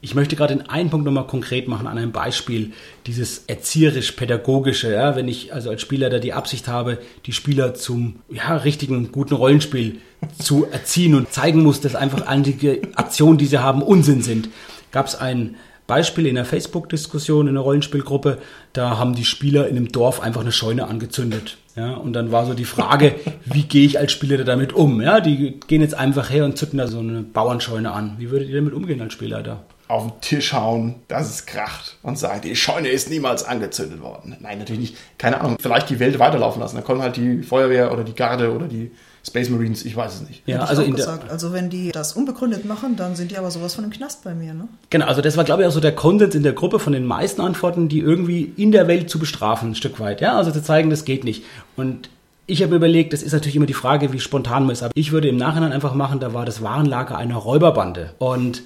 Ich 0.00 0.14
möchte 0.14 0.36
gerade 0.36 0.54
den 0.54 0.68
einen 0.68 0.90
Punkt 0.90 1.04
nochmal 1.04 1.26
konkret 1.26 1.66
machen 1.66 1.88
an 1.88 1.98
einem 1.98 2.12
Beispiel, 2.12 2.72
dieses 3.06 3.44
erzieherisch-pädagogische, 3.48 4.92
ja, 4.92 5.16
wenn 5.16 5.26
ich 5.26 5.52
also 5.52 5.70
als 5.70 5.82
Spielleiter 5.82 6.20
die 6.20 6.32
Absicht 6.32 6.68
habe, 6.68 6.98
die 7.26 7.32
Spieler 7.32 7.74
zum 7.74 8.20
ja, 8.30 8.56
richtigen, 8.58 9.10
guten 9.10 9.34
Rollenspiel 9.34 9.98
zu 10.40 10.66
erziehen 10.66 11.16
und 11.16 11.32
zeigen 11.32 11.64
muss, 11.64 11.80
dass 11.80 11.96
einfach 11.96 12.26
einige 12.28 12.80
Aktionen, 12.94 13.38
die 13.38 13.46
sie 13.46 13.58
haben, 13.58 13.82
Unsinn 13.82 14.22
sind. 14.22 14.50
Gab 14.92 15.06
es 15.06 15.16
ein 15.16 15.56
Beispiel 15.88 16.26
in 16.26 16.36
einer 16.36 16.44
Facebook-Diskussion, 16.44 17.48
in 17.48 17.56
einer 17.56 17.60
Rollenspielgruppe, 17.60 18.38
da 18.74 18.98
haben 18.98 19.16
die 19.16 19.24
Spieler 19.24 19.66
in 19.66 19.76
einem 19.76 19.88
Dorf 19.88 20.20
einfach 20.20 20.42
eine 20.42 20.52
Scheune 20.52 20.86
angezündet. 20.86 21.56
Ja, 21.74 21.94
und 21.94 22.12
dann 22.12 22.30
war 22.30 22.46
so 22.46 22.54
die 22.54 22.66
Frage, 22.66 23.16
wie 23.46 23.62
gehe 23.62 23.86
ich 23.86 23.98
als 23.98 24.12
Spielleiter 24.12 24.44
damit 24.44 24.72
um? 24.72 25.00
Ja, 25.00 25.20
die 25.20 25.58
gehen 25.66 25.80
jetzt 25.80 25.94
einfach 25.94 26.30
her 26.30 26.44
und 26.44 26.56
zünden 26.56 26.78
da 26.78 26.86
so 26.86 27.00
eine 27.00 27.22
Bauernscheune 27.22 27.90
an. 27.90 28.14
Wie 28.18 28.30
würdet 28.30 28.48
ihr 28.48 28.56
damit 28.56 28.74
umgehen 28.74 29.00
als 29.00 29.12
Spielleiter? 29.12 29.64
Auf 29.88 30.04
den 30.04 30.20
Tisch 30.20 30.52
hauen, 30.52 30.96
dass 31.08 31.30
es 31.30 31.46
kracht 31.46 31.96
und 32.02 32.18
sagen, 32.18 32.42
die 32.42 32.54
Scheune 32.54 32.88
ist 32.88 33.10
niemals 33.10 33.42
angezündet 33.44 34.00
worden. 34.02 34.36
Nein, 34.40 34.58
natürlich 34.58 34.80
nicht. 34.80 34.96
Keine 35.16 35.40
Ahnung. 35.40 35.56
Vielleicht 35.60 35.88
die 35.88 35.98
Welt 35.98 36.18
weiterlaufen 36.18 36.60
lassen. 36.60 36.76
Dann 36.76 36.84
kommen 36.84 37.00
halt 37.00 37.16
die 37.16 37.42
Feuerwehr 37.42 37.90
oder 37.90 38.04
die 38.04 38.14
Garde 38.14 38.54
oder 38.54 38.68
die 38.68 38.92
Space 39.26 39.48
Marines. 39.50 39.84
Ich 39.84 39.96
weiß 39.96 40.14
es 40.16 40.28
nicht. 40.28 40.42
Ja, 40.46 40.60
also 40.60 40.84
gesagt. 40.90 41.30
also 41.30 41.52
wenn 41.52 41.70
die 41.70 41.90
das 41.92 42.12
unbegründet 42.12 42.64
machen, 42.64 42.96
dann 42.96 43.16
sind 43.16 43.30
die 43.30 43.38
aber 43.38 43.50
sowas 43.50 43.74
von 43.74 43.84
einem 43.84 43.92
Knast 43.92 44.24
bei 44.24 44.34
mir, 44.34 44.54
ne? 44.54 44.68
Genau, 44.90 45.06
also 45.06 45.22
das 45.22 45.36
war, 45.36 45.44
glaube 45.44 45.62
ich, 45.62 45.68
auch 45.68 45.72
so 45.72 45.80
der 45.80 45.94
Konsens 45.94 46.34
in 46.34 46.42
der 46.42 46.52
Gruppe 46.52 46.78
von 46.78 46.92
den 46.92 47.04
meisten 47.04 47.40
Antworten, 47.40 47.88
die 47.88 48.00
irgendwie 48.00 48.52
in 48.56 48.72
der 48.72 48.88
Welt 48.88 49.10
zu 49.10 49.18
bestrafen, 49.18 49.70
ein 49.70 49.74
Stück 49.74 50.00
weit. 50.00 50.20
Ja, 50.20 50.36
also 50.36 50.50
zu 50.50 50.62
zeigen, 50.62 50.90
das 50.90 51.04
geht 51.04 51.24
nicht. 51.24 51.44
Und 51.76 52.10
ich 52.50 52.62
habe 52.62 52.70
mir 52.70 52.76
überlegt, 52.76 53.12
das 53.12 53.22
ist 53.22 53.32
natürlich 53.32 53.56
immer 53.56 53.66
die 53.66 53.74
Frage, 53.74 54.12
wie 54.14 54.20
spontan 54.20 54.64
man 54.64 54.72
ist. 54.72 54.82
Aber 54.82 54.92
ich 54.94 55.12
würde 55.12 55.28
im 55.28 55.36
Nachhinein 55.36 55.70
einfach 55.70 55.92
machen, 55.92 56.18
da 56.18 56.32
war 56.32 56.46
das 56.46 56.62
Warenlager 56.62 57.16
einer 57.16 57.36
Räuberbande. 57.36 58.14
Und 58.18 58.62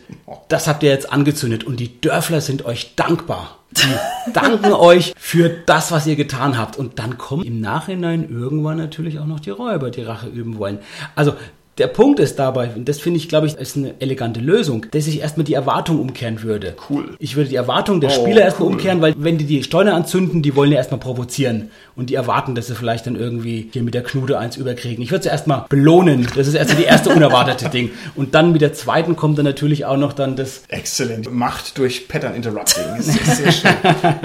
das 0.49 0.69
habt 0.69 0.85
ihr 0.85 0.91
jetzt 0.91 1.13
angezündet. 1.13 1.65
Und 1.65 1.81
die 1.81 2.01
Dörfler 2.01 2.41
sind 2.41 2.65
euch 2.65 2.95
dankbar. 2.95 3.59
Die 3.73 4.31
danken 4.33 4.73
euch 4.73 5.13
für 5.19 5.49
das, 5.49 5.91
was 5.91 6.07
ihr 6.07 6.15
getan 6.15 6.57
habt. 6.57 6.79
Und 6.79 7.01
dann 7.01 7.19
kommen 7.19 7.43
im 7.43 7.61
Nachhinein 7.61 8.31
irgendwann 8.31 8.77
natürlich 8.77 9.19
auch 9.19 9.27
noch 9.27 9.41
die 9.41 9.51
Räuber, 9.51 9.91
die 9.91 10.03
Rache 10.03 10.29
üben 10.29 10.59
wollen. 10.59 10.79
Also 11.17 11.35
der 11.79 11.87
Punkt 11.87 12.21
ist 12.21 12.39
dabei, 12.39 12.71
und 12.77 12.87
das 12.87 13.01
finde 13.01 13.17
ich, 13.19 13.31
glaube 13.31 13.47
ich, 13.47 13.55
ist 13.55 13.77
eine 13.79 13.95
elegante 13.99 14.41
Lösung, 14.41 14.85
dass 14.91 15.07
ich 15.07 15.21
erstmal 15.21 15.45
die 15.45 15.55
Erwartung 15.55 16.01
umkehren 16.01 16.43
würde. 16.43 16.77
Cool. 16.91 17.17
Ich 17.19 17.35
würde 17.35 17.49
die 17.49 17.57
Erwartung 17.57 18.01
der 18.03 18.11
Oh, 18.11 18.23
Spieler 18.23 18.43
erstmal 18.43 18.69
cool. 18.69 18.75
umkehren, 18.75 19.01
weil 19.01 19.15
wenn 19.17 19.39
die 19.39 19.47
die 19.47 19.63
Steuer 19.63 19.95
anzünden, 19.95 20.43
die 20.43 20.55
wollen 20.55 20.71
ja 20.71 20.77
erstmal 20.77 21.01
provozieren. 21.01 21.71
Und 21.97 22.11
die 22.11 22.15
erwarten, 22.15 22.55
dass 22.55 22.67
sie 22.67 22.75
vielleicht 22.75 23.07
dann 23.07 23.17
irgendwie 23.17 23.69
hier 23.73 23.83
mit 23.83 23.95
der 23.95 24.03
Knude 24.03 24.39
eins 24.39 24.57
überkriegen. 24.57 25.03
Ich 25.03 25.11
würde 25.11 25.25
sie 25.25 25.29
erstmal 25.31 25.67
belohnen. 25.69 26.27
Das 26.37 26.47
ist 26.47 26.55
erstmal 26.55 26.79
die 26.83 26.87
erste 26.87 27.11
unerwartete 27.11 27.69
Ding. 27.69 27.91
Und 28.15 28.35
dann 28.35 28.53
mit 28.53 28.61
der 28.61 28.73
zweiten 28.73 29.15
kommt 29.17 29.39
dann 29.39 29.45
natürlich 29.45 29.85
auch 29.85 29.97
noch 29.99 30.13
dann 30.13 30.37
das 30.37 30.63
Exzellent. 30.69 31.31
Macht 31.33 31.77
durch 31.79 32.09
Pattern 32.09 32.35
Interrupting. 32.35 32.85
Sehr, 33.01 33.35
sehr 33.35 33.53
schön. 33.53 33.71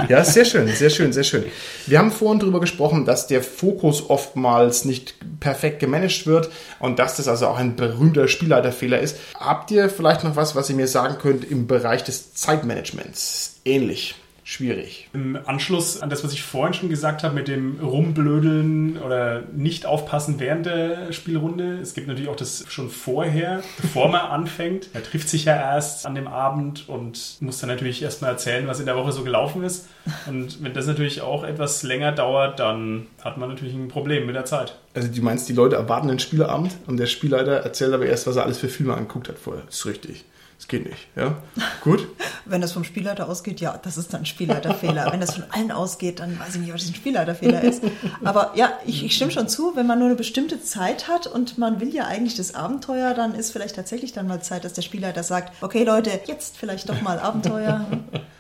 Ja, 0.10 0.24
sehr 0.24 0.46
schön, 0.46 0.68
sehr 0.68 0.90
schön, 0.90 1.12
sehr 1.14 1.24
schön. 1.24 1.44
Wir 1.86 2.00
haben 2.00 2.12
vorhin 2.12 2.40
darüber 2.40 2.60
gesprochen, 2.60 3.06
dass 3.06 3.28
der 3.28 3.42
Fokus 3.44 4.10
oftmals 4.10 4.86
nicht 4.86 5.16
perfekt 5.39 5.80
gemanagt 5.80 6.28
wird 6.28 6.50
und 6.80 7.00
dass 7.00 7.17
das 7.17 7.28
also 7.28 7.47
auch 7.47 7.58
ein 7.58 7.76
berühmter 7.76 8.28
Spielleiterfehler 8.28 9.00
ist. 9.00 9.17
Habt 9.36 9.71
ihr 9.71 9.89
vielleicht 9.89 10.23
noch 10.23 10.36
was, 10.36 10.56
was 10.56 10.69
ihr 10.69 10.76
mir 10.76 10.88
sagen 10.88 11.17
könnt 11.19 11.43
im 11.43 11.67
Bereich 11.67 12.04
des 12.04 12.34
Zeitmanagements? 12.34 13.60
Ähnlich. 13.65 14.15
Schwierig. 14.50 15.10
Im 15.12 15.38
Anschluss 15.46 16.02
an 16.02 16.10
das, 16.10 16.24
was 16.24 16.32
ich 16.32 16.42
vorhin 16.42 16.74
schon 16.74 16.88
gesagt 16.88 17.22
habe, 17.24 17.36
mit 17.36 17.50
dem 17.50 17.82
Rumblödeln 17.82 18.98
oder 18.98 19.44
nicht 19.54 19.86
aufpassen 19.86 20.40
während 20.40 20.66
der 20.66 21.12
Spielrunde. 21.12 21.80
Es 21.82 21.94
gibt 21.94 22.08
natürlich 22.08 22.30
auch 22.30 22.36
das 22.38 22.64
schon 22.70 22.90
vorher, 22.90 23.62
bevor 23.82 24.08
man 24.08 24.22
anfängt. 24.32 24.88
Er 24.94 25.04
trifft 25.04 25.28
sich 25.28 25.44
ja 25.44 25.54
erst 25.54 26.06
an 26.06 26.16
dem 26.16 26.30
Abend 26.30 26.88
und 26.88 27.36
muss 27.42 27.60
dann 27.60 27.68
natürlich 27.68 28.02
erstmal 28.02 28.32
erzählen, 28.32 28.68
was 28.68 28.80
in 28.80 28.86
der 28.86 28.96
Woche 28.96 29.12
so 29.12 29.26
gelaufen 29.26 29.66
ist. 29.66 29.90
Und 30.28 30.64
wenn 30.64 30.74
das 30.74 30.88
natürlich 30.88 31.20
auch 31.20 31.44
etwas 31.44 31.84
länger 31.84 32.14
dauert, 32.14 32.62
dann 32.62 33.08
hat 33.26 33.38
man 33.38 33.50
natürlich 33.50 33.74
ein 33.74 33.90
Problem 33.90 34.28
mit 34.28 34.36
der 34.36 34.46
Zeit. 34.46 34.78
Also 34.94 35.10
du 35.10 35.22
meinst, 35.24 35.50
die 35.50 35.54
Leute 35.54 35.76
erwarten 35.76 36.10
einen 36.10 36.20
Spieleabend 36.20 36.74
und 36.88 36.96
der 36.96 37.08
Spielleiter 37.08 37.58
erzählt 37.58 37.94
aber 37.94 38.06
erst, 38.06 38.28
was 38.28 38.38
er 38.38 38.46
alles 38.46 38.60
für 38.60 38.70
Filme 38.70 38.94
angeguckt 38.94 39.28
hat 39.28 39.40
vorher. 39.40 39.64
Das 39.66 39.76
ist 39.76 39.86
richtig. 39.88 40.24
Das 40.58 40.67
geht 40.67 40.86
nicht. 40.86 41.08
Ja? 41.15 41.38
Gut. 41.82 42.08
Wenn 42.46 42.62
das 42.62 42.72
vom 42.72 42.84
Spielleiter 42.84 43.30
ausgeht, 43.30 43.62
ja, 43.62 43.78
das 43.82 43.98
ist 43.98 44.13
dann 44.13 44.22
ein 44.22 44.26
Spielleiterfehler. 44.26 45.12
wenn 45.12 45.20
das 45.20 45.36
von 45.36 45.43
allen 45.52 45.72
ausgeht, 45.72 46.20
dann 46.20 46.39
weiß 46.39 46.56
ich 46.56 46.62
nicht, 46.62 46.74
was 46.74 46.88
ein 46.88 46.96
Spielleiterfehler 46.96 47.62
ist. 47.62 47.84
Aber 48.24 48.54
ja, 48.56 48.74
ich, 48.86 49.04
ich 49.04 49.15
stimme 49.15 49.32
schon 49.32 49.48
zu, 49.48 49.76
wenn 49.76 49.86
man 49.86 50.00
nur 50.00 50.08
eine 50.08 50.15
bestimmte 50.15 50.62
Zeit 50.62 51.08
hat 51.08 51.28
und 51.28 51.58
man 51.58 51.80
will 51.80 51.93
ja 51.93 52.06
eigentlich 52.06 52.36
das 52.36 52.56
Abenteuer, 52.56 53.13
dann 53.13 53.36
ist 53.36 53.52
vielleicht 53.52 53.76
tatsächlich 53.76 54.13
dann 54.13 54.28
mal 54.28 54.41
Zeit, 54.41 54.63
dass 54.63 54.74
der 54.74 54.82
Spielleiter 54.82 55.24
sagt, 55.24 55.62
okay 55.62 55.84
Leute, 55.84 56.10
jetzt 56.26 56.58
vielleicht 56.58 56.89
doch 56.89 57.02
mal 57.02 57.20
Abenteuer. 57.20 57.86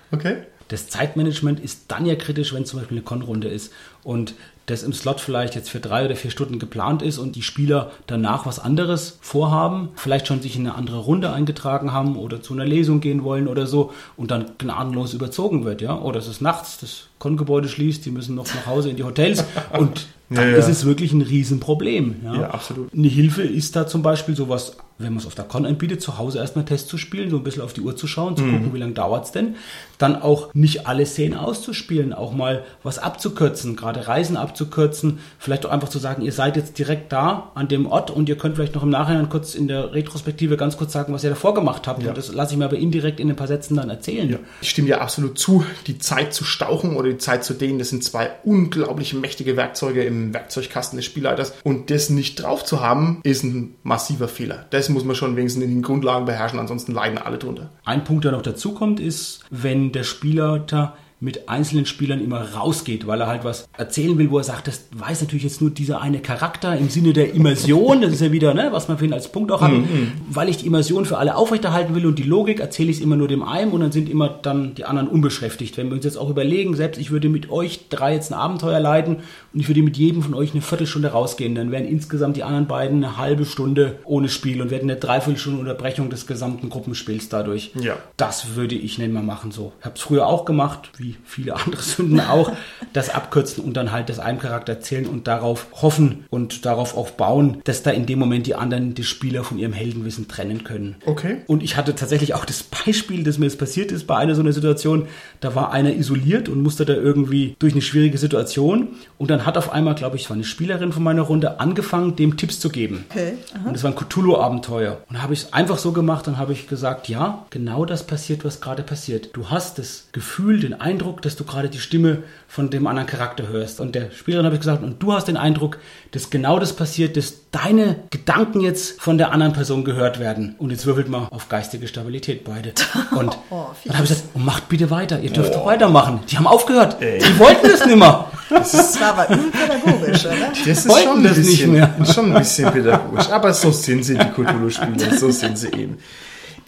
Okay. 0.09 0.43
Das 0.69 0.87
Zeitmanagement 0.87 1.59
ist 1.59 1.83
dann 1.89 2.05
ja 2.05 2.15
kritisch, 2.15 2.53
wenn 2.53 2.65
zum 2.65 2.79
Beispiel 2.79 2.97
eine 2.97 3.03
Con-Runde 3.03 3.49
ist 3.49 3.73
und 4.03 4.35
das 4.67 4.83
im 4.83 4.93
Slot 4.93 5.21
vielleicht 5.21 5.55
jetzt 5.55 5.69
für 5.69 5.79
drei 5.79 6.05
oder 6.05 6.15
vier 6.15 6.29
Stunden 6.29 6.59
geplant 6.59 7.01
ist 7.01 7.17
und 7.17 7.35
die 7.35 7.41
Spieler 7.41 7.91
danach 8.05 8.45
was 8.45 8.59
anderes 8.59 9.17
vorhaben, 9.21 9.89
vielleicht 9.95 10.27
schon 10.27 10.41
sich 10.41 10.57
in 10.57 10.67
eine 10.67 10.75
andere 10.75 10.99
Runde 10.99 11.31
eingetragen 11.31 11.93
haben 11.93 12.17
oder 12.17 12.41
zu 12.41 12.53
einer 12.53 12.65
Lesung 12.65 12.99
gehen 12.99 13.23
wollen 13.23 13.47
oder 13.47 13.65
so 13.65 13.93
und 14.17 14.29
dann 14.29 14.51
gnadenlos 14.57 15.13
überzogen 15.13 15.63
wird, 15.63 15.81
ja. 15.81 15.97
Oder 15.97 16.19
es 16.19 16.27
ist 16.27 16.41
nachts, 16.41 16.77
das 16.79 17.07
Con-Gebäude 17.19 17.67
schließt, 17.67 18.05
die 18.05 18.11
müssen 18.11 18.35
noch 18.35 18.45
nach 18.53 18.65
Hause 18.65 18.89
in 18.89 18.95
die 18.95 19.03
Hotels 19.03 19.43
und 19.77 20.07
dann 20.29 20.45
Ja, 20.45 20.51
ja. 20.51 20.57
ist 20.57 20.67
es 20.67 20.85
wirklich 20.85 21.13
ein 21.13 21.21
Riesenproblem. 21.21 22.15
Ja? 22.23 22.35
Ja, 22.41 22.49
absolut. 22.49 22.93
Eine 22.93 23.07
Hilfe 23.07 23.43
ist 23.43 23.75
da 23.75 23.87
zum 23.87 24.01
Beispiel 24.03 24.35
sowas, 24.35 24.75
wenn 24.99 25.13
man 25.13 25.19
es 25.19 25.27
auf 25.27 25.35
der 25.35 25.45
Con 25.45 25.65
anbietet, 25.65 26.01
zu 26.01 26.17
Hause 26.17 26.39
erstmal 26.39 26.65
Test 26.65 26.89
zu 26.89 26.97
spielen, 26.97 27.29
so 27.29 27.37
ein 27.37 27.43
bisschen 27.43 27.61
auf 27.61 27.71
die 27.71 27.81
Uhr 27.81 27.95
zu 27.95 28.07
schauen, 28.07 28.35
zu 28.35 28.43
gucken, 28.43 28.73
wie 28.73 28.79
lange 28.79 28.93
dauert's 28.93 29.31
denn. 29.31 29.55
Dann 29.99 30.19
auch 30.19 30.53
nicht 30.55 30.87
alle 30.87 31.05
Szenen 31.05 31.37
auszuspielen, 31.37 32.13
auch 32.13 32.33
mal 32.33 32.63
was 32.81 32.97
abzukürzen, 32.97 33.75
gerade 33.75 34.07
Reisen 34.07 34.37
abzukürzen, 34.37 35.19
vielleicht 35.37 35.67
auch 35.67 35.69
einfach 35.69 35.89
zu 35.89 35.99
sagen, 35.99 36.23
ihr 36.23 36.31
seid 36.31 36.55
jetzt 36.55 36.79
direkt 36.79 37.11
da 37.13 37.51
an 37.53 37.67
dem 37.67 37.85
Ort 37.85 38.09
und 38.09 38.27
ihr 38.27 38.37
könnt 38.37 38.55
vielleicht 38.55 38.73
noch 38.73 38.81
im 38.81 38.89
Nachhinein 38.89 39.29
kurz 39.29 39.53
in 39.53 39.67
der 39.67 39.93
Retrospektive 39.93 40.57
ganz 40.57 40.77
kurz 40.77 40.93
sagen, 40.93 41.13
was 41.13 41.23
ihr 41.23 41.29
davor 41.29 41.53
gemacht 41.53 41.87
habt. 41.87 42.03
Und 42.05 42.17
das 42.17 42.33
lasse 42.33 42.53
ich 42.53 42.57
mir 42.57 42.65
aber 42.65 42.77
indirekt 42.77 43.19
in 43.19 43.29
ein 43.29 43.35
paar 43.35 43.47
Sätzen 43.47 43.75
dann 43.75 43.89
erzählen. 43.91 44.39
Ich 44.61 44.69
stimme 44.71 44.87
dir 44.87 45.01
absolut 45.01 45.37
zu. 45.37 45.63
Die 45.85 45.99
Zeit 45.99 46.33
zu 46.33 46.43
stauchen 46.43 46.95
oder 46.97 47.06
die 47.07 47.17
Zeit 47.17 47.43
zu 47.43 47.53
dehnen, 47.53 47.79
das 47.79 47.89
sind 47.89 48.03
zwei 48.03 48.31
unglaublich 48.43 49.13
mächtige 49.13 49.57
Werkzeuge 49.57 50.03
im 50.03 50.33
Werkzeugkasten 50.33 50.97
des 50.97 51.05
Spielleiters. 51.05 51.53
Und 51.63 51.89
das 51.89 52.09
nicht 52.09 52.43
drauf 52.43 52.63
zu 52.65 52.81
haben, 52.81 53.19
ist 53.23 53.43
ein 53.43 53.75
massiver 53.83 54.27
Fehler. 54.27 54.65
Das 54.69 54.89
muss 54.89 55.03
man 55.03 55.15
schon 55.15 55.35
wenigstens 55.35 55.63
in 55.63 55.71
den 55.71 55.81
Grundlagen 55.81 56.25
beherrschen, 56.25 56.59
ansonsten 56.59 56.93
leiden 56.93 57.17
alle 57.17 57.37
drunter. 57.37 57.69
Ein 57.85 58.03
Punkt, 58.03 58.25
der 58.25 58.31
noch 58.31 58.41
dazu 58.41 58.73
kommt, 58.73 58.99
ist, 58.99 59.43
wenn 59.49 59.91
der 59.91 60.03
Spielleiter 60.03 60.95
mit 61.19 61.49
einzelnen 61.49 61.87
Spielern 61.87 62.23
immer 62.23 62.53
rausgeht, 62.53 63.07
weil 63.07 63.21
er 63.21 63.27
halt 63.27 63.43
was 63.43 63.67
erzählen 63.75 64.17
will, 64.19 64.29
wo 64.29 64.37
er 64.37 64.43
sagt, 64.43 64.67
das 64.67 64.85
weiß 64.91 65.21
natürlich 65.21 65.43
jetzt 65.43 65.61
nur 65.61 65.71
dieser 65.71 65.99
eine 65.99 66.19
Charakter 66.19 66.77
im 66.77 66.89
Sinne 66.89 67.13
der 67.13 67.33
Immersion, 67.33 68.01
das 68.01 68.13
ist 68.13 68.21
ja 68.21 68.31
wieder, 68.31 68.53
ne, 68.53 68.69
was 68.71 68.87
man 68.87 68.97
vorhin 68.97 69.13
als 69.13 69.31
Punkt 69.31 69.51
auch 69.51 69.61
hat, 69.61 69.71
mhm. 69.71 70.11
weil 70.29 70.47
ich 70.47 70.57
die 70.57 70.67
Immersion 70.67 71.05
für 71.05 71.17
alle 71.17 71.35
aufrechterhalten 71.35 71.95
will 71.95 72.05
und 72.05 72.19
die 72.19 72.23
Logik 72.23 72.59
erzähle 72.59 72.91
ich 72.91 72.97
es 72.97 73.03
immer 73.03 73.15
nur 73.15 73.27
dem 73.27 73.41
einen 73.41 73.71
und 73.71 73.81
dann 73.81 73.91
sind 73.91 74.09
immer 74.09 74.29
dann 74.29 74.75
die 74.75 74.85
anderen 74.85 75.07
unbeschäftigt. 75.07 75.75
Wenn 75.77 75.87
wir 75.87 75.95
uns 75.95 76.05
jetzt 76.05 76.17
auch 76.17 76.29
überlegen, 76.29 76.75
selbst 76.75 76.99
ich 76.99 77.09
würde 77.09 77.29
mit 77.29 77.49
euch 77.49 77.89
drei 77.89 78.13
jetzt 78.13 78.31
ein 78.31 78.37
Abenteuer 78.37 78.79
leiten 78.79 79.17
und 79.53 79.59
ich 79.59 79.67
würde 79.67 79.81
mit 79.81 79.97
jedem 79.97 80.21
von 80.21 80.35
euch 80.35 80.51
eine 80.51 80.61
Viertelstunde 80.61 81.09
rausgehen, 81.09 81.55
dann 81.55 81.71
wären 81.71 81.85
insgesamt 81.85 82.37
die 82.37 82.43
anderen 82.43 82.67
beiden 82.67 83.03
eine 83.03 83.17
halbe 83.17 83.45
Stunde 83.45 83.97
ohne 84.03 84.29
Spiel 84.29 84.61
und 84.61 84.71
hätten 84.71 84.89
eine 84.89 84.99
Dreiviertelstunde 84.99 85.59
Unterbrechung 85.59 86.11
des 86.11 86.27
gesamten 86.27 86.69
Gruppenspiels 86.69 87.27
dadurch. 87.29 87.71
Ja. 87.79 87.95
Das 88.17 88.55
würde 88.55 88.75
ich 88.75 88.99
nicht 88.99 89.11
mehr 89.11 89.23
machen 89.23 89.49
so. 89.51 89.73
Ich 89.79 89.85
habe 89.85 89.95
es 89.95 90.01
früher 90.01 90.27
auch 90.27 90.45
gemacht, 90.45 90.91
wie 90.97 91.06
viele 91.23 91.55
andere 91.55 91.81
Sünden 91.81 92.19
auch, 92.19 92.51
das 92.93 93.09
abkürzen 93.09 93.63
und 93.63 93.75
dann 93.75 93.91
halt 93.91 94.09
das 94.09 94.19
einem 94.19 94.39
Charakter 94.39 94.73
erzählen 94.73 95.05
und 95.05 95.27
darauf 95.27 95.67
hoffen 95.81 96.25
und 96.29 96.65
darauf 96.65 96.97
auch 96.97 97.11
bauen, 97.11 97.61
dass 97.63 97.83
da 97.83 97.91
in 97.91 98.05
dem 98.05 98.19
Moment 98.19 98.47
die 98.47 98.55
anderen 98.55 98.93
die 98.93 99.03
Spieler 99.03 99.43
von 99.43 99.57
ihrem 99.57 99.73
Heldenwissen 99.73 100.27
trennen 100.27 100.63
können. 100.63 100.95
Okay. 101.05 101.37
Und 101.47 101.63
ich 101.63 101.77
hatte 101.77 101.95
tatsächlich 101.95 102.33
auch 102.33 102.45
das 102.45 102.63
Beispiel, 102.63 103.23
dass 103.23 103.37
mir 103.37 103.45
das 103.45 103.55
passiert 103.55 103.91
ist 103.91 104.07
bei 104.07 104.17
einer 104.17 104.35
so 104.35 104.41
einer 104.41 104.53
Situation, 104.53 105.07
da 105.39 105.55
war 105.55 105.71
einer 105.71 105.93
isoliert 105.93 106.49
und 106.49 106.61
musste 106.61 106.85
da 106.85 106.93
irgendwie 106.93 107.55
durch 107.59 107.73
eine 107.73 107.81
schwierige 107.81 108.17
Situation 108.17 108.89
und 109.17 109.29
dann 109.29 109.45
hat 109.45 109.57
auf 109.57 109.71
einmal, 109.71 109.95
glaube 109.95 110.15
ich, 110.15 110.23
es 110.23 110.29
war 110.29 110.35
eine 110.35 110.43
Spielerin 110.43 110.91
von 110.91 111.03
meiner 111.03 111.23
Runde, 111.23 111.59
angefangen, 111.59 112.15
dem 112.15 112.37
Tipps 112.37 112.59
zu 112.59 112.69
geben. 112.69 113.05
Okay. 113.09 113.33
Und 113.65 113.75
es 113.75 113.83
war 113.83 113.91
ein 113.91 113.95
Cthulhu-Abenteuer. 113.95 115.01
Und 115.07 115.15
da 115.15 115.21
habe 115.21 115.33
ich 115.33 115.43
es 115.43 115.53
einfach 115.53 115.77
so 115.77 115.91
gemacht, 115.91 116.27
dann 116.27 116.37
habe 116.37 116.53
ich 116.53 116.67
gesagt, 116.67 117.09
ja, 117.09 117.45
genau 117.49 117.85
das 117.85 118.05
passiert, 118.05 118.45
was 118.45 118.61
gerade 118.61 118.83
passiert. 118.83 119.29
Du 119.33 119.49
hast 119.49 119.79
das 119.79 120.07
Gefühl, 120.11 120.59
den 120.59 120.73
Eindruck, 120.97 121.21
dass 121.21 121.35
du 121.35 121.43
gerade 121.43 121.69
die 121.69 121.77
Stimme 121.79 122.23
von 122.47 122.69
dem 122.69 122.87
anderen 122.87 123.07
Charakter 123.07 123.47
hörst. 123.47 123.79
Und 123.79 123.93
der 123.93 124.09
Spielerin 124.11 124.45
habe 124.45 124.55
ich 124.55 124.61
gesagt, 124.61 124.81
und 124.83 125.01
du 125.01 125.13
hast 125.13 125.27
den 125.27 125.37
Eindruck, 125.37 125.77
dass 126.11 126.29
genau 126.31 126.57
das 126.59 126.73
passiert, 126.73 127.15
dass 127.17 127.35
deine 127.51 127.97
Gedanken 128.09 128.61
jetzt 128.61 128.99
von 128.99 129.17
der 129.19 129.31
anderen 129.31 129.53
Person 129.53 129.83
gehört 129.83 130.19
werden. 130.19 130.55
Und 130.57 130.71
jetzt 130.71 130.85
würfelt 130.87 131.07
man 131.07 131.27
auf 131.29 131.49
geistige 131.49 131.87
Stabilität 131.87 132.43
beide. 132.43 132.73
Und 133.15 133.37
Oh, 133.51 133.67
dann 133.85 133.93
habe 133.95 134.03
ich 134.05 134.09
gesagt, 134.09 134.29
oh, 134.33 134.39
macht 134.39 134.67
bitte 134.69 134.89
weiter, 134.89 135.19
ihr 135.19 135.29
dürft 135.29 135.51
Oh. 135.53 135.59
doch 135.59 135.65
weitermachen. 135.67 136.19
Die 136.29 136.37
haben 136.37 136.47
aufgehört. 136.47 136.97
Die 137.01 137.39
wollten 137.39 137.67
es 137.67 137.85
nicht 137.85 137.97
mehr. 137.97 138.25
Das 138.49 138.99
war 138.99 139.09
aber 139.19 139.29
unpädagogisch, 139.29 140.25
oder? 140.25 140.35
Das 140.65 140.85
ist 140.85 141.03
schon 141.03 141.17
ein, 141.19 141.23
das 141.23 141.37
nicht 141.37 141.47
bisschen, 141.47 141.71
mehr. 141.73 141.93
schon 142.13 142.31
ein 142.33 142.39
bisschen 142.39 142.71
pädagogisch. 142.71 143.29
Aber 143.29 143.53
so 143.53 143.71
sind 143.71 144.03
sie, 144.03 144.15
die 144.17 144.25
Cthulhu-Spieler. 144.25 145.17
So 145.17 145.29
sind 145.31 145.57
sie 145.57 145.67
eben. 145.67 145.97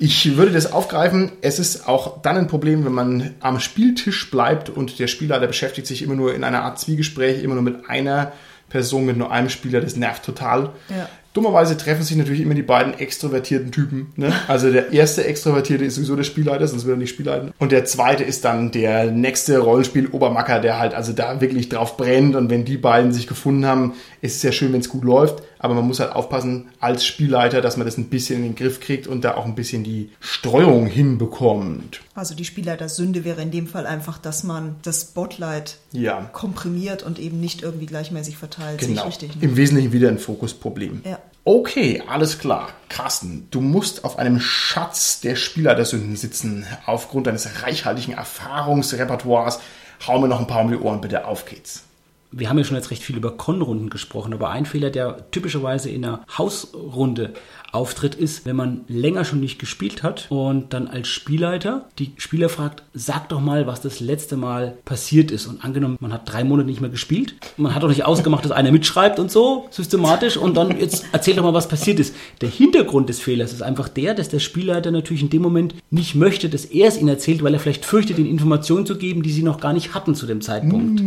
Ich 0.01 0.37
würde 0.37 0.53
das 0.53 0.71
aufgreifen. 0.71 1.33
Es 1.41 1.59
ist 1.59 1.87
auch 1.87 2.21
dann 2.21 2.37
ein 2.37 2.47
Problem, 2.47 2.85
wenn 2.85 2.93
man 2.93 3.35
am 3.41 3.59
Spieltisch 3.59 4.31
bleibt 4.31 4.69
und 4.69 4.97
der 4.97 5.07
Spielleiter 5.07 5.45
beschäftigt 5.45 5.87
sich 5.87 6.01
immer 6.01 6.15
nur 6.15 6.33
in 6.33 6.45
einer 6.45 6.63
Art 6.63 6.79
Zwiegespräch, 6.79 7.43
immer 7.43 7.55
nur 7.55 7.63
mit 7.63 7.89
einer 7.89 8.31
Person, 8.69 9.05
mit 9.05 9.17
nur 9.17 9.31
einem 9.31 9.49
Spieler. 9.49 9.81
Das 9.81 9.97
nervt 9.97 10.23
total. 10.23 10.71
Ja. 10.89 11.09
Dummerweise 11.33 11.77
treffen 11.77 12.03
sich 12.03 12.17
natürlich 12.17 12.41
immer 12.41 12.55
die 12.55 12.63
beiden 12.63 12.97
extrovertierten 12.97 13.71
Typen. 13.71 14.13
Ne? 14.15 14.33
Also 14.47 14.71
der 14.71 14.91
erste 14.91 15.25
Extrovertierte 15.25 15.85
ist 15.85 15.95
sowieso 15.95 16.15
der 16.15 16.23
Spielleiter, 16.23 16.67
sonst 16.67 16.85
würde 16.85 16.95
er 16.95 16.99
nicht 16.99 17.09
Spielleiten. 17.11 17.53
Und 17.59 17.71
der 17.71 17.85
zweite 17.85 18.23
ist 18.23 18.45
dann 18.45 18.71
der 18.71 19.11
nächste 19.11 19.59
Rollenspiel-Obermacker, 19.59 20.59
der 20.59 20.79
halt 20.79 20.93
also 20.95 21.13
da 21.13 21.39
wirklich 21.39 21.69
drauf 21.69 21.97
brennt. 21.97 22.35
Und 22.35 22.49
wenn 22.49 22.65
die 22.65 22.77
beiden 22.77 23.11
sich 23.11 23.27
gefunden 23.27 23.65
haben, 23.65 23.93
ist 24.21 24.35
es 24.35 24.41
sehr 24.41 24.51
schön, 24.51 24.73
wenn 24.73 24.81
es 24.81 24.89
gut 24.89 25.03
läuft. 25.03 25.43
Aber 25.59 25.73
man 25.75 25.85
muss 25.85 25.99
halt 25.99 26.13
aufpassen 26.13 26.69
als 26.79 27.05
Spielleiter, 27.05 27.61
dass 27.61 27.77
man 27.77 27.85
das 27.85 27.97
ein 27.97 28.05
bisschen 28.05 28.37
in 28.37 28.43
den 28.43 28.55
Griff 28.55 28.79
kriegt 28.79 29.07
und 29.07 29.23
da 29.25 29.35
auch 29.35 29.45
ein 29.45 29.55
bisschen 29.55 29.83
die 29.83 30.09
Streuung 30.21 30.87
hinbekommt. 30.87 32.01
Also 32.15 32.33
die 32.33 32.45
Spielleiter-Sünde 32.45 33.23
wäre 33.25 33.41
in 33.41 33.51
dem 33.51 33.67
Fall 33.67 33.85
einfach, 33.85 34.17
dass 34.17 34.43
man 34.43 34.77
das 34.83 35.01
Spotlight 35.01 35.77
Ja, 35.91 36.29
komprimiert 36.31 37.03
und 37.03 37.19
eben 37.19 37.39
nicht 37.39 37.61
irgendwie 37.61 37.85
gleichmäßig 37.85 38.37
verteilt. 38.37 38.79
Genau. 38.79 39.05
richtig. 39.05 39.35
Ne? 39.35 39.43
Im 39.43 39.57
Wesentlichen 39.57 39.91
wieder 39.91 40.07
ein 40.07 40.17
Fokusproblem. 40.17 41.01
Ja. 41.05 41.18
Okay, 41.45 42.03
alles 42.07 42.37
klar. 42.37 42.69
Carsten, 42.89 43.47
du 43.49 43.61
musst 43.61 44.03
auf 44.03 44.19
einem 44.19 44.39
Schatz 44.39 45.21
der 45.21 45.35
Spielleitersünden 45.35 46.15
sitzen. 46.15 46.65
Aufgrund 46.85 47.27
deines 47.27 47.63
reichhaltigen 47.63 48.13
Erfahrungsrepertoires. 48.13 49.59
Hau 50.05 50.19
mir 50.19 50.27
noch 50.27 50.39
ein 50.39 50.47
paar 50.47 50.61
um 50.61 50.69
die 50.69 50.77
Ohren, 50.77 51.01
bitte. 51.01 51.25
Auf 51.25 51.45
geht's. 51.45 51.83
wir 52.31 52.49
haben 52.49 52.57
ja 52.57 52.63
schon 52.63 52.77
jetzt 52.77 52.91
recht 52.91 53.03
viel 53.03 53.17
über 53.17 53.35
Con-Runden 53.35 53.89
gesprochen, 53.89 54.33
aber 54.33 54.49
ein 54.51 54.65
Fehler, 54.65 54.91
der 54.91 55.31
typischerweise 55.31 55.89
in 55.89 56.05
einer 56.05 56.23
Hausrunde 56.37 57.33
auftritt, 57.71 58.15
ist, 58.15 58.45
wenn 58.45 58.55
man 58.55 58.81
länger 58.87 59.25
schon 59.25 59.39
nicht 59.39 59.59
gespielt 59.59 60.03
hat 60.03 60.27
und 60.29 60.73
dann 60.73 60.87
als 60.87 61.07
Spielleiter 61.07 61.85
die 61.97 62.11
Spieler 62.17 62.49
fragt, 62.49 62.83
sag 62.93 63.29
doch 63.29 63.41
mal, 63.41 63.67
was 63.67 63.81
das 63.81 63.99
letzte 63.99 64.37
Mal 64.37 64.75
passiert 64.85 65.31
ist. 65.31 65.47
Und 65.47 65.63
angenommen, 65.63 65.97
man 65.99 66.13
hat 66.13 66.31
drei 66.31 66.43
Monate 66.43 66.67
nicht 66.67 66.81
mehr 66.81 66.89
gespielt, 66.89 67.35
man 67.57 67.75
hat 67.75 67.83
doch 67.83 67.89
nicht 67.89 68.05
ausgemacht, 68.05 68.45
dass 68.45 68.51
einer 68.51 68.71
mitschreibt 68.71 69.19
und 69.19 69.31
so, 69.31 69.67
systematisch, 69.69 70.37
und 70.37 70.57
dann 70.57 70.79
jetzt 70.79 71.05
erzähl 71.11 71.35
doch 71.35 71.43
mal, 71.43 71.53
was 71.53 71.67
passiert 71.67 71.99
ist. 71.99 72.15
Der 72.41 72.49
Hintergrund 72.49 73.09
des 73.09 73.19
Fehlers 73.19 73.53
ist 73.53 73.61
einfach 73.61 73.89
der, 73.89 74.13
dass 74.13 74.29
der 74.29 74.39
Spielleiter 74.39 74.91
natürlich 74.91 75.21
in 75.21 75.29
dem 75.29 75.41
Moment 75.41 75.75
nicht 75.91 76.15
möchte, 76.15 76.49
dass 76.49 76.65
er 76.65 76.87
es 76.87 76.97
ihnen 76.97 77.09
erzählt, 77.09 77.43
weil 77.43 77.53
er 77.53 77.59
vielleicht 77.59 77.85
fürchtet, 77.85 78.17
ihnen 78.17 78.29
Informationen 78.29 78.85
zu 78.85 78.97
geben, 78.97 79.23
die 79.23 79.31
sie 79.31 79.43
noch 79.43 79.59
gar 79.59 79.73
nicht 79.73 79.93
hatten 79.93 80.15
zu 80.15 80.25
dem 80.25 80.41
Zeitpunkt. 80.41 81.01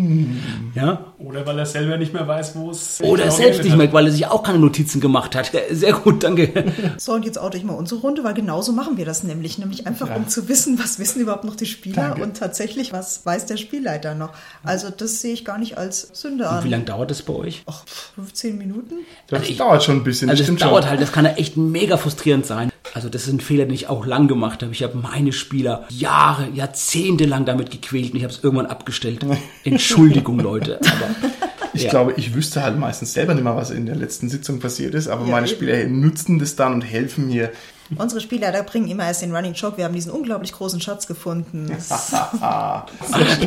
Ja, 0.75 1.13
Oder 1.19 1.47
weil 1.47 1.59
er 1.59 1.67
selber 1.67 1.97
nicht 1.97 2.13
mehr 2.13 2.27
weiß, 2.27 2.57
wo 2.57 2.71
es 2.71 3.01
oder 3.03 3.31
selbst 3.31 3.65
nicht 3.65 3.77
merkt, 3.77 3.93
weil 3.93 4.07
er 4.07 4.13
sich 4.13 4.27
auch 4.27 4.43
keine 4.43 4.59
Notizen 4.59 5.01
gemacht 5.01 5.35
hat. 5.35 5.53
Sehr 5.71 5.93
gut, 5.93 6.23
danke. 6.23 6.52
So, 6.99 7.13
und 7.15 7.25
jetzt 7.25 7.39
oute 7.39 7.57
ich 7.57 7.65
mal 7.65 7.73
unsere 7.75 8.01
Runde, 8.01 8.23
weil 8.25 8.35
genauso 8.35 8.73
machen 8.73 8.97
wir 8.97 9.05
das 9.05 9.23
nämlich. 9.23 9.59
Nämlich 9.59 9.87
einfach, 9.87 10.15
um 10.15 10.29
zu 10.29 10.49
wissen, 10.49 10.79
was 10.79 10.99
wissen 10.99 11.21
überhaupt 11.21 11.45
noch 11.45 11.57
die 11.57 11.67
Spieler 11.67 12.09
Danke. 12.11 12.23
und 12.23 12.37
tatsächlich, 12.37 12.93
was 12.93 13.25
weiß 13.27 13.47
der 13.47 13.57
Spielleiter 13.57 14.15
noch. 14.15 14.31
Also 14.63 14.91
das 14.91 15.21
sehe 15.21 15.33
ich 15.33 15.45
gar 15.45 15.59
nicht 15.59 15.79
als 15.79 16.09
Sünde 16.13 16.45
Wie 16.45 16.49
an. 16.49 16.71
lange 16.71 16.85
dauert 16.85 17.11
das 17.11 17.23
bei 17.23 17.33
euch? 17.35 17.63
Ach, 17.67 17.83
15 18.15 18.59
Minuten? 18.59 18.95
Das 19.29 19.41
Also 19.41 19.51
ich- 19.53 19.59
dauert 19.59 19.83
schon 19.83 19.97
ein 19.97 20.05
bisschen. 20.05 20.31
Also 20.31 20.45
das 20.45 20.55
dauert 20.57 20.85
schon. 20.85 20.91
halt, 20.91 21.01
das 21.01 21.13
kann 21.13 21.25
ja 21.25 21.33
echt 21.33 21.57
mega 21.57 21.97
frustrierend 21.97 22.47
sein. 22.47 22.71
Also 22.95 23.09
das 23.09 23.23
ist 23.27 23.33
ein 23.33 23.41
Fehler, 23.41 23.65
den 23.65 23.75
ich 23.75 23.89
auch 23.89 24.05
lang 24.07 24.29
gemacht 24.29 24.63
habe. 24.63 24.73
Ich 24.73 24.83
habe 24.83 24.99
meine 24.99 25.33
Spieler 25.33 25.87
Jahre, 25.89 26.49
Jahrzehnte 26.53 27.25
lang 27.25 27.47
damit 27.47 27.71
gequält 27.71 28.11
und 28.13 28.17
ich 28.19 28.23
habe 28.25 28.33
es 28.35 28.41
irgendwann 28.45 28.67
abgestellt. 28.67 29.25
Entschuldigung, 29.65 30.39
Leute. 30.41 30.79
Aber 30.81 31.42
Ich 31.75 31.85
Ja. 31.85 31.91
glaube, 31.91 32.15
ich 32.17 32.35
wüsste 32.35 32.63
halt 32.63 32.79
meistens 32.79 33.13
selber 33.15 33.35
nicht 33.35 33.45
mal, 33.45 33.57
was 33.57 33.71
in 33.71 33.87
der 33.87 33.97
letzten 33.97 34.29
Sitzung 34.29 34.61
passiert 34.61 34.95
ist, 34.95 35.09
aber 35.09 35.25
Ja, 35.25 35.31
meine 35.33 35.47
eben. 35.47 35.57
Spieler 35.57 35.85
nutzen 35.87 36.39
das 36.39 36.55
dann 36.57 36.75
und 36.75 36.83
helfen 36.83 37.29
mir. 37.29 37.51
Unsere 37.97 38.23
Spielleiter 38.23 38.63
bringen 38.63 38.89
immer 38.89 39.05
erst 39.05 39.21
den 39.21 39.35
Running 39.35 39.53
Joke. 39.53 39.77
Wir 39.77 39.85
haben 39.85 39.95
diesen 39.95 40.13
unglaublich 40.13 40.53
großen 40.53 40.81
Schatz 40.81 41.07
gefunden. 41.07 41.71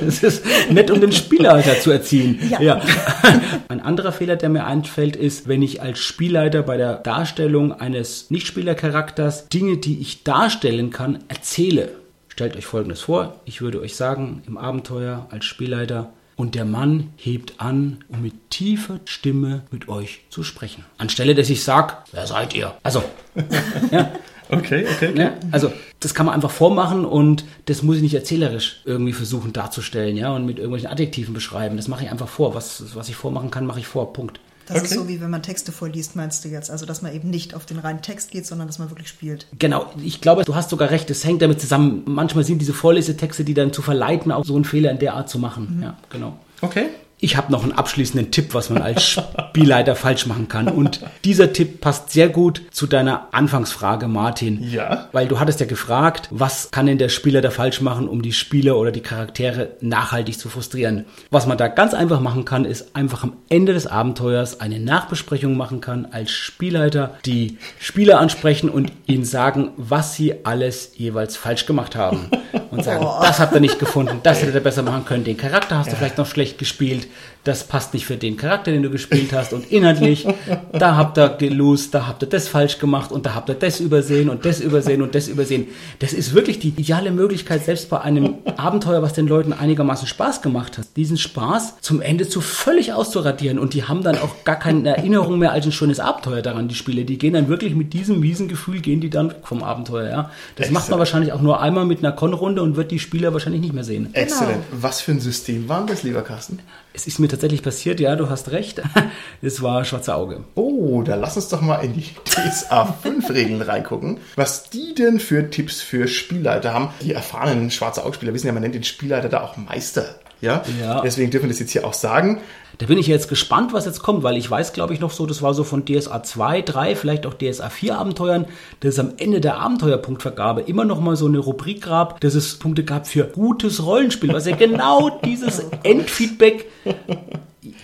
Das 0.05 0.23
ist 0.23 0.43
nett, 0.71 0.91
um 0.91 1.01
den 1.01 1.11
Spielleiter 1.11 1.79
zu 1.79 1.91
erziehen. 1.91 2.39
Ja. 2.59 2.81
Ein 3.67 3.81
anderer 3.81 4.11
Fehler, 4.11 4.35
der 4.35 4.49
mir 4.49 4.65
einfällt, 4.65 5.15
ist, 5.15 5.47
wenn 5.47 5.61
ich 5.61 5.81
als 5.81 5.99
Spielleiter 5.99 6.61
bei 6.63 6.77
der 6.77 6.95
Darstellung 6.95 7.71
eines 7.73 8.29
Nichtspielercharakters 8.29 9.47
Dinge, 9.49 9.77
die 9.77 9.99
ich 9.99 10.23
darstellen 10.23 10.89
kann, 10.91 11.19
erzähle. 11.27 11.89
Stellt 12.27 12.55
euch 12.57 12.65
Folgendes 12.65 13.01
vor. 13.01 13.35
Ich 13.45 13.61
würde 13.61 13.79
euch 13.81 13.95
sagen, 13.95 14.43
im 14.45 14.57
Abenteuer 14.57 15.27
als 15.31 15.45
Spielleiter, 15.45 16.09
und 16.35 16.55
der 16.55 16.65
Mann 16.65 17.11
hebt 17.17 17.59
an, 17.59 18.03
um 18.09 18.21
mit 18.21 18.49
tiefer 18.49 18.99
Stimme 19.05 19.63
mit 19.71 19.87
euch 19.87 20.21
zu 20.29 20.43
sprechen. 20.43 20.83
Anstelle, 20.97 21.35
dass 21.35 21.49
ich 21.49 21.63
sag, 21.63 22.03
wer 22.11 22.27
seid 22.27 22.55
ihr? 22.55 22.75
Also, 22.83 23.03
ja, 23.91 24.11
Okay, 24.49 24.85
okay. 24.87 25.11
Ne? 25.11 25.37
Also 25.51 25.71
das 25.99 26.13
kann 26.13 26.25
man 26.25 26.35
einfach 26.35 26.51
vormachen 26.51 27.05
und 27.05 27.45
das 27.65 27.81
muss 27.81 27.97
ich 27.97 28.01
nicht 28.03 28.13
erzählerisch 28.13 28.81
irgendwie 28.85 29.13
versuchen 29.13 29.53
darzustellen, 29.53 30.15
ja, 30.17 30.31
und 30.33 30.45
mit 30.45 30.57
irgendwelchen 30.57 30.89
Adjektiven 30.89 31.33
beschreiben. 31.33 31.77
Das 31.77 31.87
mache 31.87 32.03
ich 32.03 32.11
einfach 32.11 32.27
vor. 32.27 32.53
Was, 32.53 32.95
was 32.95 33.09
ich 33.09 33.15
vormachen 33.15 33.49
kann, 33.49 33.65
mache 33.65 33.79
ich 33.79 33.87
vor. 33.87 34.13
Punkt. 34.13 34.39
Das 34.67 34.77
ist 34.77 34.83
Okay. 34.91 34.95
so, 34.95 35.07
wie 35.07 35.21
wenn 35.21 35.29
man 35.29 35.43
Texte 35.43 35.71
vorliest, 35.71 36.15
meinst 36.15 36.43
du 36.43 36.49
jetzt. 36.49 36.71
Also, 36.71 36.85
dass 36.85 37.01
man 37.01 37.13
eben 37.13 37.29
nicht 37.29 37.53
auf 37.53 37.65
den 37.65 37.77
reinen 37.79 38.01
Text 38.01 38.31
geht, 38.31 38.45
sondern 38.47 38.67
dass 38.67 38.79
man 38.79 38.89
wirklich 38.89 39.07
spielt. 39.09 39.47
Genau, 39.59 39.91
ich 40.03 40.21
glaube, 40.21 40.43
du 40.43 40.55
hast 40.55 40.69
sogar 40.69 40.89
recht, 40.89 41.09
es 41.09 41.23
hängt 41.23 41.41
damit 41.41 41.61
zusammen. 41.61 42.03
Manchmal 42.05 42.43
sind 42.43 42.59
diese 42.59 42.73
Vorlesetexte, 42.73 43.43
die 43.43 43.53
dann 43.53 43.73
zu 43.73 43.81
verleiten, 43.81 44.31
auch 44.31 44.43
so 44.45 44.55
einen 44.55 44.65
Fehler 44.65 44.91
in 44.91 44.99
der 44.99 45.13
Art 45.13 45.29
zu 45.29 45.37
machen. 45.39 45.79
Ja, 45.83 45.97
genau. 46.09 46.37
Okay. 46.61 46.87
Ich 47.21 47.37
habe 47.37 47.51
noch 47.51 47.63
einen 47.63 47.71
abschließenden 47.71 48.29
Tipp, 48.31 48.53
was 48.53 48.69
man 48.69 48.81
als 48.81 49.03
Spielleiter 49.03 49.95
falsch 49.95 50.25
machen 50.25 50.47
kann. 50.49 50.67
Und 50.67 50.99
dieser 51.23 51.53
Tipp 51.53 51.79
passt 51.79 52.11
sehr 52.11 52.27
gut 52.27 52.61
zu 52.71 52.87
deiner 52.87 53.29
Anfangsfrage, 53.31 54.07
Martin. 54.09 54.61
Ja. 54.69 55.07
Weil 55.13 55.27
du 55.27 55.39
hattest 55.39 55.61
ja 55.61 55.65
gefragt, 55.65 56.27
was 56.29 56.69
kann 56.71 56.87
denn 56.87 56.97
der 56.97 57.07
Spielleiter 57.09 57.51
falsch 57.51 57.79
machen, 57.79 58.09
um 58.09 58.21
die 58.21 58.33
Spieler 58.33 58.75
oder 58.77 58.91
die 58.91 58.99
Charaktere 59.01 59.69
nachhaltig 59.79 60.37
zu 60.37 60.49
frustrieren. 60.49 61.05
Was 61.31 61.47
man 61.47 61.57
da 61.57 61.69
ganz 61.69 61.93
einfach 61.93 62.19
machen 62.19 62.43
kann, 62.43 62.65
ist 62.65 62.95
einfach 62.95 63.23
am 63.23 63.37
Ende 63.49 63.73
des 63.73 63.87
Abenteuers 63.87 64.59
eine 64.59 64.79
Nachbesprechung 64.79 65.55
machen 65.55 65.79
kann, 65.79 66.07
als 66.11 66.31
Spielleiter 66.31 67.15
die 67.25 67.57
Spieler 67.79 68.19
ansprechen 68.19 68.69
und 68.69 68.91
ihnen 69.07 69.23
sagen, 69.25 69.71
was 69.77 70.15
sie 70.15 70.45
alles 70.45 70.91
jeweils 70.95 71.37
falsch 71.37 71.65
gemacht 71.65 71.95
haben. 71.95 72.29
Und 72.71 72.83
sagen, 72.83 73.05
Oh. 73.05 73.19
das 73.21 73.39
habt 73.39 73.53
ihr 73.53 73.61
nicht 73.61 73.79
gefunden, 73.79 74.19
das 74.23 74.41
hättet 74.41 74.55
ihr 74.55 74.61
besser 74.61 74.81
machen 74.81 75.05
können, 75.05 75.23
den 75.23 75.37
Charakter 75.37 75.77
hast 75.77 75.91
du 75.91 75.95
vielleicht 75.95 76.17
noch 76.17 76.25
schlecht 76.25 76.57
gespielt, 76.57 77.07
das 77.45 77.63
passt 77.63 77.93
nicht 77.93 78.05
für 78.05 78.17
den 78.17 78.37
Charakter, 78.37 78.71
den 78.71 78.81
du 78.81 78.89
gespielt 78.89 79.31
hast 79.31 79.53
und 79.53 79.71
inhaltlich, 79.71 80.27
da 80.73 80.97
habt 80.97 81.17
ihr 81.17 81.29
gelost, 81.29 81.93
da 81.93 82.07
habt 82.07 82.23
ihr 82.23 82.27
das 82.27 82.47
falsch 82.47 82.79
gemacht 82.79 83.11
und 83.11 83.25
da 83.27 83.35
habt 83.35 83.49
ihr 83.49 83.55
das 83.55 83.79
übersehen 83.79 84.29
und 84.29 84.45
das 84.45 84.59
übersehen 84.59 85.03
und 85.03 85.13
das 85.13 85.27
übersehen. 85.27 85.67
Das 85.99 86.11
ist 86.11 86.33
wirklich 86.33 86.57
die 86.57 86.69
ideale 86.69 87.11
Möglichkeit, 87.11 87.63
selbst 87.63 87.89
bei 87.89 88.01
einem 88.01 88.35
Abenteuer, 88.57 89.03
was 89.03 89.13
den 89.13 89.27
Leuten 89.27 89.53
einigermaßen 89.53 90.07
Spaß 90.07 90.41
gemacht 90.41 90.79
hat, 90.79 90.87
diesen 90.95 91.17
Spaß 91.17 91.81
zum 91.81 92.01
Ende 92.01 92.27
zu 92.27 92.41
völlig 92.41 92.93
auszuradieren 92.93 93.59
und 93.59 93.75
die 93.75 93.83
haben 93.83 94.01
dann 94.01 94.17
auch 94.17 94.43
gar 94.43 94.57
keine 94.57 94.97
Erinnerung 94.97 95.37
mehr 95.37 95.51
als 95.51 95.65
ein 95.65 95.71
schönes 95.71 95.99
Abenteuer 95.99 96.41
daran, 96.41 96.67
die 96.67 96.75
Spiele. 96.75 97.05
Die 97.05 97.19
gehen 97.19 97.33
dann 97.33 97.47
wirklich 97.47 97.75
mit 97.75 97.93
diesem 97.93 98.19
miesen 98.19 98.47
Gefühl, 98.47 98.81
gehen 98.81 99.01
die 99.01 99.11
dann 99.11 99.35
vom 99.43 99.61
Abenteuer, 99.61 100.09
ja. 100.09 100.31
Das 100.55 100.71
macht 100.71 100.89
man 100.89 100.97
wahrscheinlich 100.97 101.31
auch 101.31 101.41
nur 101.41 101.61
einmal 101.61 101.85
mit 101.85 101.99
einer 101.99 102.11
Con-Runde 102.11 102.63
und 102.63 102.75
wird 102.75 102.89
die 102.89 102.99
Spieler 102.99 103.33
wahrscheinlich 103.33 103.61
nicht 103.61 103.73
mehr 103.73 103.83
sehen. 103.83 104.09
Exzellent. 104.13 104.63
Was 104.71 105.01
für 105.01 105.11
ein 105.11 105.19
System 105.19 105.69
war 105.69 105.85
das, 105.85 106.01
lieber 106.01 106.23
Carsten? 106.23 106.59
Es 106.95 107.07
ist 107.07 107.19
mir 107.19 107.27
tatsächlich 107.27 107.61
passiert, 107.61 107.99
ja, 107.99 108.15
du 108.15 108.29
hast 108.29 108.51
recht. 108.51 108.81
Es 109.41 109.61
war 109.61 109.83
Schwarze 109.83 110.15
Auge. 110.15 110.45
Oh, 110.55 111.03
da 111.03 111.15
lass 111.15 111.35
uns 111.35 111.49
doch 111.49 111.61
mal 111.61 111.79
in 111.79 111.93
die 111.93 112.05
TSA 112.25 112.85
5 112.85 113.29
Regeln 113.29 113.61
reingucken. 113.61 114.19
Was 114.35 114.69
die 114.69 114.95
denn 114.95 115.19
für 115.19 115.49
Tipps 115.49 115.81
für 115.81 116.07
Spielleiter 116.07 116.73
haben. 116.73 116.89
Die 117.01 117.13
erfahrenen 117.13 117.69
Schwarze 117.69 118.03
Augenspieler 118.03 118.33
wissen 118.33 118.47
ja, 118.47 118.53
man 118.53 118.63
nennt 118.63 118.75
den 118.75 118.83
Spielleiter 118.83 119.29
da 119.29 119.41
auch 119.41 119.57
Meister. 119.57 120.15
Ja? 120.41 120.63
Ja. 120.81 121.01
Deswegen 121.01 121.31
dürfen 121.31 121.45
wir 121.45 121.49
das 121.49 121.59
jetzt 121.59 121.71
hier 121.71 121.85
auch 121.85 121.93
sagen. 121.93 122.41
Da 122.77 122.87
bin 122.87 122.97
ich 122.97 123.07
jetzt 123.07 123.29
gespannt, 123.29 123.71
was 123.71 123.85
jetzt 123.85 124.03
kommt, 124.03 124.23
weil 124.23 124.35
ich 124.35 124.51
weiß, 124.51 124.73
glaube 124.73 124.93
ich, 124.93 124.99
noch 124.99 125.11
so, 125.11 125.25
das 125.25 125.41
war 125.41 125.53
so 125.53 125.63
von 125.63 125.85
DSA 125.85 126.23
2, 126.23 126.61
3, 126.61 126.95
vielleicht 126.97 127.25
auch 127.25 127.33
DSA 127.33 127.69
4 127.69 127.97
Abenteuern, 127.97 128.45
dass 128.81 128.95
es 128.95 128.99
am 128.99 129.13
Ende 129.17 129.39
der 129.39 129.57
Abenteuerpunktvergabe 129.59 130.61
immer 130.61 130.83
noch 130.83 130.99
mal 130.99 131.15
so 131.15 131.25
eine 131.27 131.39
Rubrik 131.39 131.83
gab, 131.85 132.19
dass 132.19 132.35
es 132.35 132.59
Punkte 132.59 132.83
gab 132.83 133.07
für 133.07 133.23
gutes 133.23 133.85
Rollenspiel, 133.85 134.33
was 134.33 134.45
ja 134.45 134.55
genau 134.57 135.09
dieses 135.25 135.63
Endfeedback 135.83 136.65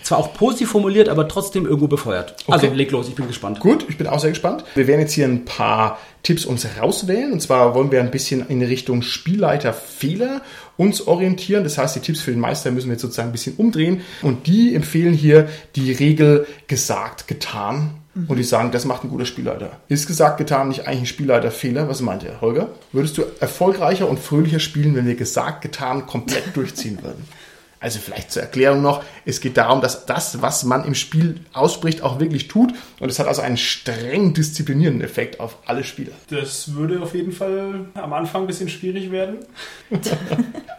zwar 0.02 0.18
auch 0.18 0.34
positiv 0.34 0.70
formuliert, 0.70 1.08
aber 1.08 1.26
trotzdem 1.26 1.64
irgendwo 1.64 1.88
befeuert. 1.88 2.34
Also 2.46 2.66
Okay. 2.66 2.76
leg 2.76 2.90
los, 2.90 3.08
ich 3.08 3.14
bin 3.14 3.26
gespannt. 3.26 3.60
Gut, 3.60 3.86
ich 3.88 3.98
bin 3.98 4.06
auch 4.06 4.20
sehr 4.20 4.30
gespannt. 4.30 4.64
Wir 4.74 4.86
werden 4.86 5.00
jetzt 5.00 5.12
hier 5.12 5.26
ein 5.26 5.44
paar 5.44 5.98
Tipps 6.22 6.44
uns 6.44 6.66
rauswählen. 6.80 7.32
Und 7.32 7.40
zwar 7.40 7.74
wollen 7.74 7.90
wir 7.90 8.00
ein 8.00 8.10
bisschen 8.10 8.46
in 8.48 8.62
Richtung 8.62 9.02
Spielleiterfehler 9.02 10.42
uns 10.82 11.06
orientieren. 11.06 11.64
Das 11.64 11.78
heißt, 11.78 11.96
die 11.96 12.00
Tipps 12.00 12.20
für 12.20 12.32
den 12.32 12.40
Meister 12.40 12.70
müssen 12.70 12.88
wir 12.88 12.94
jetzt 12.94 13.02
sozusagen 13.02 13.28
ein 13.28 13.32
bisschen 13.32 13.56
umdrehen. 13.56 14.02
Und 14.22 14.46
die 14.46 14.74
empfehlen 14.74 15.14
hier 15.14 15.48
die 15.76 15.92
Regel 15.92 16.46
gesagt, 16.66 17.28
getan. 17.28 17.94
Und 18.28 18.36
die 18.36 18.44
sagen, 18.44 18.72
das 18.72 18.84
macht 18.84 19.04
ein 19.04 19.08
guter 19.08 19.24
Spielleiter. 19.24 19.80
Ist 19.88 20.06
gesagt, 20.06 20.36
getan 20.36 20.68
nicht 20.68 20.86
eigentlich 20.86 21.00
ein 21.00 21.06
Spielleiterfehler? 21.06 21.88
Was 21.88 22.02
meint 22.02 22.22
ihr, 22.22 22.42
Holger? 22.42 22.68
Würdest 22.92 23.16
du 23.16 23.22
erfolgreicher 23.40 24.06
und 24.06 24.20
fröhlicher 24.20 24.58
spielen, 24.58 24.94
wenn 24.94 25.06
wir 25.06 25.14
gesagt, 25.14 25.62
getan 25.62 26.06
komplett 26.06 26.44
durchziehen 26.54 26.98
würden? 27.00 27.24
Also 27.82 27.98
vielleicht 27.98 28.30
zur 28.30 28.42
Erklärung 28.42 28.80
noch, 28.80 29.02
es 29.24 29.40
geht 29.40 29.56
darum, 29.56 29.80
dass 29.80 30.06
das, 30.06 30.40
was 30.40 30.62
man 30.62 30.84
im 30.84 30.94
Spiel 30.94 31.40
ausspricht, 31.52 32.02
auch 32.02 32.20
wirklich 32.20 32.46
tut. 32.46 32.72
Und 33.00 33.10
es 33.10 33.18
hat 33.18 33.26
also 33.26 33.42
einen 33.42 33.56
streng 33.56 34.34
disziplinierenden 34.34 35.02
Effekt 35.02 35.40
auf 35.40 35.58
alle 35.66 35.82
Spieler. 35.82 36.12
Das 36.30 36.74
würde 36.74 37.02
auf 37.02 37.14
jeden 37.14 37.32
Fall 37.32 37.86
am 37.94 38.12
Anfang 38.12 38.42
ein 38.42 38.46
bisschen 38.46 38.68
schwierig 38.68 39.10
werden. 39.10 39.38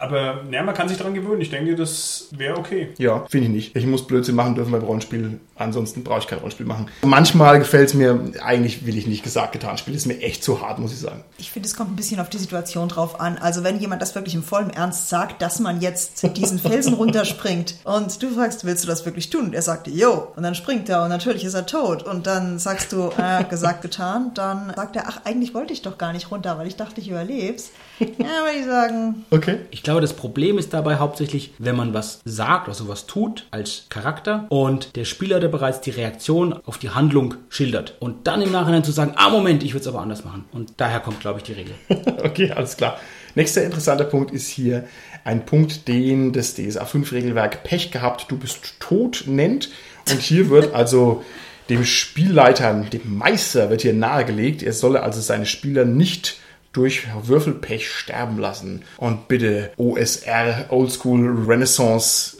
Aber 0.00 0.44
ja, 0.50 0.62
man 0.62 0.74
kann 0.74 0.88
sich 0.88 0.98
daran 0.98 1.14
gewöhnen. 1.14 1.40
Ich 1.40 1.50
denke, 1.50 1.76
das 1.76 2.28
wäre 2.30 2.56
okay. 2.56 2.88
Ja, 2.98 3.24
finde 3.28 3.48
ich 3.48 3.52
nicht. 3.52 3.76
Ich 3.76 3.86
muss 3.86 4.06
Blödsinn 4.06 4.34
machen 4.34 4.54
dürfen 4.54 4.72
beim 4.72 4.82
Rollenspiel. 4.82 5.40
Ansonsten 5.56 6.04
brauche 6.04 6.20
ich 6.20 6.26
kein 6.26 6.38
Rollenspiel 6.38 6.66
machen. 6.66 6.88
Manchmal 7.02 7.58
gefällt 7.58 7.88
es 7.88 7.94
mir, 7.94 8.32
eigentlich 8.42 8.86
will 8.86 8.96
ich 8.96 9.06
nicht 9.06 9.22
gesagt, 9.22 9.52
getan 9.52 9.78
spielen. 9.78 9.96
Ist 9.96 10.06
mir 10.06 10.20
echt 10.20 10.42
zu 10.42 10.62
hart, 10.62 10.78
muss 10.78 10.92
ich 10.92 11.00
sagen. 11.00 11.22
Ich 11.38 11.50
finde, 11.50 11.68
es 11.68 11.76
kommt 11.76 11.92
ein 11.92 11.96
bisschen 11.96 12.20
auf 12.20 12.30
die 12.30 12.38
Situation 12.38 12.88
drauf 12.88 13.20
an. 13.20 13.38
Also 13.38 13.62
wenn 13.62 13.78
jemand 13.78 14.02
das 14.02 14.14
wirklich 14.14 14.34
im 14.34 14.42
vollen 14.42 14.70
Ernst 14.70 15.08
sagt, 15.08 15.42
dass 15.42 15.60
man 15.60 15.80
jetzt 15.80 16.22
diesen 16.36 16.58
Felsen 16.58 16.93
runterspringt 16.94 17.76
und 17.84 18.22
du 18.22 18.30
fragst, 18.30 18.64
willst 18.64 18.84
du 18.84 18.88
das 18.88 19.04
wirklich 19.04 19.30
tun? 19.30 19.46
Und 19.46 19.54
er 19.54 19.62
sagt, 19.62 19.86
jo. 19.88 20.28
Und 20.36 20.42
dann 20.42 20.54
springt 20.54 20.88
er 20.88 21.02
und 21.02 21.10
natürlich 21.10 21.44
ist 21.44 21.54
er 21.54 21.66
tot. 21.66 22.02
Und 22.02 22.26
dann 22.26 22.58
sagst 22.58 22.92
du, 22.92 23.10
äh, 23.16 23.44
gesagt, 23.44 23.82
getan. 23.82 24.32
Dann 24.34 24.72
sagt 24.74 24.96
er, 24.96 25.04
ach, 25.06 25.20
eigentlich 25.24 25.54
wollte 25.54 25.72
ich 25.72 25.82
doch 25.82 25.98
gar 25.98 26.12
nicht 26.12 26.30
runter, 26.30 26.58
weil 26.58 26.66
ich 26.66 26.76
dachte, 26.76 27.00
ich 27.00 27.08
überleb's. 27.08 27.70
Ja, 28.00 28.06
würde 28.08 28.58
ich 28.58 28.66
sagen, 28.66 29.24
Okay. 29.30 29.58
Ich 29.70 29.82
glaube, 29.82 30.00
das 30.00 30.12
Problem 30.14 30.58
ist 30.58 30.72
dabei 30.72 30.96
hauptsächlich, 30.96 31.52
wenn 31.58 31.76
man 31.76 31.94
was 31.94 32.20
sagt, 32.24 32.68
also 32.68 32.88
was 32.88 33.06
tut 33.06 33.46
als 33.50 33.86
Charakter 33.88 34.46
und 34.48 34.96
der 34.96 35.04
Spieler, 35.04 35.40
der 35.40 35.48
bereits 35.48 35.80
die 35.80 35.90
Reaktion 35.90 36.52
auf 36.64 36.78
die 36.78 36.90
Handlung 36.90 37.34
schildert 37.48 37.94
und 38.00 38.26
dann 38.26 38.42
im 38.42 38.52
Nachhinein 38.52 38.84
zu 38.84 38.92
sagen, 38.92 39.12
ah 39.16 39.28
Moment, 39.30 39.62
ich 39.62 39.74
würde 39.74 39.82
es 39.82 39.88
aber 39.88 40.00
anders 40.00 40.24
machen. 40.24 40.44
Und 40.52 40.72
daher 40.78 41.00
kommt, 41.00 41.20
glaube 41.20 41.38
ich, 41.40 41.44
die 41.44 41.52
Regel. 41.52 41.74
Okay, 42.24 42.50
alles 42.52 42.76
klar. 42.76 42.98
Nächster 43.34 43.62
interessanter 43.64 44.04
Punkt 44.04 44.30
ist 44.32 44.48
hier 44.48 44.84
ein 45.24 45.46
Punkt, 45.46 45.88
den 45.88 46.32
das 46.32 46.54
DSA 46.54 46.84
5 46.84 47.12
Regelwerk 47.12 47.64
Pech 47.64 47.90
gehabt, 47.90 48.26
du 48.28 48.36
bist 48.36 48.74
tot 48.78 49.24
nennt. 49.26 49.70
Und 50.10 50.20
hier 50.20 50.50
wird 50.50 50.74
also 50.74 51.24
dem 51.70 51.84
Spielleiter, 51.84 52.74
dem 52.92 53.16
Meister 53.16 53.70
wird 53.70 53.82
hier 53.82 53.94
nahegelegt, 53.94 54.62
er 54.62 54.74
solle 54.74 55.02
also 55.02 55.20
seine 55.20 55.46
Spieler 55.46 55.86
nicht 55.86 56.38
durch 56.72 57.06
Würfelpech 57.22 57.90
sterben 57.90 58.38
lassen. 58.38 58.82
Und 58.98 59.28
bitte 59.28 59.70
OSR, 59.76 60.66
Oldschool 60.68 61.46
Renaissance. 61.46 62.36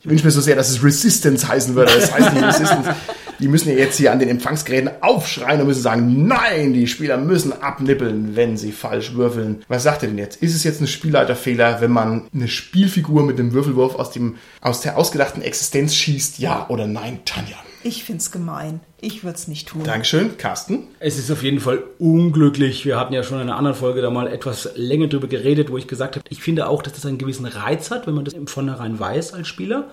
Ich 0.00 0.08
wünsche 0.08 0.24
mir 0.24 0.30
so 0.30 0.40
sehr, 0.40 0.56
dass 0.56 0.70
es 0.70 0.82
Resistance 0.82 1.46
heißen 1.46 1.74
würde. 1.74 1.92
Das 1.94 2.12
heißt 2.12 2.32
nicht 2.32 2.44
Resistance. 2.46 2.94
Die 3.42 3.48
müssen 3.48 3.70
ja 3.70 3.74
jetzt 3.74 3.96
hier 3.98 4.12
an 4.12 4.20
den 4.20 4.28
Empfangsgeräten 4.28 4.90
aufschreien 5.00 5.60
und 5.60 5.66
müssen 5.66 5.82
sagen, 5.82 6.26
nein, 6.26 6.72
die 6.72 6.86
Spieler 6.86 7.16
müssen 7.18 7.52
abnippeln, 7.52 8.36
wenn 8.36 8.56
sie 8.56 8.72
falsch 8.72 9.14
würfeln. 9.14 9.64
Was 9.68 9.82
sagt 9.82 10.04
ihr 10.04 10.08
denn 10.08 10.18
jetzt? 10.18 10.40
Ist 10.42 10.54
es 10.54 10.62
jetzt 10.62 10.80
ein 10.80 10.86
Spielleiterfehler, 10.86 11.80
wenn 11.80 11.90
man 11.90 12.28
eine 12.32 12.48
Spielfigur 12.48 13.24
mit 13.24 13.40
einem 13.40 13.52
Würfelwurf 13.52 13.96
aus, 13.96 14.12
dem, 14.12 14.36
aus 14.60 14.80
der 14.80 14.96
ausgedachten 14.96 15.42
Existenz 15.42 15.94
schießt? 15.94 16.38
Ja 16.38 16.66
oder 16.68 16.86
nein, 16.86 17.20
Tanja? 17.24 17.56
ich 17.84 18.04
find's 18.04 18.30
gemein. 18.30 18.80
Ich 19.00 19.24
würde 19.24 19.36
es 19.36 19.48
nicht 19.48 19.68
tun. 19.68 19.82
Dankeschön, 19.84 20.36
Carsten. 20.38 20.84
Es 21.00 21.18
ist 21.18 21.30
auf 21.30 21.42
jeden 21.42 21.60
Fall 21.60 21.82
unglücklich. 21.98 22.84
Wir 22.84 22.98
hatten 22.98 23.12
ja 23.12 23.22
schon 23.22 23.38
in 23.38 23.48
einer 23.48 23.56
anderen 23.56 23.76
Folge 23.76 24.00
da 24.00 24.10
mal 24.10 24.28
etwas 24.28 24.70
länger 24.76 25.08
drüber 25.08 25.26
geredet, 25.26 25.70
wo 25.70 25.78
ich 25.78 25.88
gesagt 25.88 26.16
habe, 26.16 26.24
ich 26.28 26.40
finde 26.40 26.68
auch, 26.68 26.82
dass 26.82 26.92
das 26.92 27.06
einen 27.06 27.18
gewissen 27.18 27.46
Reiz 27.46 27.90
hat, 27.90 28.06
wenn 28.06 28.14
man 28.14 28.24
das 28.24 28.34
im 28.34 28.46
Vornherein 28.46 28.98
weiß 28.98 29.34
als 29.34 29.48
Spieler. 29.48 29.90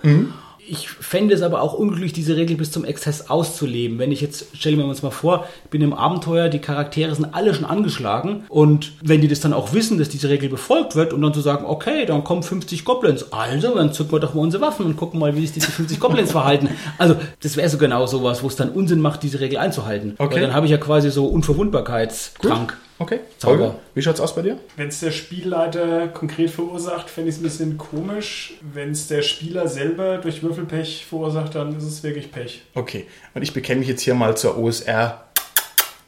Ich 0.70 0.88
fände 0.88 1.34
es 1.34 1.42
aber 1.42 1.62
auch 1.62 1.74
unglücklich, 1.74 2.12
diese 2.12 2.36
Regel 2.36 2.56
bis 2.56 2.70
zum 2.70 2.84
Exzess 2.84 3.28
auszuleben. 3.28 3.98
Wenn 3.98 4.12
ich 4.12 4.20
jetzt, 4.20 4.56
stellen 4.56 4.78
wir 4.78 4.84
uns 4.84 5.02
mal 5.02 5.10
vor, 5.10 5.46
ich 5.64 5.70
bin 5.70 5.82
im 5.82 5.92
Abenteuer, 5.92 6.48
die 6.48 6.60
Charaktere 6.60 7.12
sind 7.12 7.34
alle 7.34 7.52
schon 7.54 7.64
angeschlagen 7.64 8.44
und 8.48 8.92
wenn 9.02 9.20
die 9.20 9.26
das 9.26 9.40
dann 9.40 9.52
auch 9.52 9.72
wissen, 9.72 9.98
dass 9.98 10.08
diese 10.08 10.28
Regel 10.28 10.48
befolgt 10.48 10.94
wird 10.94 11.12
und 11.12 11.22
dann 11.22 11.34
zu 11.34 11.40
sagen, 11.40 11.64
okay, 11.66 12.06
dann 12.06 12.22
kommen 12.22 12.44
50 12.44 12.84
Goblins, 12.84 13.32
also 13.32 13.74
dann 13.74 13.92
zücken 13.92 14.12
wir 14.12 14.20
doch 14.20 14.34
mal 14.34 14.42
unsere 14.42 14.62
Waffen 14.62 14.86
und 14.86 14.96
gucken 14.96 15.18
mal, 15.18 15.34
wie 15.34 15.40
sich 15.40 15.52
diese 15.52 15.72
50 15.72 15.98
Goblins 15.98 16.30
verhalten. 16.30 16.68
Also 16.98 17.16
das 17.42 17.56
wäre 17.56 17.68
so 17.68 17.76
genau 17.76 18.06
sowas, 18.06 18.44
wo 18.44 18.46
es 18.46 18.54
dann 18.54 18.70
Unsinn 18.70 19.00
macht, 19.00 19.24
diese 19.24 19.40
Regel 19.40 19.58
einzuhalten. 19.58 20.14
Okay. 20.18 20.36
Weil 20.36 20.42
dann 20.42 20.54
habe 20.54 20.66
ich 20.66 20.72
ja 20.72 20.78
quasi 20.78 21.10
so 21.10 21.26
Unverwundbarkeitstrank. 21.26 22.76
Okay, 23.00 23.20
Zauber. 23.38 23.52
Holger, 23.52 23.74
wie 23.94 24.02
schaut's 24.02 24.20
aus 24.20 24.34
bei 24.34 24.42
dir? 24.42 24.58
Wenn 24.76 24.88
es 24.88 25.00
der 25.00 25.10
Spielleiter 25.10 26.08
konkret 26.08 26.50
verursacht, 26.50 27.08
fände 27.08 27.30
ich 27.30 27.36
es 27.36 27.40
ein 27.40 27.44
bisschen 27.44 27.78
komisch. 27.78 28.52
Wenn 28.60 28.90
es 28.90 29.08
der 29.08 29.22
Spieler 29.22 29.68
selber 29.68 30.18
durch 30.18 30.42
Würfelpech 30.42 31.06
verursacht, 31.06 31.54
dann 31.54 31.74
ist 31.74 31.84
es 31.84 32.02
wirklich 32.02 32.30
Pech. 32.30 32.60
Okay, 32.74 33.06
und 33.32 33.40
ich 33.40 33.54
bekenne 33.54 33.80
mich 33.80 33.88
jetzt 33.88 34.02
hier 34.02 34.14
mal 34.14 34.36
zur 34.36 34.58
OSR. 34.58 35.24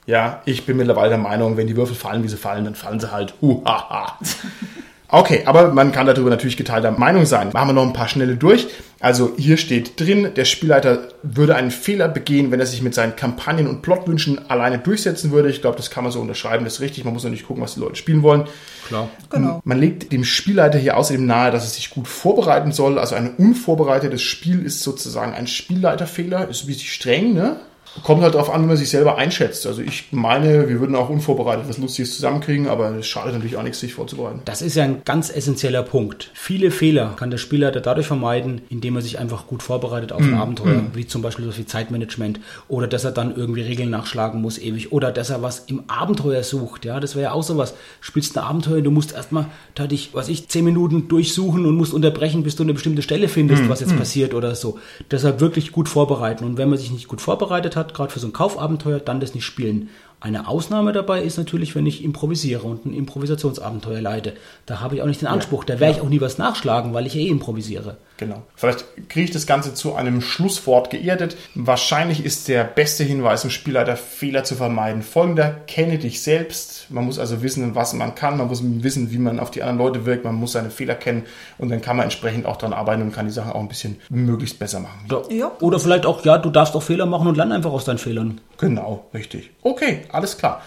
Ja, 0.05 0.43
ich 0.45 0.67
bin 0.67 0.77
mittlerweile 0.77 1.09
der 1.09 1.19
Meinung, 1.19 1.57
wenn 1.57 1.67
die 1.67 1.77
Würfel 1.77 1.97
fallen, 1.97 2.25
wie 2.25 2.29
sie 2.29 2.37
fallen, 2.37 2.67
dann 2.67 2.75
fallen 2.75 3.01
sie 3.01 3.11
halt. 3.11 3.33
Huhaha. 3.41 4.19
Okay, 5.15 5.43
aber 5.45 5.73
man 5.75 5.93
kann 5.93 6.07
darüber 6.07 6.31
natürlich 6.31 6.57
geteilter 6.57 6.91
Meinung 6.91 7.27
sein. 7.27 7.51
Machen 7.53 7.69
wir 7.69 7.73
noch 7.75 7.87
ein 7.87 7.93
paar 7.93 8.09
schnelle 8.09 8.37
durch. 8.37 8.69
Also 8.99 9.35
hier 9.37 9.59
steht 9.59 10.01
drin, 10.01 10.31
der 10.35 10.47
Spielleiter 10.47 11.09
würde 11.23 11.55
einen 11.55 11.71
Fehler 11.71 12.09
begehen, 12.09 12.51
wenn 12.51 12.61
er 12.61 12.67
sich 12.67 12.81
mit 12.81 12.95
seinen 12.95 13.15
Kampagnen 13.15 13.67
und 13.67 13.83
Plotwünschen 13.83 14.51
alleine 14.51 14.79
durchsetzen 14.79 15.31
würde. 15.31 15.51
Ich 15.51 15.61
glaube, 15.61 15.77
das 15.77 15.91
kann 15.91 16.03
man 16.03 16.15
so 16.15 16.21
unterschreiben, 16.21 16.65
das 16.65 16.75
ist 16.75 16.81
richtig. 16.81 17.05
Man 17.05 17.13
muss 17.13 17.25
natürlich 17.25 17.47
gucken, 17.47 17.63
was 17.63 17.75
die 17.75 17.81
Leute 17.81 17.97
spielen 17.97 18.23
wollen. 18.23 18.45
Klar. 18.89 19.11
Genau. 19.29 19.61
Man 19.65 19.79
legt 19.79 20.13
dem 20.13 20.25
Spielleiter 20.25 20.79
hier 20.79 20.97
außerdem 20.97 21.27
nahe, 21.27 21.51
dass 21.51 21.65
er 21.65 21.71
sich 21.71 21.91
gut 21.91 22.09
vorbereiten 22.09 22.73
soll. 22.73 22.99
Also 22.99 23.15
ein 23.15 23.35
unvorbereitetes 23.37 24.23
Spiel 24.23 24.65
ist 24.65 24.83
sozusagen 24.83 25.35
ein 25.35 25.47
Spielleiterfehler. 25.47 26.49
Ist 26.49 26.65
ein 26.65 26.69
bisschen 26.69 26.89
streng, 26.89 27.35
ne? 27.35 27.57
Kommt 28.03 28.23
halt 28.23 28.35
darauf 28.35 28.51
an, 28.51 28.63
wie 28.63 28.67
man 28.67 28.77
sich 28.77 28.91
selber 28.91 29.17
einschätzt. 29.17 29.67
Also 29.67 29.83
ich 29.83 30.09
meine, 30.13 30.69
wir 30.69 30.81
würden 30.81 30.97
auch 30.97 31.09
unvorbereitet 31.11 31.67
was 31.69 31.79
Lustiges 31.79 32.15
zusammenkriegen, 32.15 32.69
aber 32.69 32.91
es 32.97 33.07
schadet 33.07 33.35
natürlich 33.35 33.57
auch 33.57 33.63
nichts, 33.63 33.81
sich 33.81 33.95
vorzubereiten. 33.95 34.41
Das 34.45 34.63
ist 34.63 34.75
ja 34.77 34.85
ein 34.85 35.03
ganz 35.05 35.35
essentieller 35.35 35.83
Punkt. 35.83 36.31
Viele 36.35 36.71
Fehler 36.71 37.15
kann 37.17 37.31
der 37.31 37.39
Spielleiter 37.39 37.81
dadurch 37.81 38.07
vermeiden, 38.07 38.63
indem 38.71 38.97
er 38.97 39.03
sich 39.03 39.19
einfach 39.19 39.47
gut 39.47 39.63
vorbereitet 39.63 40.13
auf 40.13 40.23
ein 40.23 40.35
Abenteuer, 40.35 40.83
wie 40.95 41.07
zum 41.07 41.23
Beispiel 41.23 41.45
so 41.45 41.53
viel 41.53 41.67
Zeitmanagement 41.67 42.41
oder 42.69 42.87
dass 42.87 43.05
er 43.05 43.13
dann 43.13 43.35
irgendwie 43.37 43.63
Regeln 43.63 43.91
nachschlagen 43.91 44.41
muss 44.41 44.59
ewig 44.59 44.93
oder 44.93 45.13
dass 45.13 45.31
er 45.31 45.43
was 45.43 45.61
im 45.61 45.85
Abenteuer 45.89 46.43
sucht. 46.43 46.85
Ja, 46.85 46.99
das 46.99 47.15
wäre 47.15 47.25
ja 47.25 47.33
auch 47.33 47.43
sowas. 47.43 47.75
Spielst 48.01 48.37
ein 48.37 48.45
Abenteuer, 48.45 48.81
du 48.81 48.91
musst 48.91 49.13
erstmal 49.13 49.47
da 49.75 49.87
dich, 49.87 50.11
was 50.13 50.29
ich, 50.29 50.49
zehn 50.49 50.65
Minuten 50.65 51.09
durchsuchen 51.09 51.67
und 51.67 51.77
musst 51.77 51.93
unterbrechen, 51.93 52.43
bis 52.43 52.57
du 52.57 52.63
eine 52.63 52.73
bestimmte 52.73 53.03
Stelle 53.03 53.29
findest, 53.29 53.69
was 53.69 53.81
jetzt 53.81 53.97
passiert 53.97 54.35
oder 54.35 54.55
so. 54.55 54.79
Deshalb 55.11 55.41
wirklich 55.41 55.73
gut 55.73 55.89
vorbereiten. 55.89 56.45
Und 56.45 56.57
wenn 56.57 56.69
man 56.69 56.79
sich 56.79 56.91
nicht 56.91 57.09
gut 57.09 57.21
vorbereitet 57.21 57.77
hat, 57.77 57.82
gerade 57.85 58.13
für 58.13 58.21
so 58.21 58.27
ein 58.27 58.33
Kaufabenteuer, 58.33 59.01
dann 59.01 59.21
das 59.21 59.35
nicht 59.35 59.45
spielen. 59.45 59.91
Eine 60.23 60.47
Ausnahme 60.47 60.93
dabei 60.93 61.21
ist 61.21 61.37
natürlich, 61.37 61.75
wenn 61.75 61.85
ich 61.85 62.05
improvisiere 62.05 62.63
und 62.63 62.87
ein 62.87 62.95
Improvisationsabenteuer 62.95 64.01
leite. 64.01 64.35
Da 64.67 64.79
habe 64.79 64.95
ich 64.95 65.03
auch 65.03 65.07
nicht 65.07 65.21
den 65.21 65.27
Anspruch, 65.27 65.65
da 65.65 65.81
werde 65.81 65.97
ich 65.97 66.01
auch 66.01 66.09
nie 66.09 66.21
was 66.21 66.39
nachschlagen, 66.39 66.95
weil 66.95 67.07
ich 67.09 67.17
eh 67.17 67.27
improvisiere. 67.27 67.97
Genau. 68.19 68.43
Vielleicht 68.55 68.85
kriege 69.09 69.25
ich 69.25 69.31
das 69.33 69.49
Ganze 69.49 69.75
zu 69.75 69.97
einem 69.97 70.21
Schlusswort 70.21 70.91
geerdet. 70.91 71.37
Wahrscheinlich 71.57 72.25
ist 72.25 72.47
der 72.47 72.63
beste 72.63 73.03
Hinweis, 73.03 73.43
um 73.43 73.51
Spielleiter 73.51 73.97
Fehler 73.97 74.45
zu 74.45 74.55
vermeiden. 74.55 75.03
Folgender, 75.03 75.57
kenne 75.67 75.99
dich 75.99 76.23
selbst. 76.23 76.87
Man 76.91 77.05
muss 77.05 77.19
also 77.19 77.43
wissen, 77.43 77.75
was 77.75 77.93
man 77.93 78.15
kann. 78.15 78.37
Man 78.39 78.47
muss 78.47 78.63
wissen, 78.63 79.11
wie 79.11 79.19
man 79.19 79.41
auf 79.41 79.51
die 79.51 79.65
anderen 79.65 79.79
Leute 79.79 80.07
wirkt. 80.07 80.25
Man 80.25 80.37
muss 80.37 80.53
seine 80.53 80.71
Fehler 80.71 80.95
kennen 80.95 81.25
und 81.59 81.69
dann 81.71 81.81
kann 81.81 81.97
man 81.97 82.05
entsprechend 82.05 82.47
auch 82.47 82.59
daran 82.59 82.75
arbeiten 82.75 83.03
und 83.03 83.13
kann 83.13 83.27
die 83.27 83.33
Sachen 83.33 83.51
auch 83.51 83.61
ein 83.61 83.69
bisschen 83.69 83.97
möglichst 84.09 84.61
besser 84.61 84.79
machen. 84.79 85.01
Oder, 85.11 85.33
Ja. 85.33 85.51
oder 85.61 85.81
vielleicht 85.81 86.07
auch, 86.07 86.25
ja, 86.25 86.39
du 86.39 86.51
darfst 86.51 86.77
auch 86.77 86.83
Fehler 86.83 87.07
machen 87.07 87.27
und 87.27 87.37
lern 87.37 87.51
einfach 87.51 87.73
aus 87.73 87.85
deinen 87.87 87.99
Fehlern. 87.99 88.41
Genau, 88.63 89.07
richtig. 89.13 89.51
Okay, 89.63 90.03
alles 90.13 90.39
klar. 90.39 90.63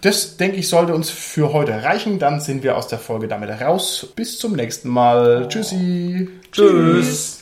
Das, 0.00 0.36
denke 0.36 0.56
ich, 0.56 0.68
sollte 0.68 0.96
uns 0.96 1.10
für 1.10 1.52
heute 1.52 1.84
reichen. 1.84 2.18
Dann 2.18 2.40
sind 2.40 2.64
wir 2.64 2.76
aus 2.76 2.88
der 2.88 2.98
Folge 2.98 3.28
damit 3.28 3.50
raus. 3.60 4.08
Bis 4.16 4.38
zum 4.40 4.54
nächsten 4.54 4.88
Mal. 4.88 5.46
Tschüssi. 5.48 6.28
Tschüss. 6.50 7.35